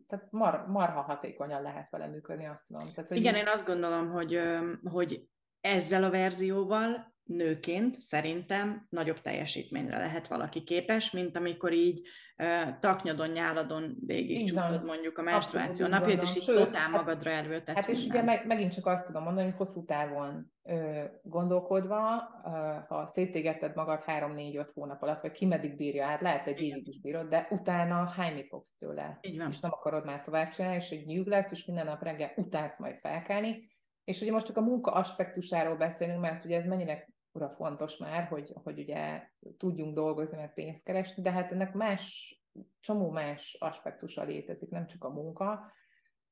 tehát 0.07 0.31
mar, 0.31 0.67
marha 0.67 1.01
hatékonyan 1.01 1.63
lehet 1.63 1.91
vele 1.91 2.07
működni, 2.07 2.47
azt 2.47 2.67
tudom. 2.67 2.93
Tehát, 2.95 3.09
hogy 3.09 3.17
Igen, 3.17 3.35
én 3.35 3.47
azt 3.47 3.67
gondolom, 3.67 4.11
hogy, 4.11 4.41
hogy 4.83 5.29
ezzel 5.61 6.05
a 6.05 6.11
verzióval 6.11 7.15
nőként 7.27 8.01
szerintem 8.01 8.87
nagyobb 8.89 9.21
teljesítményre 9.21 9.99
lehet 9.99 10.29
valaki 10.29 10.63
képes, 10.63 11.11
mint 11.11 11.37
amikor 11.37 11.73
így 11.73 12.01
uh, 12.39 12.79
taknyadon, 12.79 13.31
nyáladon 13.31 13.97
végig 14.07 14.49
csúszod 14.49 14.85
mondjuk 14.85 15.19
a 15.19 15.23
menstruáció 15.23 15.87
napját, 15.87 16.23
és 16.23 16.37
így 16.37 16.43
Sőt, 16.43 16.57
totál 16.57 16.81
hát- 16.81 16.91
magadra 16.91 17.31
erőltetsz 17.31 17.75
Hát 17.75 17.89
és 17.89 18.05
ugye 18.05 18.23
meg, 18.23 18.47
megint 18.47 18.73
csak 18.73 18.87
azt 18.87 19.07
tudom 19.07 19.23
mondani, 19.23 19.47
hogy 19.47 19.57
hosszú 19.57 19.85
távon 19.85 20.53
ö, 20.63 21.05
gondolkodva, 21.23 22.31
ö, 22.45 22.49
ha 22.89 23.07
szétégeted 23.07 23.75
magad 23.75 24.03
3-4-5 24.07 24.69
hónap 24.75 25.03
alatt, 25.03 25.21
vagy 25.21 25.33
ki 25.33 25.47
meddig 25.47 25.77
bírja 25.77 26.07
át, 26.07 26.21
lehet 26.21 26.47
egy 26.47 26.61
évig 26.61 26.89
is 26.89 27.01
bírod, 27.01 27.29
de 27.29 27.47
utána 27.51 28.11
hányni 28.17 28.47
fogsz 28.49 28.77
tőle. 28.79 29.19
Így 29.21 29.39
van. 29.39 29.49
És 29.51 29.61
nem 29.61 29.73
akarod 29.73 30.05
már 30.05 30.21
tovább 30.21 30.51
csinálni, 30.51 30.77
és 30.77 30.91
egy 30.91 31.07
nyűg 31.07 31.27
lesz, 31.27 31.51
és 31.51 31.65
minden 31.65 31.87
nap 31.87 32.03
reggel 32.03 32.33
utálsz 32.37 32.79
majd 32.79 32.99
felkelni, 32.99 33.75
és 34.05 34.21
ugye 34.21 34.33
most 34.33 34.47
csak 34.47 34.57
a 34.57 34.61
munka 34.61 34.91
aspektusáról 34.91 35.77
beszélünk, 35.77 36.21
mert 36.21 36.45
ugye 36.45 36.57
ez 36.57 36.67
mennyire 36.67 37.09
ura 37.37 37.51
fontos 37.51 37.97
már, 37.97 38.25
hogy, 38.25 38.53
hogy 38.63 38.79
ugye 38.79 39.23
tudjunk 39.57 39.95
dolgozni, 39.95 40.37
meg 40.37 40.55
pénzt 40.55 40.85
keresni, 40.85 41.23
de 41.23 41.31
hát 41.31 41.53
ennek 41.53 41.75
más, 41.75 42.37
csomó 42.81 43.11
más 43.11 43.57
aspektusa 43.61 44.23
létezik, 44.23 44.71
nem 44.71 44.87
csak 44.87 45.05
a 45.05 45.11
munka, 45.11 45.73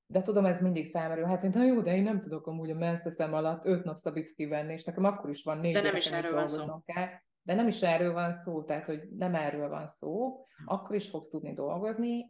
de 0.06 0.22
tudom, 0.22 0.44
ez 0.44 0.60
mindig 0.60 0.90
felmerül. 0.90 1.24
Hát 1.24 1.44
én, 1.44 1.50
na 1.54 1.64
jó, 1.64 1.80
de 1.80 1.96
én 1.96 2.02
nem 2.02 2.20
tudok 2.20 2.46
amúgy 2.46 2.70
a 2.70 2.74
menszeszem 2.74 3.34
alatt 3.34 3.64
öt 3.64 3.84
nap 3.84 3.96
szabít 3.96 4.34
kivenni, 4.34 4.72
és 4.72 4.84
nekem 4.84 5.04
akkor 5.04 5.30
is 5.30 5.42
van 5.42 5.58
négy 5.58 5.72
De 5.72 5.80
nem 5.80 5.96
is 5.96 6.10
erről 6.10 6.32
van 6.32 6.46
szó. 6.46 6.80
Kell. 6.84 7.08
De 7.42 7.54
nem 7.54 7.66
is 7.66 7.82
erről 7.82 8.12
van 8.12 8.32
szó, 8.32 8.62
tehát, 8.62 8.86
hogy 8.86 9.08
nem 9.16 9.34
erről 9.34 9.68
van 9.68 9.86
szó, 9.86 10.38
akkor 10.64 10.96
is 10.96 11.08
fogsz 11.08 11.28
tudni 11.28 11.52
dolgozni, 11.52 12.26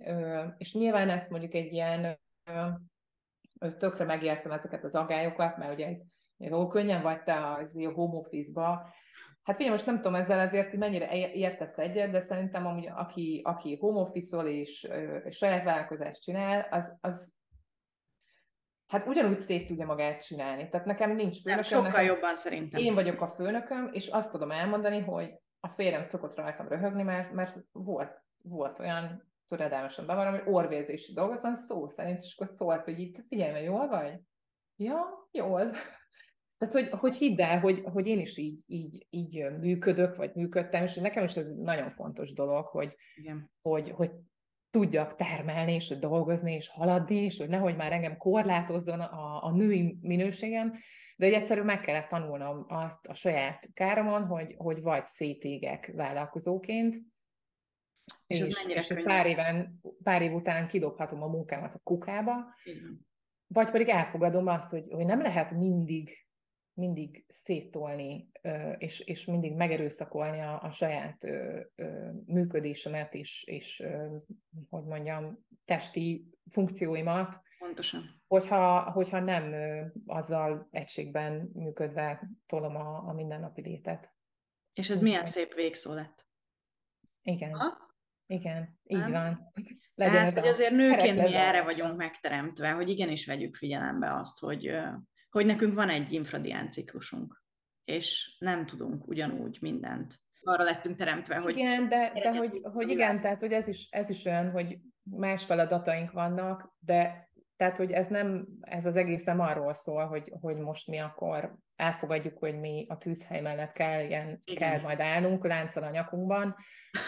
és 0.56 0.74
nyilván 0.74 1.08
ezt 1.08 1.30
mondjuk 1.30 1.54
egy 1.54 1.72
ilyen 1.72 2.18
tökre 3.78 4.04
megértem 4.04 4.52
ezeket 4.52 4.84
az 4.84 4.94
agályokat, 4.94 5.56
mert 5.56 5.72
ugye 5.72 5.96
jó, 6.36 6.68
könnyen 6.68 7.02
vagy 7.02 7.22
te 7.22 7.46
az 7.46 7.78
home 7.94 8.16
office-ba. 8.16 8.88
Hát 9.42 9.56
figyelj, 9.56 9.74
most 9.74 9.86
nem 9.86 9.96
tudom 9.96 10.14
ezzel 10.14 10.38
azért 10.38 10.72
mennyire 10.72 11.32
értesz 11.32 11.78
egyet, 11.78 12.10
de 12.10 12.20
szerintem 12.20 12.66
amúgy, 12.66 12.88
aki, 12.94 13.40
aki 13.44 13.76
home 13.76 14.00
office-ol 14.00 14.46
és, 14.46 14.88
és 15.24 15.36
saját 15.36 15.64
vállalkozást 15.64 16.22
csinál, 16.22 16.68
az, 16.70 16.98
az 17.00 17.34
hát 18.86 19.06
ugyanúgy 19.06 19.40
szét 19.40 19.66
tudja 19.66 19.86
magát 19.86 20.26
csinálni. 20.26 20.68
Tehát 20.68 20.86
nekem 20.86 21.10
nincs 21.10 21.40
főnököm. 21.40 21.54
Nem, 21.54 21.62
sokkal 21.62 22.00
nekem, 22.00 22.04
jobban 22.04 22.36
szerintem. 22.36 22.80
Én 22.80 22.94
vagyok 22.94 23.20
a 23.20 23.28
főnököm, 23.28 23.90
és 23.92 24.08
azt 24.08 24.30
tudom 24.30 24.50
elmondani, 24.50 25.00
hogy 25.00 25.38
a 25.60 25.68
férjem 25.68 26.02
szokott 26.02 26.36
rajtam 26.36 26.68
röhögni, 26.68 27.02
mert, 27.02 27.32
mert 27.32 27.56
volt, 27.72 28.22
volt 28.42 28.78
olyan 28.78 29.32
töredelmesen 29.48 30.06
bevarom, 30.06 30.32
hogy 30.32 30.54
orvézési 30.54 31.12
dolgozom 31.12 31.54
szó 31.54 31.86
szerint, 31.86 32.22
és 32.22 32.34
akkor 32.34 32.46
szólt, 32.46 32.84
hogy 32.84 32.98
itt 32.98 33.24
figyelj, 33.28 33.64
jól 33.64 33.88
vagy? 33.88 34.20
Ja, 34.76 35.28
jól. 35.30 35.74
Tehát, 36.58 36.74
hogy, 36.74 37.00
hogy 37.00 37.14
hidd 37.14 37.40
el, 37.40 37.60
hogy, 37.60 37.80
hogy 37.84 38.06
én 38.06 38.20
is 38.20 38.36
így, 38.36 38.62
így, 38.66 39.06
így 39.10 39.46
működök, 39.60 40.16
vagy 40.16 40.34
működtem, 40.34 40.82
és 40.82 40.94
nekem 40.94 41.24
is 41.24 41.36
ez 41.36 41.54
nagyon 41.54 41.90
fontos 41.90 42.32
dolog, 42.32 42.66
hogy, 42.66 42.96
Igen. 43.14 43.50
hogy, 43.62 43.90
hogy 43.90 44.10
tudjak 44.70 45.14
termelni, 45.14 45.74
és 45.74 45.88
dolgozni, 45.88 46.54
és 46.54 46.68
haladni, 46.68 47.16
és 47.16 47.38
hogy 47.38 47.48
nehogy 47.48 47.76
már 47.76 47.92
engem 47.92 48.16
korlátozzon 48.16 49.00
a, 49.00 49.44
a 49.44 49.50
női 49.50 49.98
minőségem, 50.00 50.72
de 51.16 51.26
hogy 51.26 51.34
egyszerűen 51.34 51.66
meg 51.66 51.80
kellett 51.80 52.08
tanulnom 52.08 52.64
azt 52.68 53.06
a 53.06 53.14
saját 53.14 53.70
káromon, 53.74 54.26
hogy, 54.26 54.54
hogy 54.56 54.82
vagy 54.82 55.04
szétégek 55.04 55.92
vállalkozóként, 55.94 56.96
és, 58.26 58.40
és, 58.40 58.48
ez 58.48 58.90
és 58.90 59.02
pár, 59.02 59.26
éven, 59.26 59.80
pár 60.02 60.22
év 60.22 60.32
után 60.32 60.66
kidobhatom 60.66 61.22
a 61.22 61.26
munkámat 61.26 61.74
a 61.74 61.80
kukába, 61.82 62.54
Igen. 62.64 63.06
vagy 63.46 63.70
pedig 63.70 63.88
elfogadom 63.88 64.46
azt, 64.46 64.70
hogy, 64.70 64.84
hogy 64.90 65.04
nem 65.04 65.22
lehet 65.22 65.50
mindig 65.50 66.23
mindig 66.74 67.24
széttolni, 67.28 68.30
és, 68.78 69.00
és 69.00 69.24
mindig 69.24 69.54
megerőszakolni 69.54 70.40
a, 70.40 70.62
a 70.62 70.72
saját 70.72 71.26
működésemet 72.26 73.14
és, 73.14 73.44
és, 73.44 73.82
hogy 74.70 74.84
mondjam, 74.84 75.46
testi 75.64 76.28
funkcióimat. 76.50 77.42
Pontosan. 77.58 78.22
Hogyha, 78.26 78.90
hogyha 78.90 79.20
nem 79.20 79.54
azzal 80.06 80.68
egységben 80.70 81.50
működve 81.54 82.30
tolom 82.46 82.76
a, 82.76 83.08
a 83.08 83.12
mindennapi 83.12 83.62
létet. 83.62 84.14
És 84.72 84.90
ez 84.90 85.00
milyen 85.00 85.24
szép 85.24 85.54
végszó 85.54 85.92
lett. 85.92 86.26
Igen. 87.22 87.54
Ha? 87.54 87.84
Igen, 88.26 88.78
így 88.82 88.98
nem? 88.98 89.12
van. 89.12 89.52
Legyen 89.94 90.14
Tehát, 90.14 90.32
hogy 90.32 90.48
azért 90.48 90.72
nőként 90.72 91.22
mi 91.22 91.34
erre 91.34 91.62
vagyunk 91.62 91.96
megteremtve, 91.96 92.70
hogy 92.70 92.88
igenis 92.88 93.26
vegyük 93.26 93.56
figyelembe 93.56 94.14
azt, 94.14 94.38
hogy 94.38 94.76
hogy 95.34 95.46
nekünk 95.46 95.74
van 95.74 95.88
egy 95.88 96.12
infradián 96.12 96.70
ciklusunk, 96.70 97.42
és 97.84 98.36
nem 98.38 98.66
tudunk 98.66 99.08
ugyanúgy 99.08 99.58
mindent. 99.60 100.14
Arra 100.42 100.64
lettünk 100.64 100.96
teremtve, 100.96 101.36
hogy... 101.36 101.56
Igen, 101.56 101.88
de, 101.88 102.12
de 102.22 102.36
hogy, 102.36 102.60
hogy 102.62 102.90
igen, 102.90 103.20
tehát 103.20 103.40
hogy 103.40 103.52
ez 103.52 103.68
is, 103.68 103.88
ez 103.90 104.10
is 104.10 104.24
olyan, 104.24 104.50
hogy 104.50 104.78
más 105.02 105.44
feladataink 105.44 106.12
vannak, 106.12 106.74
de 106.78 107.30
tehát, 107.56 107.76
hogy 107.76 107.92
ez 107.92 108.06
nem, 108.06 108.46
ez 108.60 108.86
az 108.86 108.96
egész 108.96 109.24
nem 109.24 109.40
arról 109.40 109.74
szól, 109.74 110.06
hogy, 110.06 110.32
hogy 110.40 110.56
most 110.56 110.88
mi 110.88 110.98
akkor 110.98 111.56
elfogadjuk, 111.76 112.38
hogy 112.38 112.60
mi 112.60 112.86
a 112.88 112.98
tűzhely 112.98 113.40
mellett 113.40 113.72
kell, 113.72 114.04
ilyen, 114.04 114.42
kell 114.56 114.80
majd 114.80 115.00
állnunk 115.00 115.46
lánccal 115.46 115.82
a 115.82 115.90
nyakunkban, 115.90 116.56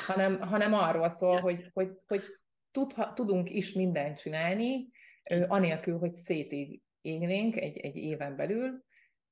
hanem, 0.06 0.40
hanem 0.40 0.72
arról 0.72 1.08
szól, 1.08 1.40
hogy, 1.40 1.70
hogy, 1.72 1.90
hogy 2.06 2.22
tud, 2.70 2.94
tudunk 3.14 3.50
is 3.50 3.72
mindent 3.72 4.18
csinálni, 4.18 4.88
anélkül, 5.48 5.98
hogy 5.98 6.12
szétig 6.12 6.80
égnénk 7.06 7.56
egy, 7.56 7.78
egy 7.78 7.96
éven 7.96 8.36
belül, 8.36 8.84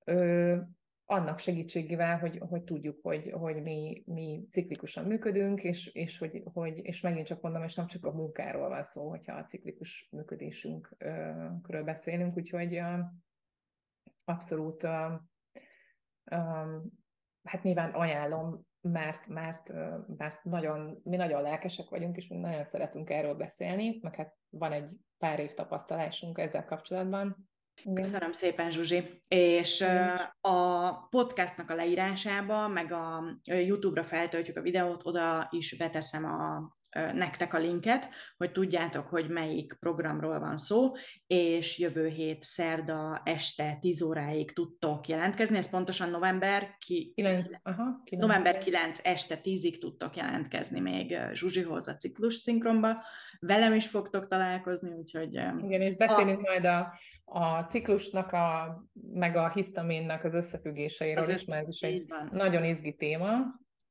ö, 0.04 0.56
annak 1.04 1.38
segítségével, 1.38 2.18
hogy, 2.18 2.38
hogy 2.38 2.62
tudjuk, 2.62 2.98
hogy, 3.02 3.30
hogy 3.30 3.62
mi, 3.62 4.02
mi 4.06 4.46
ciklikusan 4.50 5.04
működünk, 5.04 5.62
és, 5.62 5.86
és, 5.86 6.18
hogy, 6.18 6.42
hogy, 6.52 6.78
és 6.82 7.00
megint 7.00 7.26
csak 7.26 7.40
mondom, 7.40 7.62
és 7.62 7.74
nem 7.74 7.86
csak 7.86 8.04
a 8.04 8.12
munkáról 8.12 8.68
van 8.68 8.82
szó, 8.82 9.08
hogyha 9.08 9.36
a 9.36 9.44
ciklikus 9.44 10.08
működésünkről 10.10 11.82
beszélünk, 11.84 12.36
úgyhogy 12.36 12.80
abszolút 14.24 14.82
hát 17.42 17.62
nyilván 17.62 17.90
ajánlom, 17.90 18.66
mert, 18.80 19.28
mert, 19.28 19.72
mert 20.16 20.44
nagyon, 20.44 21.00
mi 21.04 21.16
nagyon 21.16 21.42
lelkesek 21.42 21.88
vagyunk, 21.88 22.16
és 22.16 22.28
mi 22.28 22.36
nagyon 22.36 22.64
szeretünk 22.64 23.10
erről 23.10 23.34
beszélni, 23.34 23.98
meg 24.02 24.14
hát 24.14 24.36
van 24.48 24.72
egy 24.72 24.96
pár 25.18 25.38
év 25.38 25.52
tapasztalásunk 25.52 26.38
ezzel 26.38 26.64
kapcsolatban, 26.64 27.48
Köszönöm 27.94 28.32
szépen, 28.32 28.70
Zsuzsi. 28.70 29.20
És 29.28 29.84
a 30.40 30.92
podcastnak 30.92 31.70
a 31.70 31.74
leírásába, 31.74 32.68
meg 32.68 32.92
a 32.92 33.24
YouTube-ra 33.44 34.04
feltöltjük 34.04 34.56
a 34.56 34.62
videót, 34.62 35.06
oda 35.06 35.48
is 35.50 35.76
beteszem 35.76 36.24
a 36.24 36.72
nektek 36.94 37.54
a 37.54 37.58
linket, 37.58 38.08
hogy 38.36 38.52
tudjátok, 38.52 39.08
hogy 39.08 39.28
melyik 39.28 39.76
programról 39.80 40.38
van 40.38 40.56
szó, 40.56 40.92
és 41.26 41.78
jövő 41.78 42.08
hét 42.08 42.42
szerda 42.42 43.20
este 43.24 43.78
10 43.80 44.02
óráig 44.02 44.52
tudtok 44.52 45.08
jelentkezni, 45.08 45.56
ez 45.56 45.70
pontosan 45.70 46.10
november, 46.10 46.76
ki... 46.78 47.12
9, 47.14 47.52
aha, 47.62 48.00
9. 48.04 48.26
november 48.26 48.58
9 48.58 49.00
este 49.02 49.40
10-ig 49.42 49.78
tudtok 49.78 50.16
jelentkezni 50.16 50.80
még 50.80 51.18
Zsuzsihoz 51.32 51.88
a 51.88 51.96
ciklus 51.96 52.34
szinkronba. 52.34 53.04
Velem 53.40 53.72
is 53.72 53.86
fogtok 53.86 54.28
találkozni, 54.28 54.90
úgyhogy... 54.90 55.32
Igen, 55.34 55.80
és 55.80 55.96
beszélünk 55.96 56.38
a... 56.38 56.50
majd 56.50 56.64
a, 56.64 56.98
a 57.24 57.60
ciklusnak, 57.60 58.32
a, 58.32 58.76
meg 59.12 59.36
a 59.36 59.50
hisztaminnak 59.50 60.24
az 60.24 60.34
összefüggéseiről 60.34 61.22
az 61.22 61.28
is, 61.28 61.44
mert 61.44 61.62
ez 61.62 61.74
is 61.74 61.80
egy 61.80 62.06
nagyon 62.30 62.64
izgi 62.64 62.94
téma. 62.94 63.28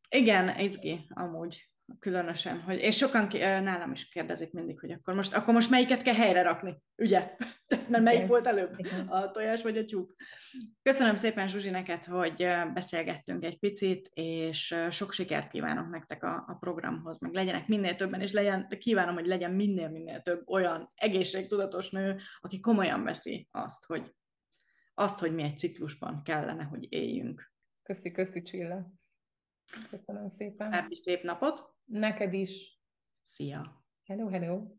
Igen, 0.10 0.60
izgi, 0.60 1.08
amúgy 1.10 1.73
különösen, 2.00 2.62
hogy, 2.62 2.80
és 2.80 2.98
sokan 2.98 3.28
nálam 3.64 3.92
is 3.92 4.10
kérdezik 4.10 4.52
mindig, 4.52 4.80
hogy 4.80 4.92
akkor 4.92 5.14
most, 5.14 5.34
akkor 5.34 5.54
most 5.54 5.70
melyiket 5.70 6.02
kell 6.02 6.14
helyre 6.14 6.42
rakni, 6.42 6.82
ugye? 6.96 7.36
Mert 7.90 8.04
melyik 8.04 8.28
volt 8.28 8.48
előbb, 8.48 8.76
a 9.08 9.32
tojás 9.32 9.62
vagy 9.62 9.78
a 9.78 9.86
tyúk? 9.86 10.16
Köszönöm 10.82 11.16
szépen, 11.16 11.48
Zsuzsi, 11.48 11.70
neked, 11.70 12.04
hogy 12.04 12.46
beszélgettünk 12.74 13.44
egy 13.44 13.60
picit, 13.60 14.10
és 14.14 14.76
sok 14.90 15.12
sikert 15.12 15.50
kívánok 15.50 15.90
nektek 15.90 16.24
a, 16.24 16.46
a 16.48 16.58
programhoz, 16.60 17.20
meg 17.20 17.34
legyenek 17.34 17.68
minél 17.68 17.96
többen, 17.96 18.22
és 18.22 18.32
legyen, 18.32 18.68
kívánom, 18.80 19.16
hogy 19.16 19.26
legyen 19.26 19.52
minél-minél 19.52 20.22
több 20.22 20.50
olyan 20.50 20.92
egészségtudatos 20.96 21.90
nő, 21.90 22.20
aki 22.42 22.60
komolyan 22.60 23.04
veszi 23.04 23.48
azt, 23.52 23.86
hogy 23.86 24.14
azt, 24.94 25.20
hogy 25.20 25.34
mi 25.34 25.44
egy 25.44 25.58
ciklusban 25.58 26.24
kellene, 26.24 26.64
hogy 26.64 26.88
éljünk. 26.90 27.52
Köszi, 27.84 28.12
köszi, 28.12 28.42
Csilla. 28.42 28.92
Köszönöm 29.90 30.30
szépen. 30.30 30.74
Happy 30.74 30.96
szép 30.96 31.24
napot! 31.24 31.73
Neked 31.86 32.34
is. 32.34 32.80
Szia! 33.22 33.84
Hello, 34.04 34.28
hello! 34.28 34.72